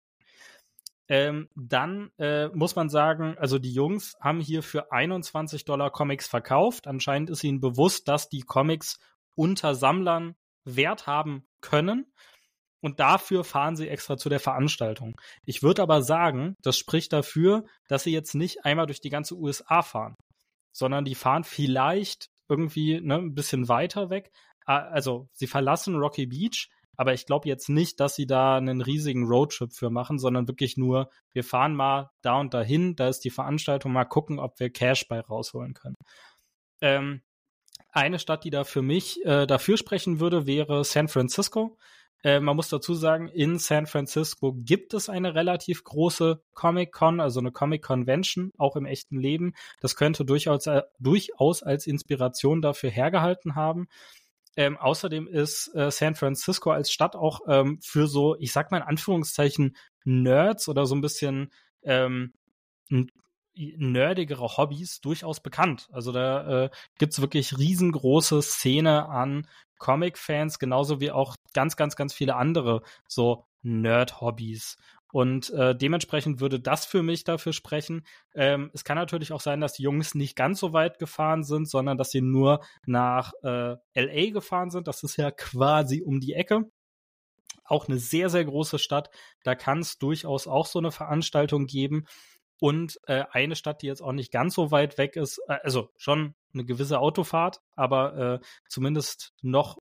Ähm, 1.10 1.50
dann 1.56 2.12
äh, 2.18 2.50
muss 2.50 2.76
man 2.76 2.90
sagen, 2.90 3.38
also 3.38 3.60
die 3.60 3.72
Jungs 3.72 4.18
haben 4.20 4.42
hier 4.42 4.62
für 4.62 4.92
21 4.92 5.64
Dollar 5.64 5.90
Comics 5.90 6.28
verkauft. 6.28 6.86
Anscheinend 6.88 7.30
ist 7.30 7.44
ihnen 7.44 7.62
bewusst, 7.62 8.08
dass 8.08 8.30
die 8.30 8.42
Comics 8.42 9.00
unter 9.36 9.76
Sammlern 9.76 10.36
Wert 10.66 11.08
haben 11.08 11.48
können. 11.62 12.12
Und 12.82 13.00
dafür 13.00 13.44
fahren 13.44 13.76
sie 13.76 13.88
extra 13.88 14.18
zu 14.18 14.30
der 14.30 14.40
Veranstaltung. 14.40 15.20
Ich 15.46 15.64
würde 15.64 15.82
aber 15.82 16.02
sagen, 16.02 16.56
das 16.62 16.78
spricht 16.78 17.12
dafür, 17.14 17.66
dass 17.88 18.04
sie 18.04 18.12
jetzt 18.12 18.36
nicht 18.36 18.66
einmal 18.66 18.86
durch 18.86 19.02
die 19.02 19.10
ganze 19.10 19.36
USA 19.36 19.82
fahren, 19.82 20.16
sondern 20.74 21.06
die 21.06 21.16
fahren 21.16 21.44
vielleicht 21.44 22.30
irgendwie 22.50 23.02
ne, 23.02 23.16
ein 23.16 23.36
bisschen 23.36 23.68
weiter 23.68 24.10
weg. 24.10 24.32
Also 24.66 25.30
sie 25.32 25.48
verlassen 25.48 25.96
Rocky 25.96 26.26
Beach, 26.26 26.70
aber 26.98 27.14
ich 27.14 27.26
glaube 27.26 27.48
jetzt 27.48 27.70
nicht, 27.70 28.00
dass 28.00 28.16
sie 28.16 28.26
da 28.26 28.58
einen 28.58 28.82
riesigen 28.82 29.26
Roadtrip 29.26 29.72
für 29.72 29.90
machen, 29.90 30.20
sondern 30.20 30.48
wirklich 30.48 30.78
nur, 30.78 31.10
wir 31.32 31.44
fahren 31.44 31.76
mal 31.76 32.10
da 32.22 32.40
und 32.40 32.54
dahin, 32.54 32.96
da 32.96 33.08
ist 33.08 33.22
die 33.22 33.30
Veranstaltung, 33.30 33.94
mal 33.94 34.06
gucken, 34.06 34.40
ob 34.40 34.60
wir 34.60 34.72
Cash 34.72 35.08
bei 35.08 35.20
rausholen 35.20 35.74
können. 35.74 35.96
Ähm, 36.82 37.22
eine 37.92 38.20
Stadt, 38.20 38.44
die 38.44 38.50
da 38.50 38.64
für 38.64 38.82
mich 38.82 39.24
äh, 39.26 39.46
dafür 39.46 39.78
sprechen 39.78 40.20
würde, 40.20 40.48
wäre 40.48 40.84
San 40.84 41.08
Francisco. 41.08 41.78
Äh, 42.24 42.40
man 42.40 42.56
muss 42.56 42.70
dazu 42.70 42.94
sagen, 42.94 43.28
in 43.28 43.60
San 43.60 43.86
Francisco 43.86 44.54
gibt 44.58 44.94
es 44.94 45.10
eine 45.10 45.36
relativ 45.36 45.84
große 45.84 46.42
Comic-Con, 46.54 47.20
also 47.20 47.40
eine 47.40 47.52
Comic-Convention, 47.52 48.52
auch 48.58 48.76
im 48.76 48.86
echten 48.86 49.20
Leben. 49.20 49.54
Das 49.82 49.96
könnte 49.96 50.26
durchaus, 50.26 50.68
äh, 50.68 50.84
durchaus 51.00 51.64
als 51.64 51.88
Inspiration 51.88 52.62
dafür 52.62 52.90
hergehalten 52.90 53.56
haben. 53.56 53.88
Ähm, 54.56 54.76
außerdem 54.76 55.28
ist 55.28 55.74
äh, 55.76 55.92
San 55.92 56.16
Francisco 56.16 56.72
als 56.72 56.92
Stadt 56.92 57.16
auch 57.16 57.42
ähm, 57.48 57.80
für 57.84 58.08
so, 58.08 58.36
ich 58.40 58.52
sag 58.52 58.72
mal 58.72 58.78
in 58.78 58.84
Anführungszeichen, 58.84 59.76
Nerds 60.04 60.68
oder 60.68 60.88
so 60.88 60.96
ein 60.96 61.02
bisschen 61.02 61.52
ähm, 61.84 62.34
nerdigere 63.78 64.58
Hobbys 64.58 65.02
durchaus 65.02 65.40
bekannt. 65.42 65.88
Also 65.92 66.12
da 66.12 66.66
äh, 66.66 66.70
gibt's 66.98 67.22
wirklich 67.22 67.58
riesengroße 67.58 68.42
Szene 68.42 69.10
an 69.10 69.48
Comic-Fans, 69.78 70.60
genauso 70.60 71.00
wie 71.00 71.12
auch 71.12 71.36
ganz, 71.54 71.76
ganz, 71.76 71.96
ganz 71.96 72.14
viele 72.14 72.36
andere 72.36 72.82
so 73.08 73.46
Nerd-Hobbys. 73.64 74.78
Und 75.12 75.50
äh, 75.52 75.76
dementsprechend 75.76 76.42
würde 76.42 76.60
das 76.60 76.86
für 76.86 77.02
mich 77.02 77.24
dafür 77.24 77.54
sprechen. 77.54 78.06
Ähm, 78.36 78.70
es 78.74 78.84
kann 78.84 78.98
natürlich 78.98 79.32
auch 79.32 79.42
sein, 79.42 79.62
dass 79.62 79.74
die 79.74 79.84
Jungs 79.84 80.16
nicht 80.16 80.36
ganz 80.36 80.60
so 80.60 80.74
weit 80.74 81.00
gefahren 81.00 81.44
sind, 81.44 81.70
sondern 81.70 81.98
dass 81.98 82.12
sie 82.12 82.22
nur 82.22 82.62
nach 82.86 83.32
äh, 83.44 83.76
LA 83.96 84.32
gefahren 84.32 84.70
sind. 84.70 84.88
Das 84.88 85.04
ist 85.04 85.18
ja 85.18 85.32
quasi 85.32 86.02
um 86.02 86.20
die 86.20 86.34
Ecke. 86.34 86.66
auch 87.66 87.88
eine 87.88 87.98
sehr, 87.98 88.30
sehr 88.30 88.46
große 88.46 88.80
Stadt. 88.80 89.10
Da 89.44 89.56
kann 89.56 89.80
es 89.80 89.98
durchaus 89.98 90.48
auch 90.48 90.66
so 90.66 90.80
eine 90.80 90.92
Veranstaltung 90.92 91.68
geben. 91.68 92.06
Und 92.60 93.00
äh, 93.08 93.26
eine 93.32 93.56
Stadt, 93.56 93.82
die 93.82 93.88
jetzt 93.88 94.02
auch 94.02 94.14
nicht 94.14 94.32
ganz 94.32 94.56
so 94.56 94.72
weit 94.72 94.98
weg 94.98 95.16
ist, 95.16 95.40
äh, 95.48 95.58
also 95.64 95.90
schon 95.98 96.36
eine 96.54 96.66
gewisse 96.66 97.00
Autofahrt, 97.00 97.62
aber 97.76 98.42
äh, 98.42 98.46
zumindest 98.68 99.34
noch 99.42 99.78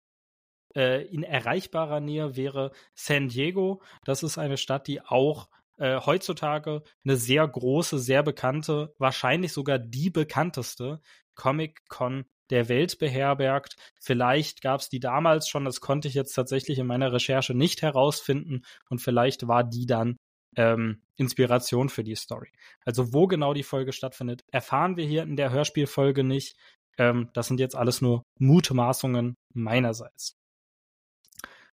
äh, 0.75 1.07
in 1.07 1.23
erreichbarer 1.23 2.01
Nähe 2.01 2.37
wäre 2.37 2.73
San 2.95 3.29
Diego. 3.29 3.83
Das 4.05 4.23
ist 4.23 4.39
eine 4.39 4.59
Stadt, 4.59 4.87
die 4.87 5.01
auch 5.01 5.49
äh, 5.79 6.01
heutzutage 6.01 6.83
eine 7.05 7.17
sehr 7.17 7.47
große, 7.47 7.99
sehr 7.99 8.23
bekannte, 8.23 8.95
wahrscheinlich 8.99 9.53
sogar 9.53 9.79
die 9.79 10.11
bekannteste 10.11 11.01
Comic-Con 11.35 12.27
der 12.51 12.69
Welt 12.69 12.99
beherbergt. 12.99 13.77
Vielleicht 14.01 14.63
gab 14.63 14.81
es 14.81 14.89
die 14.89 15.01
damals 15.01 15.49
schon, 15.49 15.65
das 15.65 15.81
konnte 15.81 16.09
ich 16.09 16.15
jetzt 16.15 16.35
tatsächlich 16.35 16.79
in 16.79 16.87
meiner 16.87 17.13
Recherche 17.13 17.55
nicht 17.55 17.83
herausfinden 17.83 18.63
und 18.89 19.01
vielleicht 19.01 19.49
war 19.49 19.65
die 19.65 19.87
dann 19.87 20.17
ähm, 20.57 21.03
Inspiration 21.17 21.89
für 21.89 22.05
die 22.05 22.15
Story. 22.15 22.51
Also 22.85 23.13
wo 23.13 23.27
genau 23.27 23.55
die 23.55 23.63
Folge 23.63 23.93
stattfindet, 23.93 24.45
erfahren 24.51 24.97
wir 24.97 25.07
hier 25.07 25.23
in 25.23 25.37
der 25.37 25.51
Hörspielfolge 25.51 26.25
nicht. 26.25 26.57
Ähm, 26.99 27.31
das 27.33 27.49
sind 27.49 27.61
jetzt 27.61 27.77
alles 27.77 28.01
nur 28.01 28.25
Mutmaßungen 28.39 29.37
meinerseits. 29.53 30.37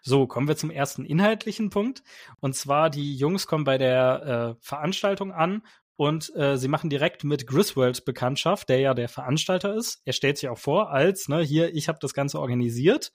So, 0.01 0.27
kommen 0.27 0.47
wir 0.47 0.55
zum 0.55 0.71
ersten 0.71 1.05
inhaltlichen 1.05 1.69
Punkt. 1.69 2.03
Und 2.39 2.55
zwar, 2.55 2.89
die 2.89 3.15
Jungs 3.15 3.47
kommen 3.47 3.65
bei 3.65 3.77
der 3.77 4.55
äh, 4.57 4.63
Veranstaltung 4.65 5.33
an 5.33 5.61
und 5.97 6.33
äh, 6.35 6.57
sie 6.57 6.69
machen 6.69 6.89
direkt 6.89 7.25
mit 7.25 7.45
Griswold 7.45 8.05
Bekanntschaft, 8.05 8.69
der 8.69 8.79
ja 8.79 8.93
der 8.93 9.09
Veranstalter 9.09 9.75
ist. 9.75 10.01
Er 10.05 10.13
stellt 10.13 10.37
sich 10.37 10.47
auch 10.47 10.57
vor 10.57 10.91
als, 10.91 11.27
ne, 11.27 11.41
hier, 11.41 11.75
ich 11.75 11.89
habe 11.89 11.99
das 12.01 12.13
Ganze 12.13 12.39
organisiert. 12.39 13.11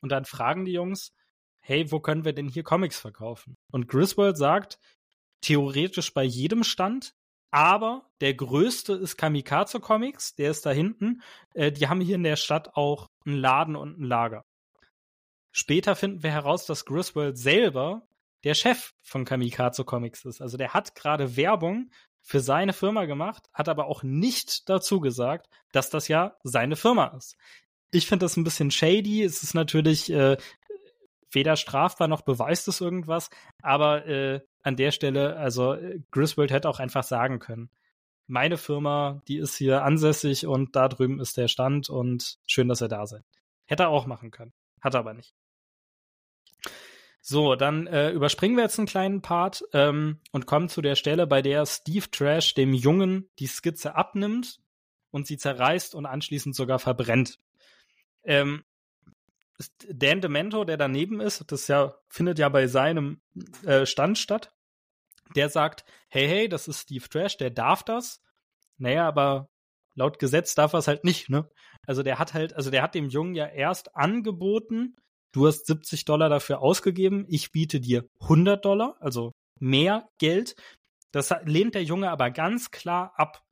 Und 0.00 0.12
dann 0.12 0.26
fragen 0.26 0.66
die 0.66 0.72
Jungs, 0.72 1.14
hey, 1.60 1.90
wo 1.90 2.00
können 2.00 2.26
wir 2.26 2.34
denn 2.34 2.48
hier 2.48 2.62
Comics 2.62 3.00
verkaufen? 3.00 3.56
Und 3.72 3.88
Griswold 3.88 4.36
sagt, 4.36 4.78
theoretisch 5.40 6.12
bei 6.14 6.24
jedem 6.24 6.64
Stand, 6.64 7.14
aber 7.50 8.10
der 8.20 8.34
größte 8.34 8.94
ist 8.94 9.16
Kamikaze 9.16 9.80
Comics, 9.80 10.34
der 10.34 10.50
ist 10.50 10.66
da 10.66 10.70
hinten. 10.70 11.22
Äh, 11.54 11.72
die 11.72 11.88
haben 11.88 12.00
hier 12.00 12.16
in 12.16 12.22
der 12.22 12.36
Stadt 12.36 12.76
auch 12.76 13.08
einen 13.24 13.36
Laden 13.36 13.76
und 13.76 13.98
ein 13.98 14.04
Lager. 14.04 14.44
Später 15.52 15.96
finden 15.96 16.22
wir 16.22 16.30
heraus, 16.30 16.66
dass 16.66 16.84
Griswold 16.84 17.38
selber 17.38 18.06
der 18.44 18.54
Chef 18.54 18.92
von 19.02 19.24
Kamikaze 19.24 19.84
Comics 19.84 20.24
ist. 20.24 20.40
Also 20.40 20.56
der 20.56 20.74
hat 20.74 20.94
gerade 20.94 21.36
Werbung 21.36 21.90
für 22.20 22.40
seine 22.40 22.72
Firma 22.72 23.06
gemacht, 23.06 23.48
hat 23.52 23.68
aber 23.68 23.86
auch 23.86 24.02
nicht 24.02 24.68
dazu 24.68 25.00
gesagt, 25.00 25.48
dass 25.72 25.90
das 25.90 26.08
ja 26.08 26.36
seine 26.44 26.76
Firma 26.76 27.06
ist. 27.16 27.36
Ich 27.90 28.06
finde 28.06 28.26
das 28.26 28.36
ein 28.36 28.44
bisschen 28.44 28.70
shady. 28.70 29.22
Es 29.22 29.42
ist 29.42 29.54
natürlich 29.54 30.10
äh, 30.10 30.36
weder 31.30 31.56
strafbar 31.56 32.08
noch 32.08 32.22
beweist 32.22 32.68
es 32.68 32.80
irgendwas, 32.80 33.30
aber 33.62 34.06
äh, 34.06 34.40
an 34.62 34.76
der 34.76 34.90
Stelle, 34.90 35.36
also 35.36 35.74
äh, 35.74 36.00
Griswold 36.10 36.50
hätte 36.50 36.68
auch 36.68 36.80
einfach 36.80 37.04
sagen 37.04 37.38
können, 37.38 37.70
meine 38.26 38.58
Firma, 38.58 39.22
die 39.26 39.38
ist 39.38 39.56
hier 39.56 39.82
ansässig 39.82 40.46
und 40.46 40.76
da 40.76 40.88
drüben 40.88 41.18
ist 41.18 41.36
der 41.36 41.48
Stand 41.48 41.88
und 41.88 42.38
schön, 42.46 42.68
dass 42.68 42.82
ihr 42.82 42.88
da 42.88 43.06
seid. 43.06 43.24
Hätte 43.64 43.84
er 43.84 43.88
auch 43.88 44.06
machen 44.06 44.30
können. 44.30 44.52
Hat 44.80 44.94
er 44.94 45.00
aber 45.00 45.14
nicht. 45.14 45.34
So, 47.20 47.56
dann 47.56 47.86
äh, 47.86 48.10
überspringen 48.10 48.56
wir 48.56 48.64
jetzt 48.64 48.78
einen 48.78 48.86
kleinen 48.86 49.22
Part 49.22 49.64
ähm, 49.72 50.20
und 50.30 50.46
kommen 50.46 50.68
zu 50.68 50.82
der 50.82 50.94
Stelle, 50.94 51.26
bei 51.26 51.42
der 51.42 51.66
Steve 51.66 52.10
Trash 52.10 52.54
dem 52.54 52.72
Jungen 52.72 53.28
die 53.38 53.46
Skizze 53.46 53.96
abnimmt 53.96 54.60
und 55.10 55.26
sie 55.26 55.36
zerreißt 55.36 55.94
und 55.94 56.06
anschließend 56.06 56.54
sogar 56.54 56.78
verbrennt. 56.78 57.38
Ähm, 58.24 58.64
Dan 59.88 60.20
Demento, 60.20 60.64
der 60.64 60.76
daneben 60.76 61.20
ist, 61.20 61.50
das 61.50 61.66
ja 61.66 61.94
findet 62.08 62.38
ja 62.38 62.48
bei 62.48 62.68
seinem 62.68 63.20
äh, 63.64 63.86
Stand 63.86 64.18
statt, 64.18 64.52
der 65.34 65.48
sagt, 65.48 65.84
hey, 66.08 66.28
hey, 66.28 66.48
das 66.48 66.68
ist 66.68 66.82
Steve 66.82 67.08
Trash, 67.08 67.36
der 67.36 67.50
darf 67.50 67.82
das. 67.82 68.20
Naja, 68.76 69.06
aber 69.06 69.48
laut 69.94 70.18
Gesetz 70.18 70.54
darf 70.54 70.72
er 70.72 70.78
es 70.78 70.88
halt 70.88 71.04
nicht, 71.04 71.28
ne? 71.28 71.50
Also 71.86 72.02
der 72.02 72.18
hat 72.18 72.34
halt, 72.34 72.54
also 72.54 72.70
der 72.70 72.82
hat 72.82 72.94
dem 72.94 73.08
Jungen 73.08 73.34
ja 73.34 73.46
erst 73.46 73.96
angeboten, 73.96 74.96
du 75.32 75.46
hast 75.46 75.66
70 75.66 76.04
Dollar 76.04 76.28
dafür 76.28 76.60
ausgegeben, 76.60 77.26
ich 77.28 77.50
biete 77.50 77.80
dir 77.80 78.08
100 78.20 78.64
Dollar, 78.64 78.96
also 79.00 79.32
mehr 79.58 80.08
Geld. 80.18 80.54
Das 81.10 81.34
lehnt 81.44 81.74
der 81.74 81.84
Junge 81.84 82.10
aber 82.10 82.30
ganz 82.30 82.70
klar 82.70 83.12
ab. 83.16 83.42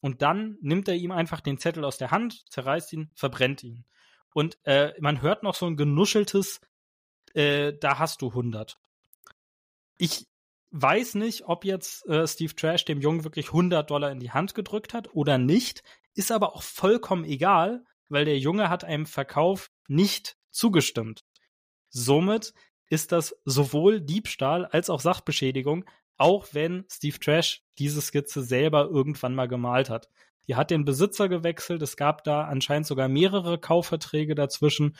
Und 0.00 0.22
dann 0.22 0.58
nimmt 0.60 0.88
er 0.88 0.94
ihm 0.94 1.10
einfach 1.10 1.40
den 1.40 1.58
Zettel 1.58 1.84
aus 1.84 1.98
der 1.98 2.10
Hand, 2.10 2.44
zerreißt 2.50 2.92
ihn, 2.92 3.10
verbrennt 3.14 3.62
ihn. 3.62 3.84
Und 4.34 4.58
äh, 4.64 4.92
man 5.00 5.22
hört 5.22 5.42
noch 5.42 5.54
so 5.54 5.64
ein 5.66 5.76
genuscheltes, 5.76 6.60
äh, 7.32 7.72
da 7.72 7.98
hast 7.98 8.20
du 8.20 8.28
100. 8.28 8.78
Ich 9.96 10.26
weiß 10.72 11.14
nicht, 11.14 11.44
ob 11.46 11.64
jetzt 11.64 12.04
äh, 12.06 12.26
Steve 12.26 12.54
Trash 12.54 12.84
dem 12.84 13.00
Jungen 13.00 13.22
wirklich 13.22 13.46
100 13.46 13.88
Dollar 13.88 14.10
in 14.10 14.18
die 14.18 14.32
Hand 14.32 14.54
gedrückt 14.54 14.92
hat 14.92 15.14
oder 15.14 15.38
nicht. 15.38 15.84
Ist 16.14 16.32
aber 16.32 16.56
auch 16.56 16.64
vollkommen 16.64 17.24
egal, 17.24 17.84
weil 18.08 18.24
der 18.24 18.38
Junge 18.38 18.68
hat 18.68 18.84
einem 18.84 19.06
Verkauf 19.06 19.70
nicht 19.86 20.36
zugestimmt. 20.50 21.24
Somit 21.88 22.54
ist 22.90 23.12
das 23.12 23.36
sowohl 23.44 24.00
Diebstahl 24.00 24.66
als 24.66 24.90
auch 24.90 25.00
Sachbeschädigung, 25.00 25.84
auch 26.16 26.48
wenn 26.52 26.84
Steve 26.90 27.20
Trash 27.20 27.62
diese 27.78 28.02
Skizze 28.02 28.42
selber 28.42 28.88
irgendwann 28.90 29.34
mal 29.36 29.46
gemalt 29.48 29.90
hat. 29.90 30.08
Die 30.48 30.56
hat 30.56 30.70
den 30.70 30.84
Besitzer 30.84 31.28
gewechselt, 31.28 31.82
es 31.82 31.96
gab 31.96 32.24
da 32.24 32.44
anscheinend 32.44 32.86
sogar 32.86 33.08
mehrere 33.08 33.58
Kaufverträge 33.58 34.34
dazwischen 34.34 34.96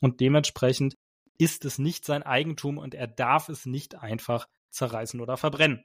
und 0.00 0.20
dementsprechend 0.20 0.96
ist 1.38 1.64
es 1.64 1.78
nicht 1.78 2.04
sein 2.04 2.22
Eigentum 2.22 2.78
und 2.78 2.94
er 2.94 3.08
darf 3.08 3.48
es 3.48 3.66
nicht 3.66 3.96
einfach 3.96 4.46
zerreißen 4.70 5.20
oder 5.20 5.36
verbrennen. 5.36 5.84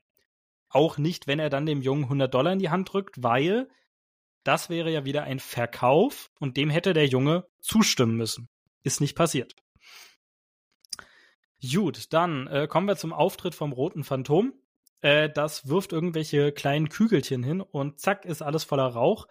Auch 0.70 0.98
nicht, 0.98 1.26
wenn 1.26 1.40
er 1.40 1.50
dann 1.50 1.66
dem 1.66 1.82
Jungen 1.82 2.04
100 2.04 2.32
Dollar 2.32 2.54
in 2.54 2.60
die 2.60 2.70
Hand 2.70 2.94
drückt, 2.94 3.24
weil 3.24 3.68
das 4.44 4.70
wäre 4.70 4.92
ja 4.92 5.06
wieder 5.06 5.24
ein 5.24 5.40
Verkauf 5.40 6.30
und 6.40 6.58
dem 6.58 6.70
hätte 6.70 6.94
der 6.94 7.08
Junge 7.08 7.46
zustimmen 7.60 8.16
müssen. 8.16 8.50
Ist 8.84 9.02
nicht 9.02 9.16
passiert. 9.16 9.56
Gut, 11.62 12.14
dann 12.14 12.48
äh, 12.48 12.68
kommen 12.68 12.88
wir 12.88 12.96
zum 12.96 13.12
Auftritt 13.12 13.54
vom 13.54 13.74
roten 13.74 14.04
Phantom. 14.04 14.54
Äh, 15.02 15.30
das 15.30 15.68
wirft 15.68 15.94
irgendwelche 15.94 16.52
kleinen 16.52 16.90
Kügelchen 16.90 17.44
hin 17.44 17.62
und 17.62 18.00
zack 18.00 18.26
ist 18.26 18.42
alles 18.42 18.64
voller 18.64 18.88
Rauch. 18.88 19.28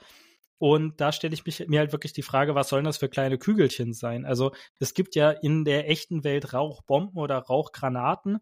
Und 0.59 1.01
da 1.01 1.13
stelle 1.13 1.35
ich 1.35 1.47
mich, 1.47 1.69
mir 1.69 1.79
halt 1.79 1.93
wirklich 1.93 2.13
die 2.13 2.23
Frage, 2.23 2.55
was 2.55 2.69
sollen 2.69 2.85
das 2.85 2.99
für 2.99 3.09
kleine 3.09 3.39
Kügelchen 3.39 3.93
sein? 3.93 4.25
Also 4.25 4.53
es 4.81 4.93
gibt 4.93 5.15
ja 5.15 5.31
in 5.31 5.65
der 5.65 5.89
echten 5.89 6.25
Welt 6.25 6.53
Rauchbomben 6.53 7.17
oder 7.17 7.39
Rauchgranaten, 7.39 8.41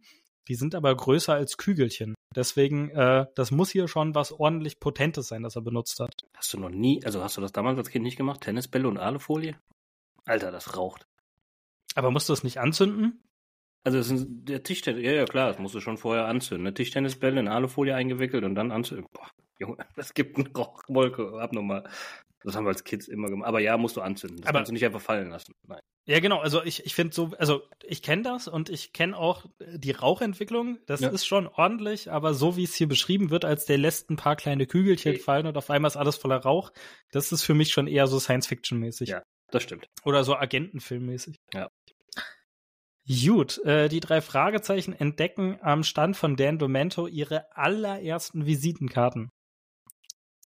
die 0.49 0.55
sind 0.55 0.75
aber 0.75 0.95
größer 0.95 1.35
als 1.35 1.59
Kügelchen. 1.59 2.15
Deswegen, 2.35 2.91
äh, 2.91 3.27
das 3.35 3.51
muss 3.51 3.71
hier 3.71 3.89
schon 3.89 4.15
was 4.15 4.33
ordentlich 4.33 4.81
Potentes 4.81 5.29
sein, 5.29 5.43
das 5.43 5.57
er 5.57 5.63
benutzt 5.63 6.01
hat. 6.01 6.23
Hast 6.35 6.55
du 6.55 6.59
noch 6.59 6.71
nie, 6.71 7.05
also 7.05 7.23
hast 7.23 7.37
du 7.37 7.41
das 7.41 7.53
damals 7.53 7.77
als 7.79 7.91
Kind 7.91 8.05
nicht 8.05 8.17
gemacht? 8.17 8.41
Tennisbälle 8.41 8.89
und 8.89 8.99
Alufolie? 8.99 9.59
Alter, 10.25 10.51
das 10.51 10.77
raucht. 10.77 11.07
Aber 11.95 12.11
musst 12.11 12.29
du 12.29 12.33
es 12.33 12.45
nicht 12.45 12.59
anzünden? 12.59 13.26
Also 13.87 13.99
es 13.99 14.11
ist 14.11 14.27
der 14.29 14.65
Tischtennis, 14.65 15.05
ja, 15.05 15.13
ja 15.13 15.25
klar, 15.27 15.49
das 15.49 15.61
musst 15.61 15.75
du 15.77 15.81
schon 15.81 15.97
vorher 15.97 16.27
anzünden. 16.27 16.65
Ne? 16.65 16.75
Tischtennisbälle 16.75 17.39
in 17.39 17.47
Alufolie 17.47 17.95
eingewickelt 17.95 18.43
und 18.43 18.57
dann 18.57 18.73
anzünden. 18.73 19.07
Boah, 19.13 19.31
Junge, 19.61 19.77
das 19.97 20.13
gibt 20.13 20.37
eine 20.37 20.49
Rauchwolke, 20.53 21.41
abnormal. 21.41 21.89
Das 22.43 22.57
haben 22.57 22.65
wir 22.65 22.71
als 22.71 22.83
Kids 22.85 23.07
immer 23.09 23.29
gemacht. 23.29 23.47
Aber 23.49 23.61
ja, 23.61 23.77
musst 23.77 23.97
du 23.97 24.01
anzünden. 24.01 24.39
Das 24.39 24.49
Aber 24.49 24.59
kannst 24.59 24.71
du 24.71 24.73
nicht 24.73 24.85
einfach 24.85 25.01
fallen 25.01 25.31
lassen. 25.31 25.53
Nein. 25.69 25.81
Ja, 26.09 26.19
genau. 26.21 26.39
Also 26.41 26.63
ich, 26.65 26.85
ich 26.85 26.95
finde 26.95 27.15
so, 27.15 27.31
also 27.39 27.63
ich 27.85 28.03
kenne 28.03 28.23
das 28.23 28.47
und 28.49 28.71
ich 28.71 28.93
kenne 28.93 29.17
auch 29.17 29.47
die 29.61 29.91
Rauchentwicklung. 29.93 30.79
Das 30.87 31.01
Ja. 31.01 31.09
ist 31.11 31.25
schon 31.27 31.47
ordentlich, 31.47 32.11
aber 32.11 32.35
so 32.35 32.57
wie 32.57 32.65
es 32.65 32.75
hier 32.75 32.89
beschrieben 32.89 33.31
wird, 33.31 33.45
als 33.45 33.67
der 33.67 33.79
lässt 33.79 34.11
ein 34.11 34.17
paar 34.17 34.35
kleine 34.37 34.67
Kügelchen 34.67 35.13
Okay. 35.15 35.21
fallen 35.21 35.47
und 35.47 35.57
auf 35.57 35.71
einmal 35.71 35.89
ist 35.89 35.97
alles 35.97 36.17
voller 36.17 36.39
Rauch, 36.39 36.73
das 37.13 37.31
ist 37.33 37.43
für 37.45 37.55
mich 37.55 37.71
schon 37.71 37.87
eher 37.89 38.07
so 38.09 38.19
Science-Fiction-mäßig. 38.21 39.09
Ja. 39.09 39.23
Das 39.51 39.63
stimmt. 39.63 39.87
Oder 40.05 40.25
so 40.25 40.35
Agentenfilmmäßig. 40.37 41.37
Ja. 41.55 41.69
Gut, 43.09 43.59
äh, 43.65 43.89
die 43.89 44.01
drei 44.01 44.21
Fragezeichen 44.21 44.93
entdecken 44.93 45.59
am 45.63 45.85
Stand 45.85 46.17
von 46.17 46.35
Dan 46.35 46.59
Domento 46.59 47.07
ihre 47.07 47.57
allerersten 47.57 48.47
Visitenkarten. 48.47 49.31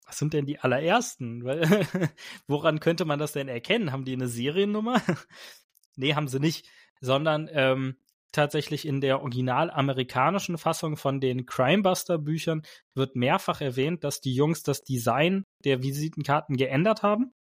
Was 0.05 0.17
sind 0.17 0.33
denn 0.33 0.45
die 0.45 0.59
allerersten? 0.59 1.45
Weil, 1.45 1.61
woran 2.47 2.81
könnte 2.81 3.05
man 3.05 3.17
das 3.17 3.31
denn 3.31 3.47
erkennen? 3.47 3.93
Haben 3.93 4.03
die 4.03 4.13
eine 4.13 4.27
Seriennummer? 4.27 5.01
nee, 5.95 6.15
haben 6.15 6.27
sie 6.27 6.41
nicht, 6.41 6.67
sondern 6.99 7.49
ähm, 7.53 7.95
tatsächlich 8.33 8.85
in 8.85 8.99
der 8.99 9.21
original 9.21 9.71
amerikanischen 9.71 10.57
Fassung 10.57 10.97
von 10.97 11.21
den 11.21 11.45
Crimebuster-Büchern 11.45 12.63
wird 12.93 13.15
mehrfach 13.15 13.61
erwähnt, 13.61 14.03
dass 14.03 14.19
die 14.19 14.33
Jungs 14.33 14.63
das 14.63 14.83
Design 14.83 15.45
der 15.63 15.81
Visitenkarten 15.81 16.57
geändert 16.57 17.03
haben. 17.03 17.33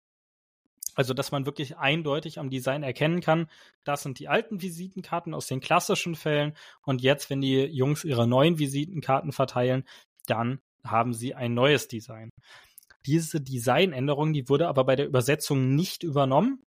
Also, 0.98 1.14
dass 1.14 1.30
man 1.30 1.46
wirklich 1.46 1.76
eindeutig 1.76 2.40
am 2.40 2.50
Design 2.50 2.82
erkennen 2.82 3.20
kann, 3.20 3.48
das 3.84 4.02
sind 4.02 4.18
die 4.18 4.26
alten 4.26 4.62
Visitenkarten 4.62 5.32
aus 5.32 5.46
den 5.46 5.60
klassischen 5.60 6.16
Fällen 6.16 6.54
und 6.82 7.02
jetzt, 7.02 7.30
wenn 7.30 7.40
die 7.40 7.66
Jungs 7.66 8.02
ihre 8.02 8.26
neuen 8.26 8.58
Visitenkarten 8.58 9.30
verteilen, 9.30 9.84
dann 10.26 10.58
haben 10.82 11.14
sie 11.14 11.36
ein 11.36 11.54
neues 11.54 11.86
Design. 11.86 12.30
Diese 13.06 13.40
Designänderung, 13.40 14.32
die 14.32 14.48
wurde 14.48 14.66
aber 14.66 14.82
bei 14.82 14.96
der 14.96 15.06
Übersetzung 15.06 15.76
nicht 15.76 16.02
übernommen. 16.02 16.64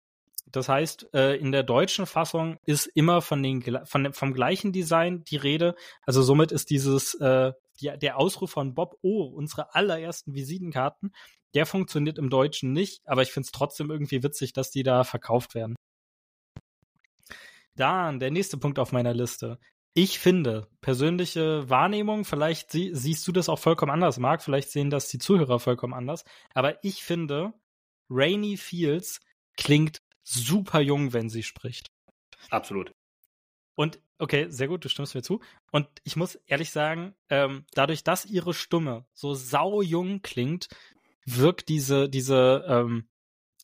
Das 0.49 0.69
heißt, 0.69 1.13
äh, 1.13 1.35
in 1.35 1.51
der 1.51 1.63
deutschen 1.63 2.05
Fassung 2.05 2.55
ist 2.65 2.85
immer 2.85 3.21
von 3.21 3.43
den 3.43 3.61
von 3.83 4.13
vom 4.13 4.33
gleichen 4.33 4.71
Design 4.71 5.25
die 5.25 5.35
Rede. 5.35 5.75
Also 6.03 6.21
somit 6.21 6.53
ist 6.53 6.69
dieses 6.69 7.15
äh, 7.15 7.51
die, 7.81 7.91
der 7.97 8.17
Ausruf 8.17 8.51
von 8.51 8.75
Bob, 8.75 8.97
oh, 9.01 9.25
unsere 9.25 9.75
allerersten 9.75 10.33
Visitenkarten, 10.35 11.11
der 11.53 11.65
funktioniert 11.65 12.17
im 12.17 12.29
Deutschen 12.29 12.73
nicht, 12.73 13.01
aber 13.05 13.21
ich 13.21 13.31
finde 13.31 13.45
es 13.45 13.51
trotzdem 13.51 13.89
irgendwie 13.89 14.23
witzig, 14.23 14.53
dass 14.53 14.71
die 14.71 14.83
da 14.83 15.03
verkauft 15.03 15.55
werden. 15.55 15.75
Dann 17.75 18.19
der 18.19 18.31
nächste 18.31 18.57
Punkt 18.57 18.79
auf 18.79 18.91
meiner 18.91 19.13
Liste. 19.13 19.59
Ich 19.93 20.19
finde, 20.19 20.69
persönliche 20.79 21.69
Wahrnehmung, 21.69 22.23
vielleicht 22.23 22.71
sie, 22.71 22.91
siehst 22.93 23.27
du 23.27 23.33
das 23.33 23.49
auch 23.49 23.59
vollkommen 23.59 23.91
anders, 23.91 24.19
Marc, 24.19 24.41
vielleicht 24.41 24.71
sehen 24.71 24.89
das 24.89 25.09
die 25.09 25.19
Zuhörer 25.19 25.59
vollkommen 25.59 25.93
anders, 25.93 26.23
aber 26.53 26.81
ich 26.83 27.03
finde, 27.03 27.53
Rainy 28.09 28.55
Fields 28.55 29.19
klingt 29.57 30.01
super 30.23 30.79
jung, 30.79 31.11
wenn 31.11 31.29
sie 31.29 31.43
spricht. 31.43 31.91
Absolut. 32.49 32.93
Und 33.75 33.99
okay, 34.17 34.47
sehr 34.49 34.67
gut, 34.67 34.85
du 34.85 34.89
stimmst 34.89 35.15
mir 35.15 35.23
zu. 35.23 35.41
Und 35.71 35.87
ich 36.03 36.15
muss 36.15 36.35
ehrlich 36.45 36.71
sagen, 36.71 37.15
ähm, 37.29 37.65
dadurch, 37.73 38.03
dass 38.03 38.25
ihre 38.25 38.53
Stimme 38.53 39.05
so 39.13 39.33
sau 39.33 39.81
jung 39.81 40.21
klingt, 40.21 40.67
wirkt 41.25 41.69
diese, 41.69 42.09
diese 42.09 42.65
ähm, 42.67 43.07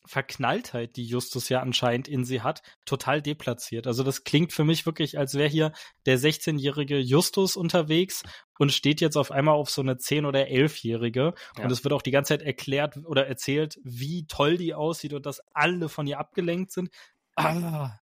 Verknalltheit, 0.08 0.96
die 0.96 1.04
Justus 1.04 1.50
ja 1.50 1.60
anscheinend 1.60 2.08
in 2.08 2.24
sie 2.24 2.40
hat, 2.40 2.62
total 2.86 3.20
deplatziert. 3.20 3.86
Also 3.86 4.02
das 4.02 4.24
klingt 4.24 4.52
für 4.52 4.64
mich 4.64 4.86
wirklich, 4.86 5.18
als 5.18 5.34
wäre 5.34 5.48
hier 5.48 5.72
der 6.06 6.18
16-jährige 6.18 6.98
Justus 6.98 7.56
unterwegs 7.56 8.22
und 8.58 8.72
steht 8.72 9.02
jetzt 9.02 9.16
auf 9.16 9.30
einmal 9.30 9.54
auf 9.54 9.68
so 9.68 9.82
eine 9.82 9.94
10- 9.94 10.26
oder 10.26 10.46
11-jährige. 10.46 11.34
Ja. 11.56 11.64
Und 11.64 11.70
es 11.70 11.84
wird 11.84 11.92
auch 11.92 12.02
die 12.02 12.10
ganze 12.10 12.30
Zeit 12.34 12.42
erklärt 12.42 12.96
oder 13.04 13.26
erzählt, 13.26 13.78
wie 13.84 14.26
toll 14.26 14.56
die 14.56 14.72
aussieht 14.72 15.12
und 15.12 15.26
dass 15.26 15.42
alle 15.52 15.90
von 15.90 16.06
ihr 16.06 16.18
abgelenkt 16.18 16.72
sind. 16.72 16.88
Ah, 17.36 17.98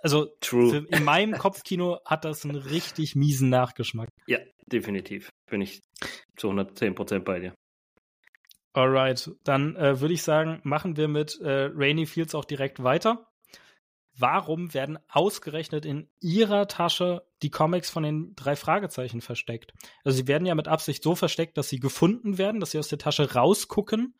also 0.00 0.28
für, 0.42 0.86
in 0.88 1.04
meinem 1.04 1.32
Kopfkino 1.38 1.98
hat 2.04 2.24
das 2.24 2.44
einen 2.44 2.56
richtig 2.56 3.16
miesen 3.16 3.48
Nachgeschmack. 3.48 4.08
Ja, 4.26 4.38
definitiv. 4.66 5.30
Bin 5.50 5.60
ich 5.60 5.80
zu 6.36 6.48
110 6.48 6.94
Prozent 6.94 7.24
bei 7.24 7.40
dir. 7.40 7.54
Alright, 8.72 9.30
dann 9.44 9.76
äh, 9.76 10.00
würde 10.00 10.14
ich 10.14 10.22
sagen, 10.22 10.60
machen 10.62 10.96
wir 10.96 11.08
mit 11.08 11.40
äh, 11.40 11.70
Rainy 11.74 12.06
Fields 12.06 12.34
auch 12.34 12.44
direkt 12.44 12.82
weiter. 12.82 13.26
Warum 14.16 14.74
werden 14.74 14.98
ausgerechnet 15.08 15.84
in 15.84 16.08
ihrer 16.20 16.66
Tasche 16.66 17.24
die 17.42 17.50
Comics 17.50 17.88
von 17.88 18.02
den 18.02 18.34
drei 18.34 18.56
Fragezeichen 18.56 19.20
versteckt? 19.20 19.72
Also 20.02 20.16
sie 20.16 20.26
werden 20.26 20.44
ja 20.44 20.56
mit 20.56 20.66
Absicht 20.66 21.04
so 21.04 21.14
versteckt, 21.14 21.56
dass 21.56 21.68
sie 21.68 21.78
gefunden 21.78 22.36
werden, 22.36 22.60
dass 22.60 22.72
sie 22.72 22.80
aus 22.80 22.88
der 22.88 22.98
Tasche 22.98 23.34
rausgucken. 23.34 24.16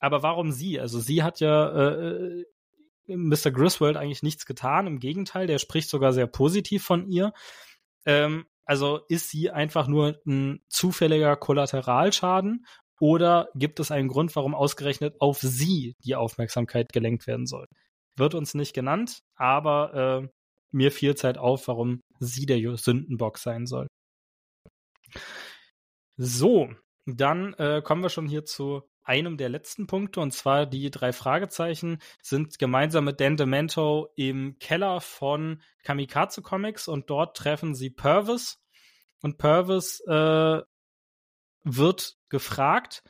Aber 0.00 0.22
warum 0.22 0.50
sie? 0.50 0.80
Also 0.80 0.98
sie 0.98 1.22
hat 1.22 1.38
ja 1.38 1.68
äh, 2.00 2.44
Mr. 3.06 3.50
Griswold 3.52 3.96
eigentlich 3.96 4.22
nichts 4.22 4.46
getan. 4.46 4.86
Im 4.86 4.98
Gegenteil, 4.98 5.46
der 5.46 5.58
spricht 5.58 5.90
sogar 5.90 6.12
sehr 6.12 6.26
positiv 6.26 6.82
von 6.82 7.06
ihr. 7.06 7.32
Ähm, 8.06 8.46
also 8.64 9.00
ist 9.08 9.30
sie 9.30 9.50
einfach 9.50 9.86
nur 9.86 10.20
ein 10.26 10.62
zufälliger 10.68 11.36
Kollateralschaden 11.36 12.66
oder 13.00 13.48
gibt 13.54 13.80
es 13.80 13.90
einen 13.90 14.08
Grund, 14.08 14.36
warum 14.36 14.54
ausgerechnet 14.54 15.20
auf 15.20 15.38
sie 15.40 15.96
die 16.04 16.14
Aufmerksamkeit 16.14 16.92
gelenkt 16.92 17.26
werden 17.26 17.46
soll? 17.46 17.66
Wird 18.16 18.34
uns 18.34 18.54
nicht 18.54 18.74
genannt, 18.74 19.22
aber 19.34 20.22
äh, 20.22 20.28
mir 20.70 20.92
fiel 20.92 21.12
es 21.12 21.24
halt 21.24 21.38
auf, 21.38 21.66
warum 21.66 22.02
sie 22.18 22.46
der 22.46 22.76
Sündenbock 22.76 23.38
sein 23.38 23.66
soll. 23.66 23.88
So, 26.16 26.68
dann 27.06 27.54
äh, 27.54 27.80
kommen 27.82 28.02
wir 28.02 28.10
schon 28.10 28.28
hier 28.28 28.44
zu 28.44 28.82
einem 29.02 29.38
der 29.38 29.48
letzten 29.48 29.86
Punkte, 29.86 30.20
und 30.20 30.32
zwar 30.32 30.66
die 30.66 30.90
drei 30.90 31.12
Fragezeichen 31.12 31.98
sind 32.22 32.58
gemeinsam 32.58 33.06
mit 33.06 33.20
Dan 33.20 33.36
Demento 33.36 34.08
im 34.14 34.58
Keller 34.58 35.00
von 35.00 35.62
Kamikaze 35.82 36.42
Comics 36.42 36.86
und 36.86 37.08
dort 37.08 37.36
treffen 37.36 37.74
sie 37.74 37.90
Purvis. 37.90 38.60
Und 39.22 39.38
Purvis 39.38 40.00
äh, 40.06 40.60
wird 41.64 42.18
gefragt, 42.28 43.02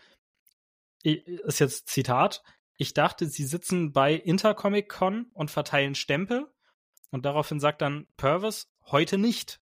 ist 1.03 1.61
jetzt 1.61 1.89
Zitat, 1.89 2.43
ich 2.77 2.95
dachte, 2.95 3.27
sie 3.27 3.45
sitzen 3.45 3.93
bei 3.93 4.15
Intercomic 4.15 4.89
Con 4.89 5.31
und 5.35 5.51
verteilen 5.51 5.95
Stempel. 5.95 6.51
Und 7.11 7.27
daraufhin 7.27 7.61
sagt 7.61 7.83
dann 7.83 8.07
Purvis, 8.17 8.73
heute 8.87 9.19
nicht. 9.19 9.61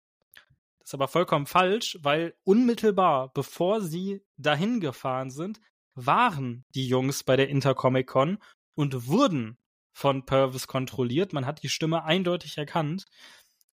Das 0.80 0.90
ist 0.90 0.94
aber 0.96 1.08
vollkommen 1.08 1.46
falsch, 1.46 1.98
weil 2.02 2.36
unmittelbar 2.44 3.32
bevor 3.32 3.82
sie 3.82 4.22
dahin 4.38 4.80
gefahren 4.80 5.30
sind, 5.30 5.62
waren 5.94 6.66
die 6.74 6.88
Jungs 6.88 7.24
bei 7.24 7.36
der 7.36 7.50
Intercomic 7.50 8.08
Con 8.08 8.40
und 8.74 9.08
wurden 9.08 9.60
von 9.92 10.26
Purvis 10.26 10.68
kontrolliert. 10.68 11.34
Man 11.34 11.46
hat 11.46 11.62
die 11.62 11.70
Stimme 11.70 12.04
eindeutig 12.04 12.58
erkannt. 12.58 13.06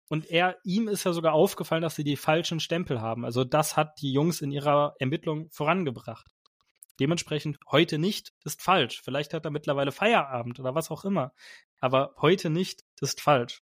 Und 0.08 0.30
er, 0.30 0.56
ihm 0.62 0.88
ist 0.88 1.04
ja 1.04 1.12
sogar 1.12 1.32
aufgefallen, 1.32 1.82
dass 1.82 1.96
sie 1.96 2.04
die 2.04 2.16
falschen 2.16 2.60
Stempel 2.60 3.00
haben. 3.00 3.24
Also 3.24 3.44
das 3.44 3.76
hat 3.76 4.00
die 4.00 4.12
Jungs 4.12 4.40
in 4.40 4.52
ihrer 4.52 4.94
Ermittlung 4.98 5.50
vorangebracht. 5.50 6.26
Dementsprechend 7.00 7.58
heute 7.70 7.98
nicht 7.98 8.32
ist 8.44 8.62
falsch. 8.62 9.02
Vielleicht 9.02 9.34
hat 9.34 9.44
er 9.44 9.50
mittlerweile 9.50 9.92
Feierabend 9.92 10.60
oder 10.60 10.74
was 10.74 10.90
auch 10.90 11.04
immer. 11.04 11.32
Aber 11.80 12.14
heute 12.18 12.50
nicht 12.50 12.84
ist 13.00 13.20
falsch. 13.20 13.62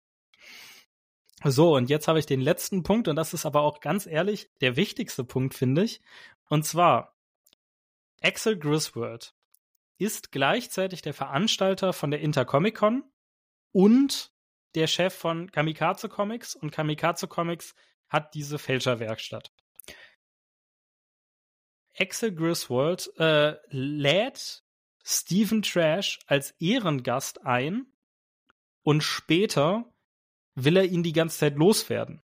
So, 1.45 1.75
und 1.75 1.91
jetzt 1.91 2.09
habe 2.09 2.19
ich 2.19 2.27
den 2.27 2.41
letzten 2.41 2.83
Punkt, 2.83 3.09
und 3.09 3.17
das 3.17 3.35
ist 3.35 3.47
aber 3.47 3.63
auch 3.63 3.81
ganz 3.81 4.07
ehrlich 4.07 4.51
der 4.61 4.77
wichtigste 4.77 5.25
Punkt, 5.25 5.55
finde 5.55 5.85
ich. 5.85 6.01
Und 6.49 6.65
zwar, 6.65 7.15
Axel 8.23 8.59
Griswold 8.59 9.35
ist 9.99 10.33
gleichzeitig 10.33 11.03
der 11.03 11.15
Veranstalter 11.15 11.93
von 11.93 12.11
der 12.11 12.21
Intercomic-Con 12.21 13.05
und 13.73 14.33
der 14.75 14.87
Chef 14.87 15.15
von 15.15 15.51
Kamikaze 15.51 16.09
Comics 16.09 16.55
und 16.55 16.71
Kamikaze 16.71 17.29
Comics 17.29 17.75
hat 18.09 18.35
diese 18.35 18.59
Fälscherwerkstatt. 18.59 19.53
Axel 21.99 22.35
Griswold 22.35 23.11
äh, 23.19 23.55
lädt 23.69 24.63
Stephen 25.03 25.63
Trash 25.63 26.19
als 26.27 26.51
Ehrengast 26.61 27.47
ein 27.47 27.87
und 28.83 29.03
später 29.03 29.85
will 30.55 30.77
er 30.77 30.85
ihn 30.85 31.03
die 31.03 31.13
ganze 31.13 31.39
Zeit 31.39 31.57
loswerden. 31.57 32.23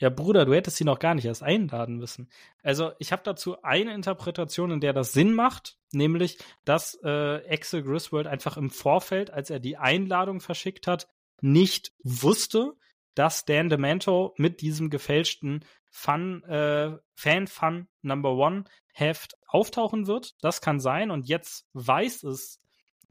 Ja, 0.00 0.10
Bruder, 0.10 0.44
du 0.44 0.54
hättest 0.54 0.80
ihn 0.80 0.86
noch 0.86 0.98
gar 0.98 1.14
nicht 1.14 1.24
erst 1.24 1.42
einladen 1.42 1.96
müssen. 1.96 2.28
Also, 2.62 2.92
ich 2.98 3.12
habe 3.12 3.22
dazu 3.24 3.62
eine 3.62 3.94
Interpretation, 3.94 4.72
in 4.72 4.80
der 4.80 4.92
das 4.92 5.12
Sinn 5.12 5.34
macht, 5.34 5.78
nämlich, 5.92 6.38
dass 6.64 6.98
äh, 7.04 7.42
Axel 7.48 7.82
Griswold 7.82 8.26
einfach 8.26 8.56
im 8.56 8.70
Vorfeld, 8.70 9.30
als 9.30 9.50
er 9.50 9.60
die 9.60 9.76
Einladung 9.76 10.40
verschickt 10.40 10.88
hat, 10.88 11.08
nicht 11.40 11.92
wusste, 12.02 12.72
dass 13.14 13.44
Dan 13.44 13.68
Demento 13.68 14.34
mit 14.36 14.60
diesem 14.60 14.90
gefälschten 14.90 15.64
Fun, 15.90 16.42
äh, 16.44 16.96
Fan 17.14 17.46
Fun 17.46 17.88
Number 18.02 18.32
One 18.32 18.64
Heft 18.92 19.36
auftauchen 19.46 20.06
wird. 20.06 20.34
Das 20.40 20.60
kann 20.60 20.80
sein. 20.80 21.10
Und 21.10 21.28
jetzt 21.28 21.66
weiß 21.74 22.24
es 22.24 22.60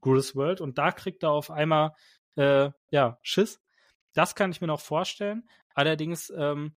Griswold 0.02 0.60
und 0.62 0.78
da 0.78 0.92
kriegt 0.92 1.24
er 1.24 1.32
auf 1.32 1.50
einmal 1.50 1.94
äh, 2.36 2.72
ja 2.92 3.18
Schiss. 3.22 3.62
Das 4.14 4.36
kann 4.36 4.52
ich 4.52 4.62
mir 4.62 4.68
noch 4.68 4.82
vorstellen. 4.82 5.48
Allerdings, 5.74 6.32
ähm, 6.36 6.76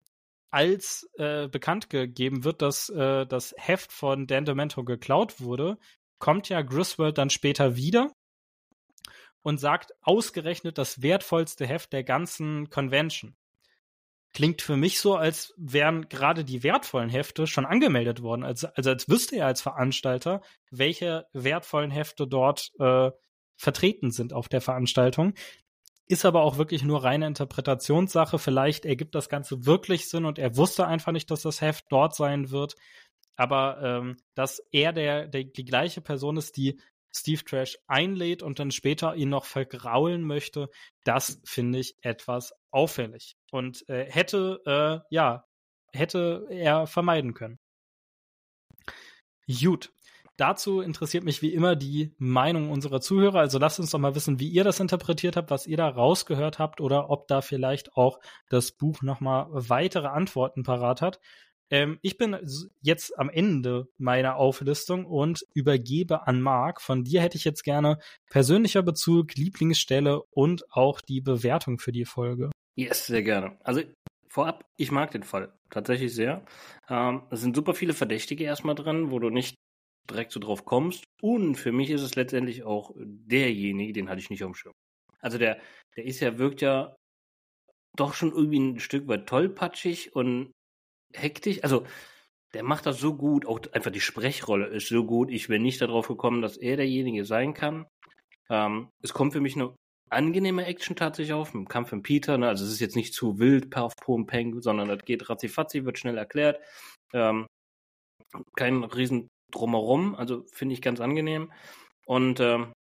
als 0.51 1.11
äh, 1.15 1.49
bekannt 1.49 1.91
gegeben 1.91 2.45
wird, 2.45 2.63
dass 2.63 2.89
äh, 2.89 3.27
das 3.27 3.55
Heft 3.57 3.91
von 3.91 4.29
Dan 4.29 4.45
Demento 4.45 4.85
geklaut 4.85 5.41
wurde, 5.41 5.79
kommt 6.21 6.49
ja 6.49 6.63
Griswold 6.63 7.19
dann 7.19 7.29
später 7.29 7.75
wieder 7.75 8.13
und 9.45 9.59
sagt 9.61 9.93
ausgerechnet 10.01 10.79
das 10.79 11.03
wertvollste 11.03 11.67
Heft 11.67 11.93
der 11.93 12.03
ganzen 12.03 12.71
Convention. 12.71 13.37
Klingt 14.33 14.63
für 14.63 14.77
mich 14.77 14.99
so, 14.99 15.15
als 15.15 15.55
wären 15.57 16.09
gerade 16.09 16.45
die 16.45 16.65
wertvollen 16.65 17.11
Hefte 17.11 17.47
schon 17.47 17.67
angemeldet 17.67 18.23
worden. 18.23 18.43
Also, 18.43 18.69
also 18.75 18.91
als 18.91 19.09
wüsste 19.09 19.37
er 19.37 19.47
als 19.47 19.61
Veranstalter, 19.61 20.41
welche 20.71 21.27
wertvollen 21.33 21.93
Hefte 21.93 22.27
dort 22.27 22.73
äh, 22.81 23.13
vertreten 23.57 24.11
sind 24.11 24.33
auf 24.33 24.49
der 24.49 24.63
Veranstaltung. 24.63 25.35
Ist 26.07 26.25
aber 26.25 26.43
auch 26.43 26.57
wirklich 26.57 26.83
nur 26.83 27.05
reine 27.05 27.27
Interpretationssache. 27.27 28.39
Vielleicht 28.39 28.87
ergibt 28.87 29.15
das 29.15 29.29
Ganze 29.29 29.67
wirklich 29.67 30.09
Sinn 30.09 30.25
und 30.25 30.39
er 30.39 30.57
wusste 30.57 30.87
einfach 30.87 31.13
nicht, 31.13 31.31
dass 31.31 31.43
das 31.43 31.61
Heft 31.61 31.85
dort 31.91 32.17
sein 32.17 32.51
wird. 32.51 32.77
Aber 33.37 33.79
ähm, 33.83 34.17
dass 34.35 34.59
er 34.73 34.93
der, 34.93 35.29
der 35.29 35.45
die 35.45 35.65
gleiche 35.65 36.01
Person 36.01 36.39
ist, 36.39 36.57
die 36.57 36.81
Steve 37.15 37.45
Trash 37.45 37.79
einlädt 37.87 38.43
und 38.43 38.59
dann 38.59 38.71
später 38.71 39.15
ihn 39.15 39.29
noch 39.29 39.45
vergraulen 39.45 40.23
möchte, 40.23 40.69
das 41.05 41.41
finde 41.45 41.79
ich 41.79 41.97
etwas 42.03 42.53
auffällig 42.71 43.37
und 43.51 43.89
äh, 43.89 44.11
hätte 44.11 44.61
äh, 44.67 45.15
ja 45.15 45.45
hätte 45.93 46.47
er 46.51 46.87
vermeiden 46.87 47.35
können. 47.35 47.59
Gut. 49.47 49.93
Dazu 50.37 50.81
interessiert 50.81 51.23
mich 51.23 51.43
wie 51.43 51.55
immer 51.55 51.77
die 51.77 52.13
Meinung 52.19 52.71
unserer 52.71 53.01
Zuhörer. 53.01 53.39
Also 53.39 53.61
lasst 53.61 53.79
uns 53.79 53.91
doch 53.93 54.01
mal 54.01 54.17
wissen, 54.17 54.41
wie 54.41 54.49
ihr 54.49 54.65
das 54.65 54.81
interpretiert 54.81 55.37
habt, 55.37 55.51
was 55.51 55.69
ihr 55.69 55.77
da 55.77 55.89
rausgehört 55.89 56.59
habt 56.59 56.81
oder 56.81 57.09
ob 57.09 57.29
da 57.29 57.41
vielleicht 57.41 57.97
auch 57.97 58.19
das 58.49 58.73
Buch 58.73 59.03
nochmal 59.03 59.47
weitere 59.53 60.09
Antworten 60.09 60.65
parat 60.65 61.03
hat. 61.03 61.21
Ähm, 61.71 61.99
ich 62.03 62.19
bin 62.19 62.37
jetzt 62.81 63.19
am 63.19 63.31
Ende 63.31 63.89
meiner 63.99 64.37
Auflistung 64.37 65.07
und 65.07 65.45
übergebe 65.55 66.27
an 66.27 66.41
Marc. 66.41 66.81
Von 66.81 67.05
dir 67.05 67.21
hätte 67.21 67.37
ich 67.37 67.45
jetzt 67.45 67.65
gerne 67.65 67.99
persönlicher 68.31 68.83
Bezug, 68.83 69.35
Lieblingsstelle 69.35 70.23
und 70.31 70.65
auch 70.71 71.01
die 71.01 71.21
Bewertung 71.21 71.79
für 71.79 71.93
die 71.93 72.05
Folge. 72.05 72.51
Yes, 72.77 73.07
sehr 73.07 73.23
gerne. 73.23 73.59
Also 73.63 73.83
vorab, 74.29 74.65
ich 74.77 74.91
mag 74.91 75.11
den 75.13 75.23
Fall 75.23 75.53
tatsächlich 75.71 76.15
sehr. 76.15 76.45
Ähm, 76.89 77.23
es 77.31 77.41
sind 77.41 77.57
super 77.57 77.75
viele 77.75 77.95
Verdächtige 77.95 78.45
erstmal 78.45 78.75
drin, 78.75 79.11
wo 79.11 79.19
du 79.19 79.31
nicht 79.31 79.55
direkt 80.11 80.33
so 80.33 80.41
drauf 80.41 80.65
kommst. 80.65 81.05
Und 81.23 81.57
für 81.57 81.73
mich 81.73 81.91
ist 81.91 82.03
es 82.03 82.15
letztendlich 82.15 82.65
auch 82.65 82.93
derjenige, 82.97 83.93
den 83.93 84.09
hatte 84.09 84.21
ich 84.21 84.31
nicht 84.31 84.45
auf 84.45 84.51
dem 84.51 84.55
Schirm. 84.55 84.75
Also 85.21 85.39
der, 85.39 85.59
der 85.97 86.05
ist 86.05 86.21
ja, 86.21 86.39
wirkt 86.39 86.61
ja 86.61 86.95
doch 87.97 88.15
schon 88.15 88.33
irgendwie 88.33 88.59
ein 88.59 88.81
Stück 88.81 89.09
weit 89.09 89.27
tollpatschig 89.27 90.15
und 90.15 90.53
hektisch. 91.15 91.63
Also 91.63 91.87
der 92.55 92.63
macht 92.63 92.87
das 92.87 92.99
so 93.01 93.15
gut, 93.15 93.47
auch 93.47 93.61
einfach 93.73 93.91
die 93.91 94.01
Sprechrolle 94.01 94.67
ist 94.67 94.89
so 94.89 95.05
gut. 95.05 95.31
Ich 95.31 95.49
bin 95.49 95.63
nicht 95.63 95.81
darauf 95.81 96.09
gekommen, 96.09 96.43
dass 96.43 96.57
er 96.57 96.77
derjenige 96.77 97.25
sein 97.25 97.55
kann. 97.55 97.87
Ähm, 98.49 98.91
es 99.03 99.13
kommt 99.13 99.33
für 99.33 99.41
mich 99.41 99.57
eine 99.57 99.75
angenehme 100.11 100.67
Action 100.67 100.97
tatsächlich 100.97 101.33
auf, 101.33 101.55
im 101.55 101.67
Kampf 101.67 101.93
mit 101.93 102.05
Peter. 102.05 102.39
Ne? 102.39 102.49
Also 102.49 102.65
es 102.65 102.73
ist 102.73 102.81
jetzt 102.81 102.97
nicht 102.97 103.15
zu 103.15 103.39
wild, 103.39 103.71
Puff, 103.71 103.95
Pum, 103.97 104.27
Peng, 104.27 104.61
sondern 104.61 104.89
das 104.89 105.05
geht 105.05 105.29
ratzifatzi, 105.29 105.85
wird 105.85 105.99
schnell 105.99 106.19
erklärt. 106.19 106.61
Ähm, 107.13 107.47
kein 108.57 108.85
riesen 108.85 109.29
Drumherum, 109.51 110.15
also 110.15 110.45
finde 110.53 110.75
ich 110.75 110.83
ganz 110.83 111.01
angenehm. 111.01 111.53
Und 112.07 112.41
ähm, 112.41 112.73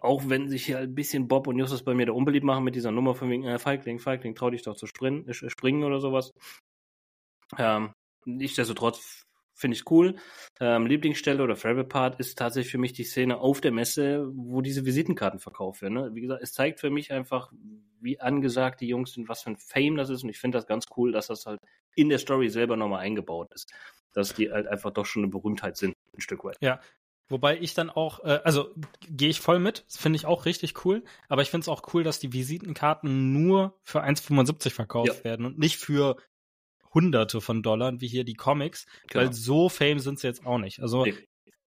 auch 0.00 0.28
wenn 0.28 0.48
sich 0.48 0.66
hier 0.66 0.78
ein 0.78 0.94
bisschen 0.94 1.28
Bob 1.28 1.46
und 1.46 1.58
Justus 1.58 1.84
bei 1.84 1.94
mir 1.94 2.06
da 2.06 2.12
unbeliebt 2.12 2.44
machen 2.44 2.64
mit 2.64 2.74
dieser 2.74 2.90
Nummer 2.90 3.14
von 3.14 3.30
wegen, 3.30 3.44
äh, 3.44 3.58
Feigling, 3.58 3.98
Feigling, 3.98 4.34
trau 4.34 4.50
dich 4.50 4.62
doch 4.62 4.76
zu 4.76 4.86
springen, 4.86 5.28
äh, 5.28 5.34
springen 5.34 5.84
oder 5.84 6.00
sowas. 6.00 6.32
Ähm, 7.58 7.92
nichtsdestotrotz 8.24 9.26
finde 9.54 9.76
ich 9.76 9.90
cool. 9.90 10.16
Ähm, 10.60 10.86
Lieblingsstelle 10.86 11.42
oder 11.42 11.56
Favorite 11.56 11.88
Part 11.88 12.20
ist 12.20 12.38
tatsächlich 12.38 12.72
für 12.72 12.78
mich 12.78 12.92
die 12.92 13.04
Szene 13.04 13.38
auf 13.38 13.60
der 13.60 13.72
Messe, 13.72 14.28
wo 14.34 14.60
diese 14.60 14.84
Visitenkarten 14.84 15.40
verkauft 15.40 15.82
werden. 15.82 15.94
Ne? 15.94 16.10
Wie 16.14 16.20
gesagt, 16.20 16.42
es 16.42 16.52
zeigt 16.52 16.80
für 16.80 16.90
mich 16.90 17.12
einfach, 17.12 17.52
wie 18.00 18.20
angesagt 18.20 18.80
die 18.80 18.88
Jungs 18.88 19.12
sind, 19.12 19.28
was 19.28 19.42
für 19.42 19.50
ein 19.50 19.56
Fame 19.56 19.96
das 19.96 20.10
ist. 20.10 20.24
Und 20.24 20.30
ich 20.30 20.38
finde 20.38 20.58
das 20.58 20.66
ganz 20.66 20.86
cool, 20.96 21.12
dass 21.12 21.28
das 21.28 21.46
halt 21.46 21.60
in 21.94 22.08
der 22.08 22.18
Story 22.18 22.48
selber 22.48 22.76
nochmal 22.76 23.00
eingebaut 23.00 23.52
ist. 23.54 23.72
Dass 24.12 24.34
die 24.34 24.50
halt 24.50 24.66
einfach 24.66 24.90
doch 24.90 25.06
schon 25.06 25.22
eine 25.22 25.30
Berühmtheit 25.30 25.76
sind, 25.76 25.94
ein 26.14 26.20
Stück 26.20 26.44
weit. 26.44 26.56
Ja, 26.60 26.80
Wobei 27.28 27.58
ich 27.58 27.72
dann 27.72 27.88
auch, 27.88 28.22
äh, 28.24 28.40
also 28.44 28.74
gehe 29.08 29.30
ich 29.30 29.40
voll 29.40 29.58
mit, 29.58 29.86
das 29.86 29.96
finde 29.96 30.16
ich 30.16 30.26
auch 30.26 30.44
richtig 30.44 30.84
cool, 30.84 31.02
aber 31.30 31.40
ich 31.40 31.50
finde 31.50 31.62
es 31.62 31.68
auch 31.68 31.94
cool, 31.94 32.04
dass 32.04 32.18
die 32.18 32.34
Visitenkarten 32.34 33.32
nur 33.32 33.78
für 33.82 34.04
1,75 34.04 34.70
verkauft 34.70 35.16
ja. 35.18 35.24
werden 35.24 35.46
und 35.46 35.58
nicht 35.58 35.78
für 35.78 36.16
Hunderte 36.94 37.40
von 37.40 37.62
Dollar, 37.62 38.00
wie 38.00 38.08
hier 38.08 38.24
die 38.24 38.34
Comics, 38.34 38.86
genau. 39.08 39.24
weil 39.24 39.32
so 39.32 39.68
fame 39.68 39.98
sind 39.98 40.18
sie 40.18 40.26
jetzt 40.26 40.44
auch 40.44 40.58
nicht. 40.58 40.80
Also, 40.80 41.04
nee. 41.04 41.14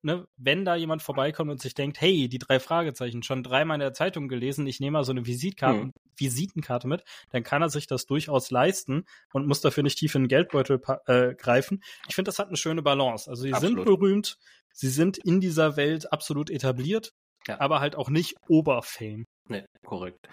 ne, 0.02 0.26
wenn 0.36 0.64
da 0.64 0.76
jemand 0.76 1.02
vorbeikommt 1.02 1.50
und 1.50 1.60
sich 1.60 1.74
denkt, 1.74 2.00
hey, 2.00 2.28
die 2.28 2.38
drei 2.38 2.60
Fragezeichen, 2.60 3.22
schon 3.22 3.42
dreimal 3.42 3.76
in 3.76 3.80
der 3.80 3.94
Zeitung 3.94 4.28
gelesen, 4.28 4.66
ich 4.66 4.80
nehme 4.80 4.98
mal 4.98 5.04
so 5.04 5.12
eine 5.12 5.26
Visitkarte, 5.26 5.80
hm. 5.80 5.92
Visitenkarte 6.18 6.88
mit, 6.88 7.04
dann 7.30 7.42
kann 7.42 7.62
er 7.62 7.68
sich 7.68 7.86
das 7.86 8.06
durchaus 8.06 8.50
leisten 8.50 9.04
und 9.32 9.46
muss 9.46 9.60
dafür 9.60 9.82
nicht 9.82 9.98
tief 9.98 10.14
in 10.14 10.22
den 10.22 10.28
Geldbeutel 10.28 10.80
äh, 11.06 11.34
greifen. 11.34 11.82
Ich 12.08 12.14
finde, 12.14 12.28
das 12.28 12.38
hat 12.38 12.48
eine 12.48 12.56
schöne 12.56 12.82
Balance. 12.82 13.28
Also, 13.28 13.42
sie 13.42 13.52
Absolut. 13.52 13.76
sind 13.76 13.84
berühmt, 13.84 14.38
sie 14.72 14.88
sind 14.88 15.18
in 15.18 15.40
dieser 15.40 15.76
Welt 15.76 16.12
absolut 16.12 16.50
etabliert, 16.50 17.12
ja. 17.46 17.60
aber 17.60 17.80
halt 17.80 17.96
auch 17.96 18.10
nicht 18.10 18.34
Oberfame. 18.48 19.24
Nee, 19.48 19.64
korrekt. 19.84 20.28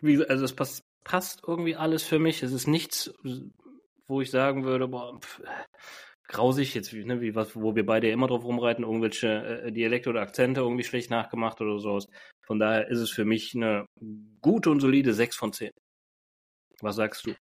Wie, 0.00 0.22
also 0.24 0.44
es 0.44 0.54
passt, 0.54 0.82
passt 1.04 1.42
irgendwie 1.46 1.76
alles 1.76 2.02
für 2.02 2.18
mich. 2.18 2.42
Es 2.42 2.52
ist 2.52 2.66
nichts 2.66 3.12
wo 4.08 4.20
ich 4.20 4.30
sagen 4.30 4.64
würde, 4.64 4.88
boah, 4.88 5.18
pff, 5.20 5.40
grausig 6.28 6.74
jetzt, 6.74 6.92
ne, 6.92 7.20
wie 7.20 7.34
was, 7.34 7.54
wo 7.54 7.74
wir 7.74 7.86
beide 7.86 8.10
immer 8.10 8.26
drauf 8.26 8.44
rumreiten, 8.44 8.84
irgendwelche 8.84 9.62
äh, 9.64 9.72
Dialekte 9.72 10.10
oder 10.10 10.22
Akzente 10.22 10.60
irgendwie 10.60 10.84
schlecht 10.84 11.10
nachgemacht 11.10 11.60
oder 11.60 11.78
sowas. 11.78 12.06
Von 12.44 12.58
daher 12.58 12.88
ist 12.88 13.00
es 13.00 13.10
für 13.10 13.24
mich 13.24 13.54
eine 13.54 13.86
gute 14.40 14.70
und 14.70 14.80
solide 14.80 15.12
6 15.14 15.36
von 15.36 15.52
10. 15.52 15.70
Was 16.80 16.96
sagst 16.96 17.26
du? 17.26 17.34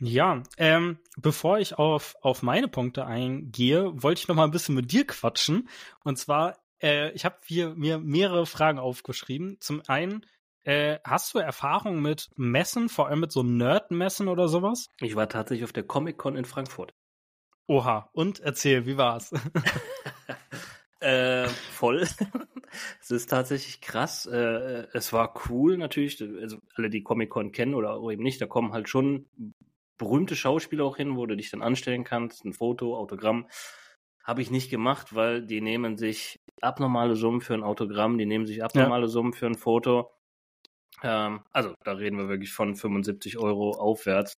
Ja, 0.00 0.44
ähm, 0.58 0.98
bevor 1.16 1.58
ich 1.58 1.76
auf, 1.76 2.14
auf 2.22 2.42
meine 2.42 2.68
Punkte 2.68 3.04
eingehe, 3.04 3.90
wollte 4.00 4.20
ich 4.20 4.28
noch 4.28 4.36
mal 4.36 4.44
ein 4.44 4.52
bisschen 4.52 4.76
mit 4.76 4.92
dir 4.92 5.04
quatschen. 5.04 5.68
Und 6.04 6.18
zwar, 6.18 6.56
äh, 6.80 7.10
ich 7.12 7.24
habe 7.24 7.36
mir 7.74 7.98
mehrere 7.98 8.46
Fragen 8.46 8.78
aufgeschrieben. 8.78 9.56
Zum 9.60 9.82
einen, 9.88 10.24
äh, 10.68 11.00
hast 11.02 11.32
du 11.32 11.38
Erfahrung 11.38 12.02
mit 12.02 12.28
Messen, 12.36 12.90
vor 12.90 13.08
allem 13.08 13.20
mit 13.20 13.32
so 13.32 13.42
Nerd-Messen 13.42 14.28
oder 14.28 14.48
sowas? 14.48 14.90
Ich 15.00 15.16
war 15.16 15.26
tatsächlich 15.26 15.64
auf 15.64 15.72
der 15.72 15.84
Comic-Con 15.84 16.36
in 16.36 16.44
Frankfurt. 16.44 16.92
Oha, 17.66 18.10
und 18.12 18.40
erzähl, 18.40 18.84
wie 18.84 18.98
war's? 18.98 19.32
äh, 21.00 21.48
voll. 21.48 22.06
es 23.00 23.10
ist 23.10 23.30
tatsächlich 23.30 23.80
krass. 23.80 24.26
Äh, 24.26 24.86
es 24.92 25.14
war 25.14 25.32
cool 25.48 25.78
natürlich. 25.78 26.22
Also 26.22 26.58
alle, 26.74 26.90
die 26.90 27.02
Comic-Con 27.02 27.52
kennen 27.52 27.74
oder 27.74 27.98
eben 28.10 28.22
nicht, 28.22 28.38
da 28.42 28.46
kommen 28.46 28.74
halt 28.74 28.90
schon 28.90 29.24
berühmte 29.96 30.36
Schauspieler 30.36 30.84
auch 30.84 30.98
hin, 30.98 31.16
wo 31.16 31.24
du 31.24 31.34
dich 31.34 31.50
dann 31.50 31.62
anstellen 31.62 32.04
kannst, 32.04 32.44
ein 32.44 32.52
Foto, 32.52 32.94
Autogramm. 32.94 33.48
Habe 34.22 34.42
ich 34.42 34.50
nicht 34.50 34.68
gemacht, 34.68 35.14
weil 35.14 35.46
die 35.46 35.62
nehmen 35.62 35.96
sich 35.96 36.40
abnormale 36.60 37.16
Summen 37.16 37.40
für 37.40 37.54
ein 37.54 37.62
Autogramm, 37.62 38.18
die 38.18 38.26
nehmen 38.26 38.44
sich 38.44 38.62
abnormale 38.62 39.04
ja. 39.04 39.08
Summen 39.08 39.32
für 39.32 39.46
ein 39.46 39.54
Foto. 39.54 40.10
Ähm, 41.02 41.42
also 41.52 41.74
da 41.84 41.92
reden 41.92 42.18
wir 42.18 42.28
wirklich 42.28 42.52
von 42.52 42.74
75 42.74 43.38
Euro 43.38 43.72
aufwärts. 43.72 44.34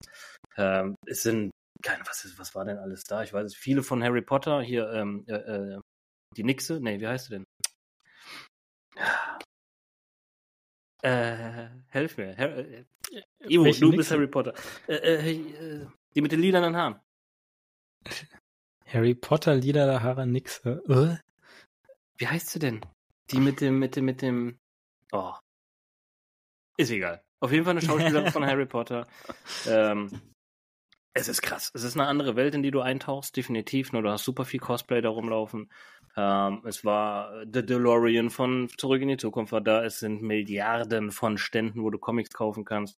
Ähm, 0.57 0.95
es 1.05 1.23
sind, 1.23 1.51
keine, 1.81 2.03
was, 2.05 2.25
ist, 2.25 2.37
was 2.37 2.55
war 2.55 2.65
denn 2.65 2.77
alles 2.77 3.03
da? 3.03 3.23
Ich 3.23 3.33
weiß 3.33 3.45
es, 3.45 3.55
viele 3.55 3.83
von 3.83 4.03
Harry 4.03 4.21
Potter, 4.21 4.61
hier, 4.61 4.91
ähm, 4.91 5.23
äh, 5.27 5.33
äh, 5.35 5.79
die 6.35 6.43
Nixe, 6.43 6.79
nee, 6.81 6.99
wie 6.99 7.07
heißt 7.07 7.27
sie 7.27 7.35
denn? 7.35 7.45
Äh, 11.01 11.69
helf 11.87 12.17
mir. 12.17 12.35
Her 12.35 12.57
äh, 12.57 12.85
Ivo, 13.47 13.63
du 13.63 13.69
Nixe? 13.69 13.91
bist 13.91 14.11
Harry 14.11 14.27
Potter. 14.27 14.53
Äh, 14.87 14.95
äh, 14.95 15.31
äh, 15.31 15.87
die 16.13 16.21
mit 16.21 16.31
den 16.31 16.41
lilanen 16.41 16.75
Haaren. 16.75 16.99
Harry 18.85 19.15
Potter, 19.15 19.55
lilane 19.55 20.03
Haare, 20.03 20.27
Nixe. 20.27 20.83
Wie 22.17 22.27
heißt 22.27 22.49
sie 22.49 22.59
denn? 22.59 22.81
Die 23.31 23.39
mit 23.39 23.61
dem, 23.61 23.79
mit 23.79 23.95
dem, 23.95 24.05
mit 24.05 24.21
dem. 24.21 24.59
Oh, 25.11 25.33
ist 26.79 26.91
egal. 26.91 27.21
Auf 27.41 27.51
jeden 27.51 27.65
Fall 27.65 27.71
eine 27.71 27.81
Schauspielerin 27.81 28.31
von 28.31 28.45
Harry 28.45 28.65
Potter. 28.65 29.07
Ähm, 29.67 30.09
es 31.13 31.27
ist 31.27 31.41
krass. 31.41 31.71
Es 31.73 31.83
ist 31.83 31.97
eine 31.97 32.07
andere 32.07 32.35
Welt, 32.35 32.55
in 32.55 32.63
die 32.63 32.71
du 32.71 32.81
eintauchst, 32.81 33.35
definitiv. 33.35 33.91
Nur 33.91 34.03
du 34.03 34.09
hast 34.09 34.23
super 34.23 34.45
viel 34.45 34.59
Cosplay 34.59 35.01
da 35.01 35.09
rumlaufen. 35.09 35.69
Ähm, 36.15 36.61
es 36.65 36.85
war 36.85 37.43
The 37.51 37.65
DeLorean 37.65 38.29
von 38.29 38.69
Zurück 38.77 39.01
in 39.01 39.09
die 39.09 39.17
Zukunft 39.17 39.51
war 39.51 39.61
da. 39.61 39.83
Es 39.83 39.99
sind 39.99 40.21
Milliarden 40.21 41.11
von 41.11 41.37
Ständen, 41.37 41.83
wo 41.83 41.89
du 41.89 41.99
Comics 41.99 42.29
kaufen 42.31 42.63
kannst 42.63 42.97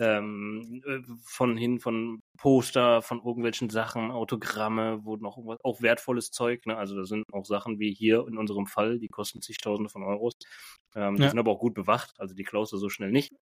ähm, 0.00 0.82
äh, 0.86 1.00
von 1.22 1.56
hin 1.56 1.78
von 1.78 2.22
Poster, 2.38 3.02
von 3.02 3.18
irgendwelchen 3.18 3.68
Sachen, 3.68 4.10
Autogramme, 4.10 5.00
wo 5.04 5.16
noch 5.16 5.36
auch 5.62 5.82
wertvolles 5.82 6.30
Zeug, 6.30 6.64
ne? 6.64 6.76
Also 6.76 6.96
da 6.96 7.04
sind 7.04 7.24
auch 7.32 7.44
Sachen 7.44 7.78
wie 7.78 7.92
hier 7.92 8.26
in 8.26 8.38
unserem 8.38 8.66
Fall, 8.66 8.98
die 8.98 9.08
kosten 9.08 9.42
zigtausende 9.42 9.90
von 9.90 10.02
Euros. 10.02 10.32
Ähm, 10.94 11.16
die 11.16 11.22
ja. 11.22 11.28
sind 11.28 11.38
aber 11.38 11.52
auch 11.52 11.60
gut 11.60 11.74
bewacht, 11.74 12.14
also 12.18 12.34
die 12.34 12.44
klaust 12.44 12.72
du 12.72 12.78
so 12.78 12.88
schnell 12.88 13.12
nicht. 13.12 13.34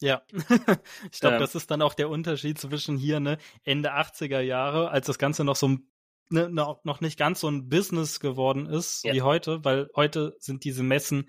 Ja, 0.00 0.22
ich 1.12 1.20
glaube, 1.20 1.36
ähm, 1.36 1.40
das 1.40 1.54
ist 1.54 1.70
dann 1.70 1.82
auch 1.82 1.94
der 1.94 2.08
Unterschied 2.08 2.58
zwischen 2.58 2.96
hier, 2.96 3.20
ne, 3.20 3.36
Ende 3.64 3.94
80er 3.94 4.40
Jahre, 4.40 4.90
als 4.90 5.06
das 5.06 5.18
Ganze 5.18 5.44
noch 5.44 5.56
so 5.56 5.68
ein 5.68 5.90
ne, 6.30 6.48
noch 6.48 7.00
nicht 7.00 7.18
ganz 7.18 7.40
so 7.40 7.48
ein 7.48 7.68
Business 7.68 8.20
geworden 8.20 8.66
ist 8.66 9.04
ja. 9.04 9.12
wie 9.12 9.22
heute, 9.22 9.64
weil 9.64 9.88
heute 9.94 10.34
sind 10.38 10.64
diese 10.64 10.82
Messen 10.82 11.28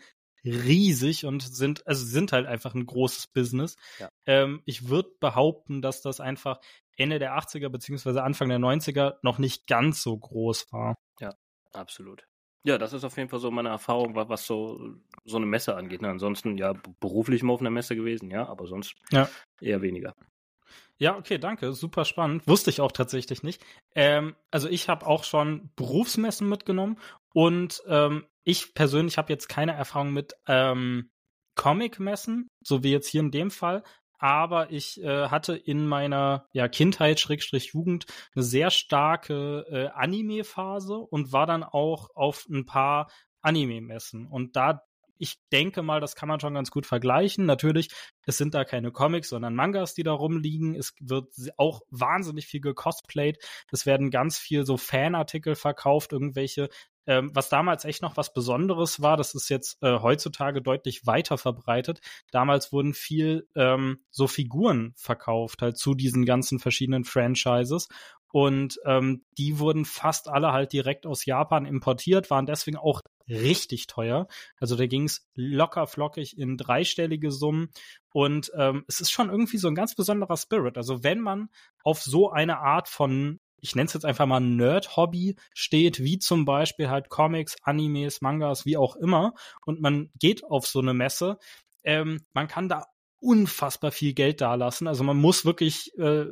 riesig 0.49 1.25
und 1.25 1.41
sind, 1.41 1.85
also 1.87 2.05
sind 2.05 2.31
halt 2.31 2.47
einfach 2.47 2.73
ein 2.73 2.85
großes 2.85 3.27
Business. 3.27 3.75
Ja. 3.99 4.09
Ähm, 4.25 4.61
ich 4.65 4.89
würde 4.89 5.09
behaupten, 5.19 5.81
dass 5.81 6.01
das 6.01 6.19
einfach 6.19 6.59
Ende 6.97 7.19
der 7.19 7.37
80er 7.37 7.69
beziehungsweise 7.69 8.23
Anfang 8.23 8.49
der 8.49 8.59
90er 8.59 9.15
noch 9.21 9.37
nicht 9.37 9.67
ganz 9.67 10.01
so 10.01 10.17
groß 10.17 10.71
war. 10.71 10.95
Ja, 11.19 11.33
absolut. 11.73 12.27
Ja, 12.63 12.77
das 12.77 12.91
ist 12.91 13.05
auf 13.05 13.15
jeden 13.15 13.29
Fall 13.29 13.39
so 13.39 13.49
meine 13.49 13.69
Erfahrung, 13.69 14.15
was 14.15 14.45
so, 14.45 14.95
so 15.23 15.37
eine 15.37 15.45
Messe 15.45 15.75
angeht. 15.75 16.01
Ne? 16.01 16.09
Ansonsten 16.09 16.57
ja 16.57 16.73
beruflich 16.99 17.43
mal 17.43 17.53
auf 17.53 17.61
einer 17.61 17.69
Messe 17.69 17.95
gewesen, 17.95 18.29
ja, 18.29 18.47
aber 18.47 18.67
sonst 18.67 18.95
ja. 19.11 19.29
eher 19.61 19.81
weniger. 19.81 20.13
Ja, 20.99 21.15
okay, 21.15 21.37
danke. 21.37 21.73
Super 21.73 22.05
spannend. 22.05 22.47
Wusste 22.47 22.69
ich 22.69 22.81
auch 22.81 22.91
tatsächlich 22.91 23.43
nicht. 23.43 23.63
Ähm, 23.93 24.35
also 24.51 24.67
ich 24.67 24.89
habe 24.89 25.05
auch 25.05 25.23
schon 25.23 25.69
Berufsmessen 25.75 26.49
mitgenommen 26.49 26.99
und 27.33 27.83
ähm, 27.87 28.25
ich 28.43 28.73
persönlich 28.73 29.17
habe 29.17 29.31
jetzt 29.31 29.47
keine 29.47 29.73
Erfahrung 29.73 30.13
mit 30.13 30.33
ähm, 30.47 31.11
Comic-Messen, 31.55 32.47
so 32.63 32.83
wie 32.83 32.91
jetzt 32.91 33.09
hier 33.09 33.21
in 33.21 33.31
dem 33.31 33.51
Fall. 33.51 33.83
Aber 34.19 34.71
ich 34.71 34.99
äh, 35.03 35.27
hatte 35.27 35.55
in 35.55 35.85
meiner 35.85 36.47
ja, 36.51 36.67
Kindheit, 36.67 37.19
Schrägstrich 37.19 37.73
Jugend, 37.73 38.05
eine 38.33 38.43
sehr 38.43 38.71
starke 38.71 39.65
äh, 39.69 39.87
Anime-Phase 39.89 40.97
und 40.97 41.31
war 41.31 41.45
dann 41.45 41.63
auch 41.63 42.09
auf 42.15 42.45
ein 42.49 42.65
paar 42.65 43.11
Anime-Messen. 43.41 44.25
Und 44.25 44.55
da 44.55 44.81
ich 45.19 45.37
denke 45.51 45.81
mal, 45.81 45.99
das 45.99 46.15
kann 46.15 46.29
man 46.29 46.39
schon 46.39 46.53
ganz 46.53 46.71
gut 46.71 46.85
vergleichen. 46.85 47.45
Natürlich, 47.45 47.89
es 48.25 48.37
sind 48.37 48.53
da 48.53 48.65
keine 48.65 48.91
Comics, 48.91 49.29
sondern 49.29 49.55
Mangas, 49.55 49.93
die 49.93 50.03
da 50.03 50.13
rumliegen. 50.13 50.75
Es 50.75 50.93
wird 50.99 51.27
auch 51.57 51.81
wahnsinnig 51.89 52.47
viel 52.47 52.61
gecosplayt. 52.61 53.37
Es 53.71 53.85
werden 53.85 54.11
ganz 54.11 54.37
viel 54.37 54.65
so 54.65 54.77
Fanartikel 54.77 55.55
verkauft, 55.55 56.13
irgendwelche 56.13 56.69
ähm, 57.07 57.31
was 57.33 57.47
damals 57.47 57.85
echt 57.85 58.01
noch 58.01 58.17
was 58.17 58.33
Besonderes 58.33 59.01
war, 59.01 59.15
das 59.15 59.33
ist 59.33 59.49
jetzt 59.49 59.81
äh, 59.81 59.99
heutzutage 59.99 60.61
deutlich 60.61 61.07
weiter 61.07 61.37
verbreitet. 61.37 62.01
Damals 62.31 62.73
wurden 62.73 62.93
viel 62.93 63.47
ähm, 63.55 64.03
so 64.11 64.27
Figuren 64.27 64.93
verkauft, 64.97 65.61
halt 65.61 65.77
zu 65.77 65.95
diesen 65.95 66.25
ganzen 66.25 66.59
verschiedenen 66.59 67.05
Franchises. 67.05 67.87
Und 68.33 68.77
ähm, 68.85 69.23
die 69.37 69.57
wurden 69.57 69.85
fast 69.85 70.27
alle 70.27 70.51
halt 70.51 70.73
direkt 70.73 71.05
aus 71.05 71.25
Japan 71.25 71.65
importiert, 71.65 72.29
waren 72.29 72.45
deswegen 72.45 72.77
auch 72.77 73.01
richtig 73.27 73.87
teuer. 73.87 74.27
Also 74.59 74.75
da 74.75 74.87
ging 74.87 75.03
es 75.05 75.27
locker 75.35 75.87
flockig 75.87 76.37
in 76.37 76.57
dreistellige 76.57 77.31
Summen. 77.31 77.69
Und 78.11 78.51
ähm, 78.55 78.85
es 78.87 78.99
ist 78.99 79.11
schon 79.11 79.29
irgendwie 79.29 79.57
so 79.57 79.67
ein 79.67 79.75
ganz 79.75 79.95
besonderer 79.95 80.37
Spirit. 80.37 80.77
Also 80.77 81.03
wenn 81.03 81.19
man 81.19 81.49
auf 81.83 82.01
so 82.01 82.31
eine 82.31 82.59
Art 82.59 82.87
von 82.87 83.39
ich 83.59 83.75
nenne 83.75 83.87
es 83.87 83.93
jetzt 83.93 84.05
einfach 84.05 84.27
mal 84.27 84.39
Nerd-Hobby 84.39 85.35
steht, 85.53 86.03
wie 86.03 86.19
zum 86.19 86.45
Beispiel 86.45 86.89
halt 86.91 87.09
Comics, 87.09 87.55
Animes, 87.63 88.21
Mangas, 88.21 88.65
wie 88.65 88.77
auch 88.77 88.95
immer, 88.95 89.33
und 89.65 89.81
man 89.81 90.11
geht 90.19 90.43
auf 90.43 90.67
so 90.67 90.79
eine 90.79 90.93
Messe, 90.93 91.39
ähm, 91.83 92.21
man 92.33 92.47
kann 92.47 92.69
da 92.69 92.85
unfassbar 93.19 93.91
viel 93.91 94.13
Geld 94.13 94.41
dalassen. 94.41 94.87
Also 94.87 95.03
man 95.03 95.17
muss 95.17 95.45
wirklich 95.45 95.97
äh, 95.97 96.25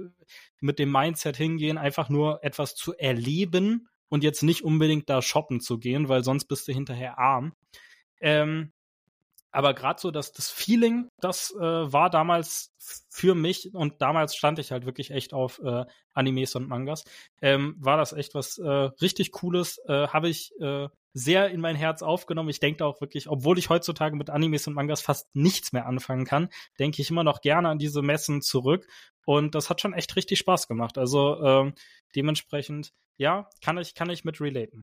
mit 0.59 0.79
dem 0.79 0.91
Mindset 0.91 1.35
hingehen, 1.35 1.77
einfach 1.77 2.09
nur 2.09 2.43
etwas 2.43 2.75
zu 2.75 2.93
erleben 2.93 3.87
und 4.09 4.23
jetzt 4.23 4.43
nicht 4.43 4.63
unbedingt 4.63 5.09
da 5.09 5.21
shoppen 5.21 5.59
zu 5.59 5.79
gehen, 5.79 6.09
weil 6.09 6.23
sonst 6.23 6.45
bist 6.45 6.67
du 6.67 6.73
hinterher 6.73 7.17
arm. 7.17 7.53
Ähm, 8.19 8.71
aber 9.55 9.73
gerade 9.73 10.01
so, 10.01 10.11
dass 10.11 10.33
das 10.33 10.49
Feeling, 10.49 11.07
das 11.21 11.51
äh, 11.55 11.61
war 11.61 12.09
damals 12.09 12.73
für 13.09 13.35
mich 13.35 13.73
und 13.73 14.01
damals 14.01 14.35
stand 14.35 14.59
ich 14.59 14.71
halt 14.71 14.85
wirklich 14.85 15.11
echt 15.11 15.33
auf 15.33 15.59
äh, 15.63 15.85
Animes 16.13 16.55
und 16.55 16.67
Mangas, 16.67 17.05
ähm, 17.41 17.75
war 17.79 17.97
das 17.97 18.11
echt 18.11 18.35
was 18.35 18.57
äh, 18.57 18.69
richtig 18.69 19.31
Cooles, 19.31 19.79
äh, 19.87 20.07
habe 20.09 20.27
ich 20.29 20.51
äh, 20.59 20.89
sehr 21.13 21.49
in 21.49 21.61
mein 21.61 21.77
Herz 21.77 22.03
aufgenommen. 22.03 22.49
Ich 22.49 22.59
denke 22.59 22.85
auch 22.85 22.99
wirklich, 22.99 23.29
obwohl 23.29 23.57
ich 23.57 23.69
heutzutage 23.69 24.17
mit 24.17 24.29
Animes 24.29 24.67
und 24.67 24.73
Mangas 24.73 25.01
fast 25.01 25.33
nichts 25.33 25.71
mehr 25.71 25.85
anfangen 25.85 26.25
kann, 26.25 26.49
denke 26.77 27.01
ich 27.01 27.09
immer 27.09 27.23
noch 27.23 27.39
gerne 27.39 27.69
an 27.69 27.79
diese 27.79 28.01
Messen 28.01 28.41
zurück 28.41 28.85
und 29.25 29.55
das 29.55 29.69
hat 29.69 29.79
schon 29.79 29.93
echt 29.93 30.15
richtig 30.17 30.39
Spaß 30.39 30.67
gemacht. 30.67 30.97
Also 30.97 31.41
äh, 31.41 31.71
dementsprechend, 32.15 32.91
ja, 33.17 33.49
kann 33.63 33.77
ich, 33.77 33.95
kann 33.95 34.09
ich 34.09 34.25
mit 34.25 34.41
relaten. 34.41 34.81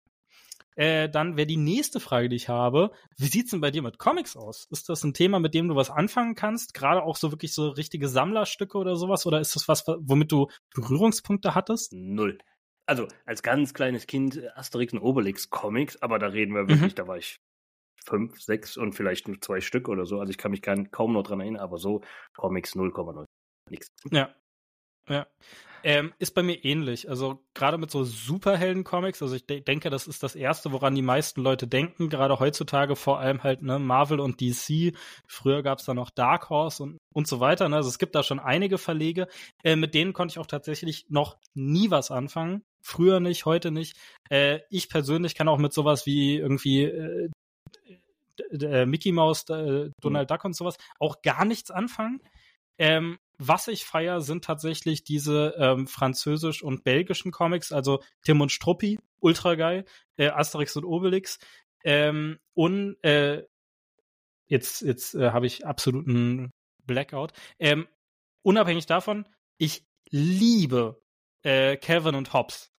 Äh, 0.77 1.09
dann 1.09 1.37
wäre 1.37 1.47
die 1.47 1.57
nächste 1.57 2.01
Frage, 2.01 2.29
die 2.29 2.37
ich 2.37 2.49
habe, 2.49 2.93
wie 3.16 3.27
sieht's 3.27 3.51
denn 3.51 3.61
bei 3.61 3.70
dir 3.70 3.83
mit 3.83 3.99
Comics 3.99 4.37
aus? 4.37 4.66
Ist 4.70 4.89
das 4.89 5.05
ein 5.05 5.14
Thema, 5.14 5.39
mit 5.39 5.55
dem 5.55 5.68
du 5.68 5.77
was 5.77 5.91
anfangen 5.91 6.35
kannst? 6.35 6.75
Gerade 6.75 7.03
auch 7.03 7.16
so 7.16 7.31
wirklich 7.31 7.53
so 7.53 7.68
richtige 7.68 8.09
Sammlerstücke 8.09 8.79
oder 8.79 8.97
sowas? 8.97 9.27
Oder 9.27 9.41
ist 9.41 9.55
das 9.55 9.68
was, 9.68 9.85
womit 9.87 10.33
du 10.33 10.49
Berührungspunkte 10.75 11.55
hattest? 11.55 11.93
Null. 11.93 12.39
Also 12.87 13.07
als 13.27 13.43
ganz 13.43 13.75
kleines 13.75 14.07
Kind 14.07 14.37
äh, 14.37 14.49
Asterix 14.55 14.93
und 14.93 15.01
Obelix 15.01 15.51
Comics, 15.51 16.01
aber 16.03 16.18
da 16.18 16.29
reden 16.29 16.55
wir 16.55 16.68
wirklich, 16.68 16.93
mhm. 16.93 16.97
da 16.97 17.07
war 17.07 17.16
ich 17.16 17.39
fünf, 18.05 18.41
sechs 18.41 18.77
und 18.77 18.93
vielleicht 18.95 19.29
nur 19.29 19.41
zwei 19.41 19.61
Stück 19.61 19.89
oder 19.89 20.07
so. 20.07 20.18
Also 20.18 20.31
ich 20.31 20.39
kann 20.39 20.51
mich 20.51 20.62
kaum 20.62 21.12
noch 21.12 21.23
dran 21.23 21.41
erinnern, 21.41 21.62
aber 21.62 21.79
so 21.79 22.03
Comics 22.35 22.75
0,0. 22.75 23.25
Nichts. 23.70 23.89
Ja. 24.11 24.35
Ja. 25.09 25.26
Ähm, 25.84 26.12
ist 26.20 26.34
bei 26.34 26.42
mir 26.42 26.64
ähnlich. 26.64 27.09
Also 27.09 27.42
gerade 27.55 27.76
mit 27.76 27.90
so 27.90 28.05
Superhelden-Comics, 28.05 29.20
also 29.20 29.34
ich 29.34 29.46
de 29.46 29.61
denke, 29.61 29.90
das 29.90 30.07
ist 30.07 30.22
das 30.22 30.36
Erste, 30.36 30.70
woran 30.70 30.94
die 30.94 31.03
meisten 31.03 31.42
Leute 31.42 31.66
denken, 31.66 32.09
gerade 32.09 32.38
heutzutage 32.38 32.94
vor 32.94 33.18
allem 33.18 33.42
halt 33.42 33.62
ne, 33.62 33.80
Marvel 33.80 34.20
und 34.20 34.40
DC. 34.40 34.94
Früher 35.26 35.62
gab 35.62 35.80
es 35.80 35.84
da 35.84 35.94
noch 35.94 36.11
Dark 36.11 36.50
Horse 36.50 36.82
und, 36.84 36.98
und 37.12 37.26
so 37.26 37.40
weiter. 37.40 37.68
Ne? 37.68 37.76
Also 37.76 37.88
es 37.88 37.98
gibt 37.98 38.14
da 38.14 38.22
schon 38.22 38.38
einige 38.38 38.78
Verlege. 38.78 39.26
Äh, 39.64 39.74
mit 39.74 39.94
denen 39.94 40.12
konnte 40.12 40.32
ich 40.32 40.38
auch 40.38 40.46
tatsächlich 40.46 41.07
noch 41.09 41.38
nie 41.55 41.90
was 41.90 42.12
anfangen. 42.12 42.62
Früher 42.80 43.18
nicht, 43.18 43.44
heute 43.44 43.72
nicht. 43.72 43.96
Äh, 44.30 44.61
ich 44.70 44.88
persönlich 44.88 45.34
kann 45.34 45.48
auch 45.48 45.59
mit 45.59 45.72
sowas 45.72 46.07
wie 46.07 46.36
irgendwie 46.36 46.84
äh, 46.84 47.28
äh 48.53 48.86
Mickey 48.86 49.11
Mouse, 49.11 49.48
äh, 49.50 49.90
Donald. 50.00 50.30
Duck 50.30 50.44
und 50.44 50.55
sowas 50.55 50.76
auch 51.00 51.22
gar 51.22 51.44
nichts 51.44 51.72
anfangen. 51.72 52.20
Ähm, 52.78 53.18
was 53.49 53.68
ich 53.68 53.84
feier, 53.84 54.20
sind 54.20 54.45
tatsächlich 54.45 55.05
diese 55.05 55.55
ähm, 55.59 55.86
französisch- 55.86 56.62
und 56.62 56.84
belgischen 56.84 57.32
Comics, 57.32 57.72
also 57.72 58.03
Tim 58.22 58.40
und 58.40 58.53
Struppi, 58.53 58.99
ultra 59.20 59.55
geil, 59.57 59.84
äh, 60.16 60.28
Asterix 60.28 60.76
und 60.76 60.84
Obelix. 60.84 61.38
Ähm, 61.84 62.38
und 62.55 62.97
äh, 63.03 63.45
jetzt, 64.47 64.82
jetzt 64.82 65.14
äh, 65.14 65.30
habe 65.30 65.47
ich 65.47 65.66
absoluten 65.66 66.51
Blackout. 66.84 67.32
Ähm, 67.59 67.88
unabhängig 68.43 68.86
davon, 68.86 69.26
ich 69.59 69.84
liebe 70.09 71.03
äh, 71.43 71.76
Calvin 71.76 72.14
und 72.14 72.32
Hobbes. 72.32 72.72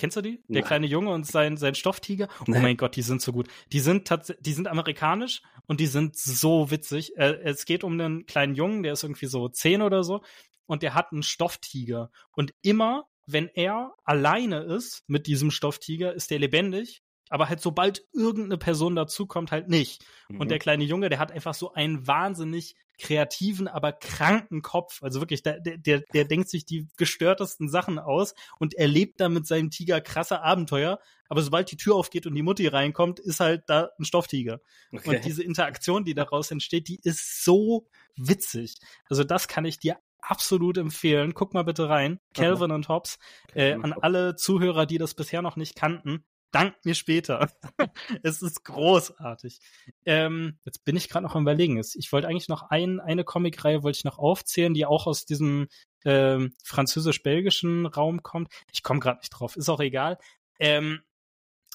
Kennst 0.00 0.16
du 0.16 0.22
die? 0.22 0.42
Der 0.48 0.62
Nein. 0.62 0.64
kleine 0.64 0.86
Junge 0.86 1.10
und 1.10 1.26
sein, 1.26 1.58
sein 1.58 1.74
Stofftiger. 1.74 2.28
Oh 2.40 2.44
Nein. 2.46 2.62
mein 2.62 2.76
Gott, 2.78 2.96
die 2.96 3.02
sind 3.02 3.20
so 3.20 3.32
gut. 3.32 3.48
Die 3.70 3.80
sind 3.80 4.08
tatsächlich, 4.08 4.42
die 4.42 4.52
sind 4.54 4.66
amerikanisch 4.66 5.42
und 5.66 5.78
die 5.78 5.86
sind 5.86 6.16
so 6.16 6.70
witzig. 6.70 7.18
Äh, 7.18 7.38
es 7.44 7.66
geht 7.66 7.84
um 7.84 7.92
einen 7.92 8.24
kleinen 8.24 8.54
Jungen, 8.54 8.82
der 8.82 8.94
ist 8.94 9.02
irgendwie 9.02 9.26
so 9.26 9.50
zehn 9.50 9.82
oder 9.82 10.02
so 10.02 10.22
und 10.64 10.82
der 10.82 10.94
hat 10.94 11.12
einen 11.12 11.22
Stofftiger. 11.22 12.10
Und 12.32 12.54
immer, 12.62 13.04
wenn 13.26 13.48
er 13.48 13.92
alleine 14.04 14.62
ist 14.62 15.04
mit 15.06 15.26
diesem 15.26 15.50
Stofftiger, 15.50 16.14
ist 16.14 16.30
der 16.30 16.38
lebendig 16.38 17.02
aber 17.32 17.48
halt 17.48 17.60
sobald 17.60 18.02
irgendeine 18.12 18.58
Person 18.58 18.96
dazukommt, 18.96 19.52
halt 19.52 19.68
nicht. 19.68 20.04
Mhm. 20.28 20.40
Und 20.40 20.50
der 20.50 20.58
kleine 20.58 20.82
Junge, 20.82 21.08
der 21.10 21.20
hat 21.20 21.30
einfach 21.30 21.54
so 21.54 21.72
einen 21.72 22.08
wahnsinnig 22.08 22.74
kreativen, 23.00 23.66
aber 23.66 23.92
kranken 23.92 24.62
Kopf. 24.62 25.02
Also 25.02 25.20
wirklich, 25.20 25.42
der, 25.42 25.60
der, 25.60 26.00
der 26.00 26.24
denkt 26.24 26.48
sich 26.48 26.64
die 26.64 26.88
gestörtesten 26.96 27.68
Sachen 27.68 27.98
aus 27.98 28.34
und 28.58 28.74
erlebt 28.74 29.20
da 29.20 29.28
mit 29.28 29.46
seinem 29.46 29.70
Tiger 29.70 30.00
krasse 30.00 30.42
Abenteuer. 30.42 31.00
Aber 31.28 31.42
sobald 31.42 31.70
die 31.70 31.76
Tür 31.76 31.96
aufgeht 31.96 32.26
und 32.26 32.34
die 32.34 32.42
Mutti 32.42 32.66
reinkommt, 32.66 33.18
ist 33.18 33.40
halt 33.40 33.64
da 33.66 33.90
ein 33.98 34.04
Stofftiger. 34.04 34.60
Okay. 34.92 35.16
Und 35.16 35.24
diese 35.24 35.42
Interaktion, 35.42 36.04
die 36.04 36.14
daraus 36.14 36.50
entsteht, 36.50 36.88
die 36.88 37.00
ist 37.02 37.44
so 37.44 37.86
witzig. 38.16 38.76
Also 39.08 39.24
das 39.24 39.48
kann 39.48 39.64
ich 39.64 39.78
dir 39.78 39.96
absolut 40.20 40.76
empfehlen. 40.76 41.34
Guck 41.34 41.54
mal 41.54 41.64
bitte 41.64 41.88
rein. 41.88 42.20
Calvin 42.34 42.70
und 42.70 42.88
Hobbs. 42.88 43.18
Äh, 43.54 43.74
an 43.74 43.92
alle 43.92 44.36
Zuhörer, 44.36 44.86
die 44.86 44.98
das 44.98 45.14
bisher 45.14 45.42
noch 45.42 45.56
nicht 45.56 45.74
kannten 45.74 46.24
dank 46.50 46.74
mir 46.84 46.94
später. 46.94 47.50
es 48.22 48.42
ist 48.42 48.64
großartig. 48.64 49.60
Ähm, 50.04 50.58
jetzt 50.64 50.84
bin 50.84 50.96
ich 50.96 51.08
gerade 51.08 51.24
noch 51.24 51.34
am 51.34 51.42
überlegen. 51.42 51.78
Ich 51.78 52.12
wollte 52.12 52.28
eigentlich 52.28 52.48
noch 52.48 52.70
ein, 52.70 53.00
eine 53.00 53.24
Comicreihe 53.24 53.82
wollte 53.82 53.98
ich 53.98 54.04
noch 54.04 54.18
aufzählen, 54.18 54.74
die 54.74 54.86
auch 54.86 55.06
aus 55.06 55.24
diesem 55.24 55.68
ähm, 56.04 56.54
französisch-belgischen 56.64 57.86
Raum 57.86 58.22
kommt. 58.22 58.52
Ich 58.72 58.82
komme 58.82 59.00
gerade 59.00 59.18
nicht 59.18 59.30
drauf, 59.30 59.56
ist 59.56 59.68
auch 59.68 59.80
egal. 59.80 60.18
Ähm, 60.58 61.00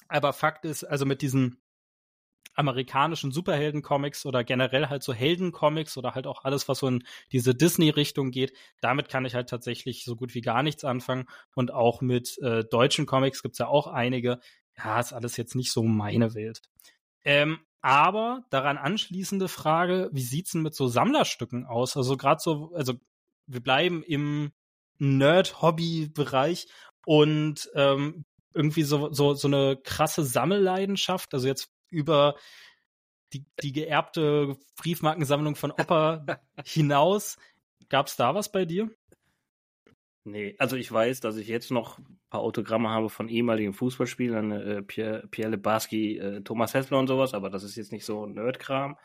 aber 0.08 0.32
Fakt 0.32 0.64
ist, 0.64 0.84
also 0.84 1.06
mit 1.06 1.22
diesen 1.22 1.60
amerikanischen 2.56 3.32
Superhelden-Comics 3.32 4.24
oder 4.24 4.42
generell 4.42 4.88
halt 4.88 5.02
so 5.02 5.12
Helden-Comics 5.12 5.96
oder 5.98 6.14
halt 6.14 6.26
auch 6.26 6.44
alles, 6.44 6.68
was 6.68 6.78
so 6.78 6.88
in 6.88 7.04
diese 7.32 7.54
Disney-Richtung 7.54 8.30
geht, 8.30 8.54
damit 8.80 9.08
kann 9.08 9.26
ich 9.26 9.34
halt 9.34 9.50
tatsächlich 9.50 10.04
so 10.04 10.16
gut 10.16 10.34
wie 10.34 10.40
gar 10.40 10.62
nichts 10.62 10.84
anfangen. 10.84 11.26
Und 11.54 11.72
auch 11.72 12.00
mit 12.00 12.38
äh, 12.38 12.64
deutschen 12.64 13.06
Comics 13.06 13.42
gibt's 13.42 13.58
ja 13.58 13.68
auch 13.68 13.86
einige, 13.86 14.40
ja, 14.78 15.00
ist 15.00 15.12
alles 15.12 15.36
jetzt 15.36 15.54
nicht 15.54 15.72
so 15.72 15.82
meine 15.82 16.34
Welt. 16.34 16.62
Ähm, 17.24 17.60
aber 17.80 18.44
daran 18.50 18.78
anschließende 18.78 19.48
Frage, 19.48 20.10
wie 20.12 20.22
sieht's 20.22 20.52
denn 20.52 20.62
mit 20.62 20.74
so 20.74 20.88
Sammlerstücken 20.88 21.66
aus? 21.66 21.96
Also 21.96 22.16
gerade 22.16 22.40
so, 22.40 22.72
also 22.74 22.94
wir 23.46 23.60
bleiben 23.60 24.02
im 24.02 24.52
Nerd-Hobby-Bereich 24.98 26.66
und 27.04 27.70
ähm, 27.74 28.24
irgendwie 28.54 28.82
so, 28.82 29.12
so, 29.12 29.34
so 29.34 29.48
eine 29.48 29.76
krasse 29.76 30.24
Sammelleidenschaft, 30.24 31.34
also 31.34 31.46
jetzt 31.46 31.70
über 31.90 32.34
die, 33.32 33.44
die 33.62 33.72
geerbte 33.72 34.56
Briefmarkensammlung 34.76 35.56
von 35.56 35.70
Opa 35.70 36.24
hinaus. 36.64 37.36
Gab's 37.88 38.16
da 38.16 38.34
was 38.34 38.50
bei 38.50 38.64
dir? 38.64 38.90
Nee, 40.26 40.56
also 40.58 40.74
ich 40.74 40.90
weiß, 40.90 41.20
dass 41.20 41.36
ich 41.36 41.46
jetzt 41.46 41.70
noch 41.70 41.98
ein 41.98 42.18
paar 42.30 42.40
Autogramme 42.40 42.90
habe 42.90 43.08
von 43.08 43.28
ehemaligen 43.28 43.72
Fußballspielern, 43.72 44.50
äh, 44.50 44.82
Pierre, 44.82 45.28
Pierre 45.30 45.52
Lebarski, 45.52 46.18
äh, 46.18 46.40
Thomas 46.40 46.74
Hessler 46.74 46.98
und 46.98 47.06
sowas, 47.06 47.32
aber 47.32 47.48
das 47.48 47.62
ist 47.62 47.76
jetzt 47.76 47.92
nicht 47.92 48.04
so 48.04 48.26
Nerdkram. 48.26 48.98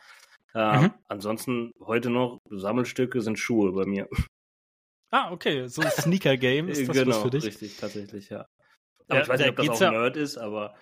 Äh, 0.52 0.80
mhm. 0.80 0.94
Ansonsten 1.06 1.72
heute 1.78 2.10
noch 2.10 2.40
Sammelstücke 2.50 3.20
sind 3.20 3.38
Schuhe 3.38 3.72
bei 3.72 3.86
mir. 3.86 4.08
Ah, 5.14 5.30
okay, 5.30 5.68
so 5.68 5.82
ein 5.82 5.90
Sneaker-Game 5.90 6.68
ist 6.68 6.88
das 6.88 6.96
genau, 6.96 7.20
für 7.20 7.28
dich? 7.28 7.44
richtig, 7.44 7.76
tatsächlich, 7.76 8.30
ja. 8.30 8.46
Aber 9.08 9.16
ja, 9.16 9.22
ich 9.22 9.28
weiß 9.28 9.40
nicht, 9.40 9.50
ob 9.50 9.56
das 9.56 9.68
auch 9.68 9.80
ja, 9.82 9.90
Nerd 9.90 10.16
ist, 10.16 10.38
aber 10.38 10.74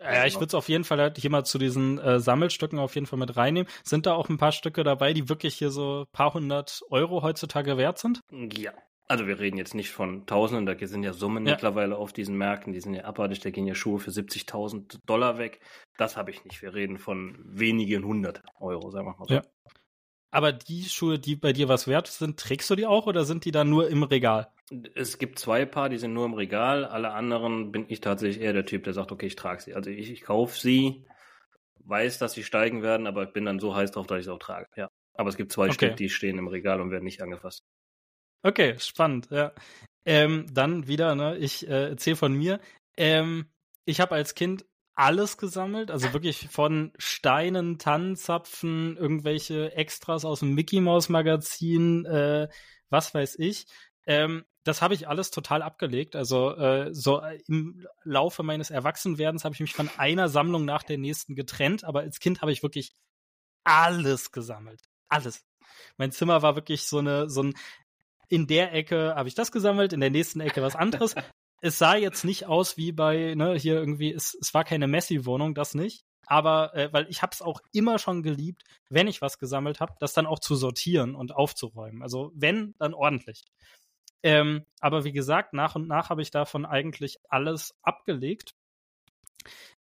ja, 0.00 0.26
ich 0.26 0.34
würde 0.34 0.46
es 0.46 0.54
auf 0.54 0.68
jeden 0.68 0.82
Fall 0.82 0.98
halt 0.98 1.16
hier 1.16 1.30
mal 1.30 1.44
zu 1.44 1.56
diesen 1.56 2.00
äh, 2.00 2.18
Sammelstücken 2.18 2.80
auf 2.80 2.96
jeden 2.96 3.06
Fall 3.06 3.20
mit 3.20 3.36
reinnehmen. 3.36 3.70
Sind 3.84 4.06
da 4.06 4.14
auch 4.14 4.28
ein 4.28 4.36
paar 4.36 4.50
Stücke 4.50 4.82
dabei, 4.82 5.12
die 5.12 5.28
wirklich 5.28 5.54
hier 5.54 5.70
so 5.70 6.00
ein 6.00 6.06
paar 6.10 6.34
hundert 6.34 6.80
Euro 6.90 7.22
heutzutage 7.22 7.76
wert 7.76 7.98
sind? 7.98 8.20
Ja, 8.32 8.72
Also 9.10 9.26
wir 9.26 9.40
reden 9.40 9.56
jetzt 9.56 9.74
nicht 9.74 9.90
von 9.90 10.24
Tausenden, 10.24 10.66
da 10.66 10.86
sind 10.86 11.02
ja 11.02 11.12
Summen 11.12 11.44
ja. 11.44 11.54
mittlerweile 11.54 11.96
auf 11.96 12.12
diesen 12.12 12.38
Märkten, 12.38 12.72
die 12.72 12.78
sind 12.78 12.94
ja 12.94 13.06
abartig, 13.06 13.40
da 13.40 13.50
gehen 13.50 13.66
ja 13.66 13.74
Schuhe 13.74 13.98
für 13.98 14.12
70.000 14.12 15.00
Dollar 15.04 15.36
weg. 15.36 15.58
Das 15.98 16.16
habe 16.16 16.30
ich 16.30 16.44
nicht. 16.44 16.62
Wir 16.62 16.74
reden 16.74 16.96
von 16.96 17.36
wenigen 17.44 18.04
hundert 18.04 18.40
Euro, 18.60 18.88
sagen 18.92 19.08
wir 19.08 19.16
mal 19.18 19.26
so. 19.26 19.34
Ja. 19.34 19.42
Aber 20.30 20.52
die 20.52 20.84
Schuhe, 20.84 21.18
die 21.18 21.34
bei 21.34 21.52
dir 21.52 21.68
was 21.68 21.88
wert 21.88 22.06
sind, 22.06 22.38
trägst 22.38 22.70
du 22.70 22.76
die 22.76 22.86
auch 22.86 23.08
oder 23.08 23.24
sind 23.24 23.44
die 23.44 23.50
dann 23.50 23.68
nur 23.68 23.88
im 23.88 24.04
Regal? 24.04 24.52
Es 24.94 25.18
gibt 25.18 25.40
zwei 25.40 25.66
Paar, 25.66 25.88
die 25.88 25.98
sind 25.98 26.12
nur 26.12 26.26
im 26.26 26.34
Regal. 26.34 26.84
Alle 26.84 27.10
anderen 27.10 27.72
bin 27.72 27.86
ich 27.88 28.00
tatsächlich 28.00 28.40
eher 28.40 28.52
der 28.52 28.64
Typ, 28.64 28.84
der 28.84 28.92
sagt, 28.92 29.10
okay, 29.10 29.26
ich 29.26 29.34
trage 29.34 29.60
sie. 29.60 29.74
Also 29.74 29.90
ich, 29.90 30.08
ich 30.08 30.22
kaufe 30.22 30.56
sie, 30.56 31.04
weiß, 31.80 32.18
dass 32.18 32.34
sie 32.34 32.44
steigen 32.44 32.84
werden, 32.84 33.08
aber 33.08 33.24
ich 33.24 33.32
bin 33.32 33.44
dann 33.44 33.58
so 33.58 33.74
heiß 33.74 33.90
drauf, 33.90 34.06
dass 34.06 34.20
ich 34.20 34.26
es 34.26 34.32
auch 34.32 34.38
trage. 34.38 34.68
Ja. 34.76 34.88
Aber 35.14 35.30
es 35.30 35.36
gibt 35.36 35.50
zwei 35.50 35.64
okay. 35.64 35.72
Stück, 35.72 35.96
die 35.96 36.10
stehen 36.10 36.38
im 36.38 36.46
Regal 36.46 36.80
und 36.80 36.92
werden 36.92 37.02
nicht 37.02 37.22
angefasst. 37.22 37.64
Okay, 38.42 38.78
spannend, 38.78 39.28
ja. 39.30 39.52
Ähm, 40.06 40.46
dann 40.52 40.86
wieder, 40.86 41.14
ne, 41.14 41.36
ich 41.36 41.68
äh, 41.68 41.90
erzähle 41.90 42.16
von 42.16 42.32
mir. 42.32 42.60
Ähm, 42.96 43.50
ich 43.84 44.00
habe 44.00 44.14
als 44.14 44.34
Kind 44.34 44.64
alles 44.94 45.36
gesammelt, 45.36 45.90
also 45.90 46.12
wirklich 46.12 46.48
von 46.50 46.92
Steinen, 46.98 47.78
Tannenzapfen, 47.78 48.96
irgendwelche 48.96 49.72
Extras 49.74 50.24
aus 50.24 50.40
dem 50.40 50.54
Mickey 50.54 50.80
Mouse 50.80 51.08
Magazin, 51.08 52.04
äh, 52.06 52.48
was 52.90 53.14
weiß 53.14 53.36
ich. 53.38 53.66
Ähm, 54.06 54.44
das 54.64 54.82
habe 54.82 54.94
ich 54.94 55.08
alles 55.08 55.30
total 55.30 55.62
abgelegt. 55.62 56.16
Also 56.16 56.54
äh, 56.56 56.92
so 56.92 57.22
im 57.46 57.86
Laufe 58.04 58.42
meines 58.42 58.70
Erwachsenwerdens 58.70 59.44
habe 59.44 59.54
ich 59.54 59.60
mich 59.60 59.72
von 59.72 59.88
einer 59.96 60.28
Sammlung 60.28 60.64
nach 60.64 60.82
der 60.82 60.98
nächsten 60.98 61.34
getrennt, 61.34 61.84
aber 61.84 62.00
als 62.00 62.20
Kind 62.20 62.42
habe 62.42 62.52
ich 62.52 62.62
wirklich 62.62 62.92
alles 63.64 64.32
gesammelt. 64.32 64.82
Alles. 65.08 65.44
Mein 65.96 66.12
Zimmer 66.12 66.42
war 66.42 66.56
wirklich 66.56 66.84
so 66.84 66.98
eine, 66.98 67.30
so 67.30 67.42
ein, 67.42 67.54
in 68.30 68.46
der 68.46 68.72
Ecke 68.72 69.14
habe 69.14 69.28
ich 69.28 69.34
das 69.34 69.52
gesammelt, 69.52 69.92
in 69.92 70.00
der 70.00 70.10
nächsten 70.10 70.40
Ecke 70.40 70.62
was 70.62 70.76
anderes. 70.76 71.14
es 71.60 71.78
sah 71.78 71.96
jetzt 71.96 72.24
nicht 72.24 72.46
aus 72.46 72.76
wie 72.76 72.92
bei, 72.92 73.34
ne, 73.34 73.54
hier 73.54 73.74
irgendwie, 73.74 74.12
es, 74.12 74.36
es 74.40 74.54
war 74.54 74.64
keine 74.64 74.86
Messi-Wohnung, 74.86 75.54
das 75.54 75.74
nicht. 75.74 76.04
Aber, 76.26 76.74
äh, 76.76 76.92
weil 76.92 77.08
ich 77.10 77.22
habe 77.22 77.32
es 77.32 77.42
auch 77.42 77.60
immer 77.72 77.98
schon 77.98 78.22
geliebt, 78.22 78.62
wenn 78.88 79.08
ich 79.08 79.20
was 79.20 79.38
gesammelt 79.38 79.80
habe, 79.80 79.94
das 79.98 80.14
dann 80.14 80.26
auch 80.26 80.38
zu 80.38 80.54
sortieren 80.54 81.16
und 81.16 81.34
aufzuräumen. 81.34 82.02
Also 82.02 82.30
wenn, 82.34 82.74
dann 82.78 82.94
ordentlich. 82.94 83.44
Ähm, 84.22 84.64
aber 84.78 85.04
wie 85.04 85.12
gesagt, 85.12 85.52
nach 85.52 85.74
und 85.74 85.88
nach 85.88 86.08
habe 86.08 86.22
ich 86.22 86.30
davon 86.30 86.64
eigentlich 86.64 87.18
alles 87.28 87.74
abgelegt. 87.82 88.54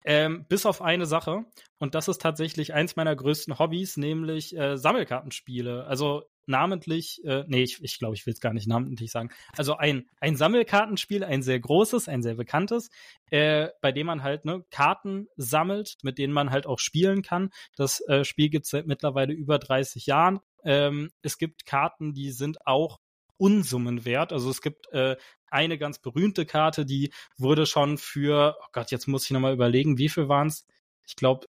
Ähm, 0.06 0.45
bis 0.48 0.66
auf 0.66 0.82
eine 0.82 1.06
Sache. 1.06 1.43
Und 1.80 1.95
das 1.95 2.08
ist 2.08 2.22
tatsächlich 2.22 2.74
eins 2.74 2.95
meiner 2.95 3.16
größten 3.16 3.60
Hobbys, 3.60 3.98
nämlich 3.98 4.56
äh, 4.56 4.78
Sammelkartenspiele. 4.78 5.86
Also 5.86 6.24
namentlich, 6.48 7.24
äh, 7.26 7.43
nee, 7.48 7.64
ich, 7.64 7.84
ich 7.84 8.00
glaube, 8.00 8.16
ich 8.16 8.26
will 8.26 8.34
es 8.34 8.39
gar 8.39 8.54
nicht 8.54 8.68
namentlich 8.68 9.12
sagen. 9.12 9.30
Also 9.56 9.78
ein, 9.78 10.10
ein 10.20 10.36
Sammelkartenspiel, 10.36 11.24
ein 11.24 11.41
sehr 11.41 11.60
großes, 11.60 12.08
ein 12.08 12.24
sehr 12.24 12.36
bekanntes, 12.36 12.89
äh, 13.30 13.70
bei 13.82 13.91
dem 13.91 14.08
man 14.08 14.24
halt 14.24 14.45
ne, 14.45 14.64
Karten 14.72 15.28
sammelt, 15.36 15.98
mit 16.04 16.18
denen 16.18 16.34
man 16.34 16.52
halt 16.52 16.66
auch 16.66 16.80
spielen 16.80 17.22
kann. 17.22 17.50
Das 17.76 18.02
äh, 18.08 18.24
Spiel 18.24 18.50
gibt 18.50 18.66
es 18.66 18.72
seit 18.72 18.88
mittlerweile 18.88 19.34
über 19.34 19.60
30 19.60 20.06
Jahren. 20.06 20.39
Ähm, 20.64 21.12
es 21.22 21.38
gibt 21.38 21.66
Karten, 21.66 22.14
die 22.14 22.32
sind 22.32 22.66
auch 22.66 23.00
Unsummen 23.38 24.06
wert. 24.06 24.34
Also 24.34 24.50
es 24.50 24.62
gibt 24.62 24.91
äh, 24.93 25.16
eine 25.50 25.78
ganz 25.78 26.00
berühmte 26.00 26.45
Karte, 26.45 26.86
die 26.86 27.12
wurde 27.38 27.66
schon 27.66 27.98
für, 27.98 28.58
oh 28.60 28.68
Gott, 28.72 28.91
jetzt 28.91 29.08
muss 29.08 29.26
ich 29.26 29.32
nochmal 29.32 29.54
überlegen, 29.54 29.98
wie 29.98 30.10
viel 30.10 30.28
waren 30.28 30.48
es? 30.48 30.66
Ich 31.06 31.16
glaube 31.16 31.48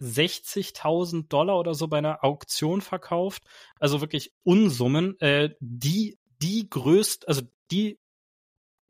60.000 0.00 1.28
Dollar 1.28 1.58
oder 1.58 1.74
so 1.74 1.88
bei 1.88 1.98
einer 1.98 2.24
Auktion 2.24 2.80
verkauft. 2.80 3.42
Also 3.78 4.00
wirklich 4.00 4.32
Unsummen. 4.42 5.18
Äh, 5.20 5.50
die, 5.60 6.18
die 6.40 6.68
größt, 6.68 7.28
also 7.28 7.42
die 7.70 7.98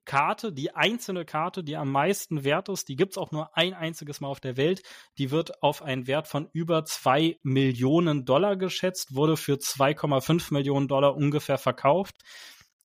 Karte, 0.09 0.55
die 0.55 0.75
einzelne 0.75 1.27
Karte, 1.27 1.63
die 1.63 1.77
am 1.77 1.93
meisten 1.93 2.43
wert 2.43 2.71
ist, 2.71 2.89
die 2.89 2.97
gibt's 2.97 3.19
auch 3.19 3.31
nur 3.31 3.55
ein 3.57 3.75
einziges 3.75 4.23
Mal 4.23 4.29
auf 4.29 4.41
der 4.41 4.57
Welt. 4.57 4.83
Die 5.19 5.31
wird 5.31 5.63
auf 5.63 5.83
einen 5.83 6.07
Wert 6.07 6.27
von 6.27 6.49
über 6.55 6.87
zwei 6.87 7.39
Millionen 7.43 8.25
Dollar 8.25 8.57
geschätzt, 8.57 9.15
wurde 9.15 9.37
für 9.37 9.57
2,5 9.57 10.55
Millionen 10.55 10.89
Dollar 10.89 11.15
ungefähr 11.15 11.59
verkauft. 11.59 12.17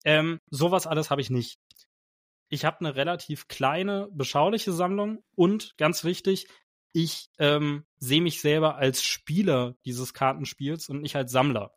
Ähm, 0.06 0.40
sowas 0.50 0.88
alles 0.88 1.12
habe 1.12 1.20
ich 1.20 1.30
nicht. 1.30 1.60
Ich 2.48 2.64
habe 2.64 2.80
eine 2.80 2.96
relativ 2.96 3.50
kleine, 3.50 4.08
beschauliche 4.12 4.72
Sammlung 4.72 5.22
und 5.36 5.76
ganz 5.78 6.06
wichtig, 6.06 6.48
ich 6.92 7.30
ähm, 7.38 7.86
sehe 7.98 8.22
mich 8.22 8.42
selber 8.42 8.76
als 8.76 9.04
Spieler 9.04 9.76
dieses 9.86 10.14
Kartenspiels 10.14 10.90
und 10.90 11.02
nicht 11.02 11.16
als 11.16 11.32
Sammler. 11.32 11.72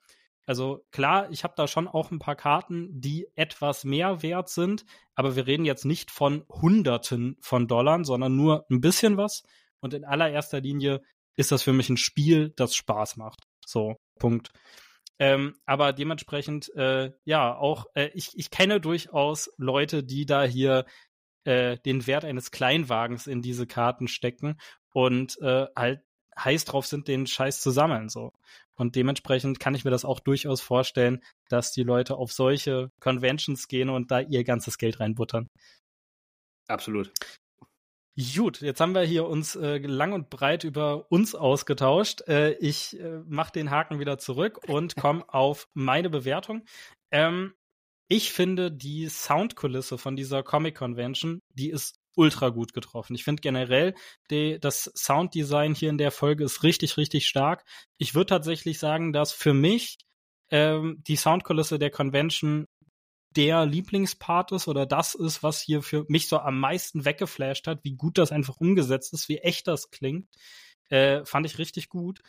Also 0.44 0.84
klar, 0.90 1.30
ich 1.30 1.44
habe 1.44 1.54
da 1.56 1.68
schon 1.68 1.86
auch 1.86 2.10
ein 2.10 2.18
paar 2.18 2.34
Karten, 2.34 2.88
die 3.00 3.28
etwas 3.36 3.84
mehr 3.84 4.22
wert 4.22 4.48
sind, 4.48 4.84
aber 5.14 5.36
wir 5.36 5.46
reden 5.46 5.64
jetzt 5.64 5.84
nicht 5.84 6.10
von 6.10 6.44
Hunderten 6.48 7.36
von 7.40 7.68
Dollar, 7.68 8.04
sondern 8.04 8.34
nur 8.34 8.66
ein 8.70 8.80
bisschen 8.80 9.16
was. 9.16 9.44
Und 9.80 9.94
in 9.94 10.04
allererster 10.04 10.60
Linie 10.60 11.02
ist 11.36 11.52
das 11.52 11.62
für 11.62 11.72
mich 11.72 11.88
ein 11.88 11.96
Spiel, 11.96 12.52
das 12.56 12.74
Spaß 12.74 13.16
macht. 13.16 13.44
So, 13.64 13.96
Punkt. 14.18 14.50
Ähm, 15.18 15.54
aber 15.66 15.92
dementsprechend, 15.92 16.74
äh, 16.74 17.12
ja, 17.24 17.54
auch 17.56 17.86
äh, 17.94 18.10
ich, 18.14 18.30
ich 18.34 18.50
kenne 18.50 18.80
durchaus 18.80 19.50
Leute, 19.56 20.02
die 20.02 20.26
da 20.26 20.42
hier 20.42 20.84
äh, 21.44 21.78
den 21.78 22.06
Wert 22.06 22.24
eines 22.24 22.50
Kleinwagens 22.50 23.26
in 23.26 23.42
diese 23.42 23.66
Karten 23.66 24.08
stecken 24.08 24.56
und 24.92 25.40
äh, 25.40 25.66
halt 25.76 26.02
heiß 26.38 26.64
drauf 26.64 26.86
sind, 26.86 27.08
den 27.08 27.26
Scheiß 27.26 27.60
zu 27.60 27.70
sammeln. 27.70 28.08
So. 28.08 28.32
Und 28.74 28.96
dementsprechend 28.96 29.60
kann 29.60 29.74
ich 29.74 29.84
mir 29.84 29.90
das 29.90 30.04
auch 30.04 30.20
durchaus 30.20 30.60
vorstellen, 30.60 31.22
dass 31.48 31.72
die 31.72 31.82
Leute 31.82 32.16
auf 32.16 32.32
solche 32.32 32.90
Conventions 33.00 33.68
gehen 33.68 33.90
und 33.90 34.10
da 34.10 34.20
ihr 34.20 34.44
ganzes 34.44 34.78
Geld 34.78 35.00
reinbuttern. 35.00 35.48
Absolut. 36.68 37.12
Gut, 38.34 38.60
jetzt 38.60 38.80
haben 38.80 38.94
wir 38.94 39.02
hier 39.02 39.26
uns 39.26 39.56
äh, 39.56 39.78
lang 39.78 40.12
und 40.12 40.28
breit 40.28 40.64
über 40.64 41.10
uns 41.10 41.34
ausgetauscht. 41.34 42.20
Äh, 42.28 42.52
ich 42.54 42.98
äh, 43.00 43.20
mache 43.26 43.52
den 43.52 43.70
Haken 43.70 44.00
wieder 44.00 44.18
zurück 44.18 44.60
und 44.68 44.96
komme 44.96 45.24
auf 45.28 45.66
meine 45.72 46.10
Bewertung. 46.10 46.64
Ähm, 47.10 47.54
ich 48.08 48.32
finde 48.32 48.70
die 48.70 49.08
Soundkulisse 49.08 49.96
von 49.96 50.14
dieser 50.14 50.42
Comic 50.42 50.76
Convention, 50.76 51.40
die 51.54 51.70
ist 51.70 52.01
ultra 52.16 52.50
gut 52.50 52.72
getroffen. 52.72 53.14
Ich 53.14 53.24
finde 53.24 53.40
generell, 53.40 53.94
die, 54.30 54.58
das 54.60 54.90
Sounddesign 54.94 55.74
hier 55.74 55.90
in 55.90 55.98
der 55.98 56.10
Folge 56.10 56.44
ist 56.44 56.62
richtig, 56.62 56.96
richtig 56.96 57.26
stark. 57.26 57.64
Ich 57.98 58.14
würde 58.14 58.26
tatsächlich 58.26 58.78
sagen, 58.78 59.12
dass 59.12 59.32
für 59.32 59.54
mich 59.54 59.98
ähm, 60.50 61.02
die 61.06 61.16
Soundkulisse 61.16 61.78
der 61.78 61.90
Convention 61.90 62.66
der 63.36 63.64
Lieblingspart 63.64 64.52
ist 64.52 64.68
oder 64.68 64.86
das 64.86 65.14
ist, 65.14 65.42
was 65.42 65.60
hier 65.60 65.82
für 65.82 66.04
mich 66.08 66.28
so 66.28 66.38
am 66.38 66.60
meisten 66.60 67.04
weggeflasht 67.04 67.66
hat, 67.66 67.80
wie 67.82 67.94
gut 67.94 68.18
das 68.18 68.32
einfach 68.32 68.56
umgesetzt 68.58 69.14
ist, 69.14 69.28
wie 69.28 69.38
echt 69.38 69.66
das 69.66 69.90
klingt. 69.90 70.28
Äh, 70.90 71.24
fand 71.24 71.46
ich 71.46 71.58
richtig 71.58 71.88
gut. 71.88 72.20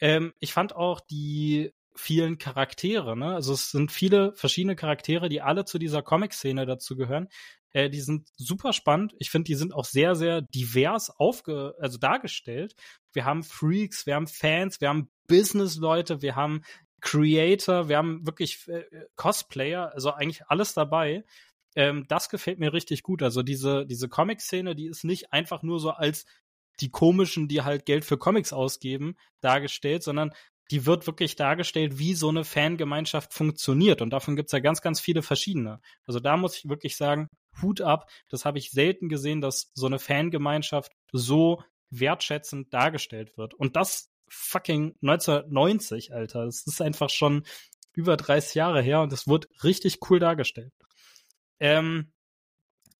Ähm, 0.00 0.32
ich 0.38 0.52
fand 0.52 0.76
auch 0.76 1.00
die 1.00 1.72
vielen 1.96 2.38
Charaktere, 2.38 3.16
ne? 3.16 3.34
Also 3.34 3.52
es 3.52 3.70
sind 3.70 3.92
viele 3.92 4.32
verschiedene 4.34 4.76
Charaktere, 4.76 5.28
die 5.28 5.40
alle 5.40 5.64
zu 5.64 5.78
dieser 5.78 6.02
Comic-Szene 6.02 6.66
dazu 6.66 6.96
gehören. 6.96 7.28
Äh, 7.74 7.90
die 7.90 8.00
sind 8.00 8.30
super 8.36 8.72
spannend. 8.72 9.14
Ich 9.18 9.30
finde, 9.30 9.48
die 9.48 9.56
sind 9.56 9.74
auch 9.74 9.84
sehr, 9.84 10.14
sehr 10.14 10.40
divers 10.40 11.10
aufge, 11.10 11.74
also 11.78 11.98
dargestellt. 11.98 12.74
Wir 13.12 13.26
haben 13.26 13.42
Freaks, 13.42 14.06
wir 14.06 14.14
haben 14.14 14.28
Fans, 14.28 14.80
wir 14.80 14.88
haben 14.88 15.10
Business-Leute, 15.26 16.22
wir 16.22 16.36
haben 16.36 16.62
Creator, 17.02 17.88
wir 17.88 17.98
haben 17.98 18.26
wirklich 18.26 18.66
äh, 18.68 18.84
Cosplayer, 19.16 19.92
also 19.92 20.12
eigentlich 20.12 20.46
alles 20.46 20.72
dabei. 20.72 21.24
Ähm, 21.74 22.06
das 22.08 22.30
gefällt 22.30 22.60
mir 22.60 22.72
richtig 22.72 23.02
gut. 23.02 23.22
Also 23.22 23.42
diese, 23.42 23.84
diese 23.86 24.08
Comic-Szene, 24.08 24.74
die 24.74 24.86
ist 24.86 25.04
nicht 25.04 25.32
einfach 25.32 25.62
nur 25.62 25.80
so 25.80 25.90
als 25.90 26.24
die 26.80 26.90
komischen, 26.90 27.48
die 27.48 27.62
halt 27.62 27.86
Geld 27.86 28.04
für 28.04 28.18
Comics 28.18 28.52
ausgeben, 28.52 29.16
dargestellt, 29.40 30.02
sondern 30.02 30.32
die 30.70 30.86
wird 30.86 31.06
wirklich 31.06 31.36
dargestellt, 31.36 31.98
wie 31.98 32.14
so 32.14 32.28
eine 32.28 32.44
Fangemeinschaft 32.44 33.34
funktioniert. 33.34 34.00
Und 34.00 34.10
davon 34.10 34.36
gibt's 34.36 34.52
ja 34.52 34.60
ganz, 34.60 34.80
ganz 34.80 35.00
viele 35.00 35.22
verschiedene. 35.22 35.80
Also 36.06 36.20
da 36.20 36.36
muss 36.36 36.56
ich 36.56 36.68
wirklich 36.68 36.96
sagen, 36.96 37.28
Hut 37.62 37.80
ab. 37.80 38.10
Das 38.28 38.44
habe 38.44 38.58
ich 38.58 38.70
selten 38.70 39.08
gesehen, 39.08 39.40
dass 39.40 39.70
so 39.74 39.86
eine 39.86 39.98
Fangemeinschaft 39.98 40.92
so 41.12 41.62
wertschätzend 41.90 42.72
dargestellt 42.72 43.36
wird. 43.36 43.54
Und 43.54 43.76
das 43.76 44.10
fucking 44.28 44.96
1990, 45.02 46.12
Alter. 46.12 46.46
Das 46.46 46.66
ist 46.66 46.80
einfach 46.80 47.10
schon 47.10 47.44
über 47.92 48.16
30 48.16 48.54
Jahre 48.54 48.82
her 48.82 49.00
und 49.00 49.12
es 49.12 49.28
wird 49.28 49.48
richtig 49.62 49.98
cool 50.10 50.18
dargestellt. 50.18 50.72
Ähm, 51.60 52.12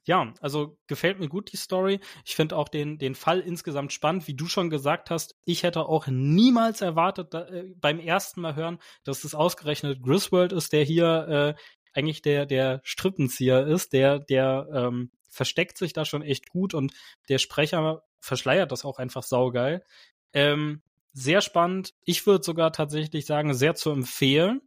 ja, 0.06 0.34
also 0.40 0.76
gefällt 0.86 1.18
mir 1.18 1.28
gut 1.28 1.52
die 1.52 1.56
Story. 1.56 1.98
Ich 2.26 2.36
finde 2.36 2.56
auch 2.56 2.68
den, 2.68 2.98
den 2.98 3.14
Fall 3.14 3.40
insgesamt 3.40 3.92
spannend, 3.92 4.28
wie 4.28 4.34
du 4.34 4.46
schon 4.46 4.68
gesagt 4.68 5.10
hast. 5.10 5.34
Ich 5.44 5.62
hätte 5.62 5.86
auch 5.86 6.06
niemals 6.08 6.82
erwartet 6.82 7.32
da, 7.32 7.46
äh, 7.46 7.72
beim 7.76 7.98
ersten 7.98 8.42
Mal 8.42 8.54
hören, 8.54 8.78
dass 9.02 9.24
es 9.24 9.34
ausgerechnet 9.34 10.02
Griswold 10.02 10.52
ist, 10.52 10.72
der 10.72 10.84
hier 10.84 11.56
äh, 11.56 11.60
eigentlich 11.94 12.22
der, 12.22 12.46
der 12.46 12.80
Strippenzieher 12.84 13.66
ist, 13.66 13.92
der, 13.92 14.18
der 14.18 14.68
ähm, 14.72 15.10
versteckt 15.28 15.78
sich 15.78 15.92
da 15.92 16.04
schon 16.04 16.22
echt 16.22 16.48
gut 16.48 16.74
und 16.74 16.92
der 17.28 17.38
Sprecher 17.38 18.02
verschleiert 18.20 18.72
das 18.72 18.84
auch 18.84 18.98
einfach 18.98 19.22
saugeil. 19.22 19.84
Ähm, 20.32 20.82
sehr 21.12 21.40
spannend. 21.40 21.94
Ich 22.04 22.26
würde 22.26 22.44
sogar 22.44 22.72
tatsächlich 22.72 23.26
sagen, 23.26 23.54
sehr 23.54 23.74
zu 23.74 23.90
empfehlen. 23.90 24.60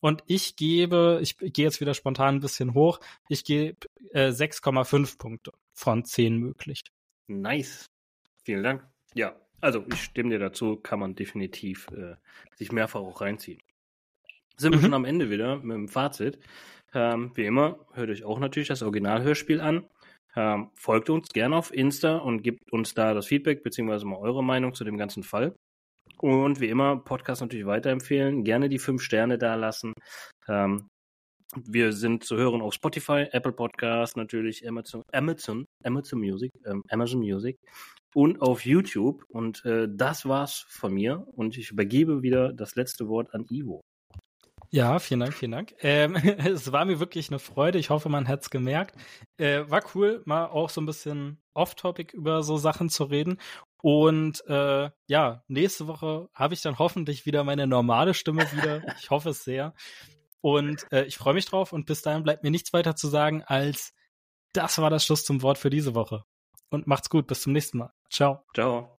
Und 0.00 0.22
ich 0.26 0.56
gebe, 0.56 1.18
ich 1.22 1.38
gehe 1.38 1.64
jetzt 1.64 1.80
wieder 1.80 1.94
spontan 1.94 2.36
ein 2.36 2.40
bisschen 2.40 2.74
hoch, 2.74 3.00
ich 3.28 3.42
gebe 3.42 3.78
äh, 4.12 4.28
6,5 4.28 5.16
Punkte 5.16 5.52
von 5.72 6.04
10 6.04 6.36
möglich. 6.36 6.82
Nice. 7.26 7.90
Vielen 8.44 8.62
Dank. 8.62 8.86
Ja, 9.14 9.34
also 9.62 9.82
ich 9.90 10.02
stimme 10.02 10.28
dir 10.28 10.38
dazu, 10.38 10.76
kann 10.76 10.98
man 10.98 11.14
definitiv 11.14 11.88
äh, 11.92 12.16
sich 12.54 12.70
mehrfach 12.70 13.00
auch 13.00 13.22
reinziehen. 13.22 13.62
Sind 14.56 14.72
wir 14.72 14.78
mhm. 14.78 14.82
schon 14.82 14.94
am 14.94 15.04
Ende 15.04 15.30
wieder 15.30 15.56
mit 15.56 15.76
dem 15.76 15.88
Fazit. 15.88 16.38
Ähm, 16.94 17.32
wie 17.34 17.46
immer, 17.46 17.78
hört 17.92 18.10
euch 18.10 18.24
auch 18.24 18.38
natürlich 18.38 18.68
das 18.68 18.82
Originalhörspiel 18.82 19.60
an. 19.60 19.86
Ähm, 20.36 20.70
folgt 20.74 21.10
uns 21.10 21.28
gerne 21.28 21.56
auf 21.56 21.72
Insta 21.72 22.16
und 22.16 22.42
gebt 22.42 22.72
uns 22.72 22.94
da 22.94 23.14
das 23.14 23.26
Feedback 23.26 23.62
beziehungsweise 23.62 24.06
mal 24.06 24.18
eure 24.18 24.42
Meinung 24.42 24.74
zu 24.74 24.84
dem 24.84 24.96
ganzen 24.96 25.22
Fall. 25.22 25.54
Und 26.18 26.60
wie 26.60 26.68
immer, 26.68 26.96
Podcast 26.96 27.40
natürlich 27.40 27.66
weiterempfehlen, 27.66 28.44
gerne 28.44 28.68
die 28.68 28.78
fünf 28.78 29.02
Sterne 29.02 29.38
da 29.38 29.54
lassen. 29.56 29.92
Ähm, 30.48 30.88
wir 31.66 31.92
sind 31.92 32.24
zu 32.24 32.36
hören 32.36 32.62
auf 32.62 32.74
Spotify, 32.74 33.26
Apple 33.30 33.52
Podcast, 33.52 34.16
natürlich 34.16 34.66
Amazon, 34.66 35.02
Amazon, 35.12 35.66
Amazon 35.84 36.18
Music, 36.20 36.50
ähm, 36.66 36.82
Amazon 36.88 37.20
Music 37.20 37.56
und 38.14 38.40
auf 38.40 38.64
YouTube. 38.64 39.24
Und 39.28 39.64
äh, 39.64 39.88
das 39.88 40.26
war's 40.26 40.64
von 40.68 40.94
mir. 40.94 41.24
Und 41.36 41.56
ich 41.56 41.70
übergebe 41.70 42.22
wieder 42.22 42.52
das 42.52 42.74
letzte 42.74 43.08
Wort 43.08 43.34
an 43.34 43.44
Ivo. 43.50 43.82
Ja, 44.74 44.98
vielen 44.98 45.20
Dank, 45.20 45.34
vielen 45.34 45.52
Dank. 45.52 45.72
Ähm, 45.82 46.16
es 46.56 46.72
war 46.72 46.84
mir 46.84 46.98
wirklich 46.98 47.30
eine 47.30 47.38
Freude. 47.38 47.78
Ich 47.78 47.90
hoffe, 47.90 48.08
man 48.08 48.26
hat's 48.26 48.50
gemerkt. 48.50 48.96
Äh, 49.36 49.62
war 49.68 49.82
cool, 49.94 50.20
mal 50.24 50.46
auch 50.46 50.68
so 50.68 50.80
ein 50.80 50.86
bisschen 50.86 51.40
off-topic 51.54 52.12
über 52.16 52.42
so 52.42 52.56
Sachen 52.56 52.88
zu 52.90 53.04
reden. 53.04 53.38
Und 53.80 54.44
äh, 54.48 54.90
ja, 55.06 55.44
nächste 55.46 55.86
Woche 55.86 56.28
habe 56.34 56.54
ich 56.54 56.62
dann 56.62 56.80
hoffentlich 56.80 57.24
wieder 57.24 57.44
meine 57.44 57.68
normale 57.68 58.14
Stimme 58.14 58.50
wieder. 58.50 58.82
Ich 58.98 59.10
hoffe 59.10 59.28
es 59.28 59.44
sehr. 59.44 59.74
Und 60.40 60.90
äh, 60.90 61.04
ich 61.04 61.18
freue 61.18 61.34
mich 61.34 61.46
drauf. 61.46 61.72
Und 61.72 61.86
bis 61.86 62.02
dahin 62.02 62.24
bleibt 62.24 62.42
mir 62.42 62.50
nichts 62.50 62.72
weiter 62.72 62.96
zu 62.96 63.06
sagen, 63.06 63.44
als 63.44 63.94
das 64.54 64.78
war 64.78 64.90
das 64.90 65.04
Schluss 65.04 65.24
zum 65.24 65.42
Wort 65.42 65.58
für 65.58 65.70
diese 65.70 65.94
Woche. 65.94 66.24
Und 66.70 66.88
macht's 66.88 67.10
gut. 67.10 67.28
Bis 67.28 67.42
zum 67.42 67.52
nächsten 67.52 67.78
Mal. 67.78 67.92
Ciao. 68.10 68.44
Ciao. 68.52 68.98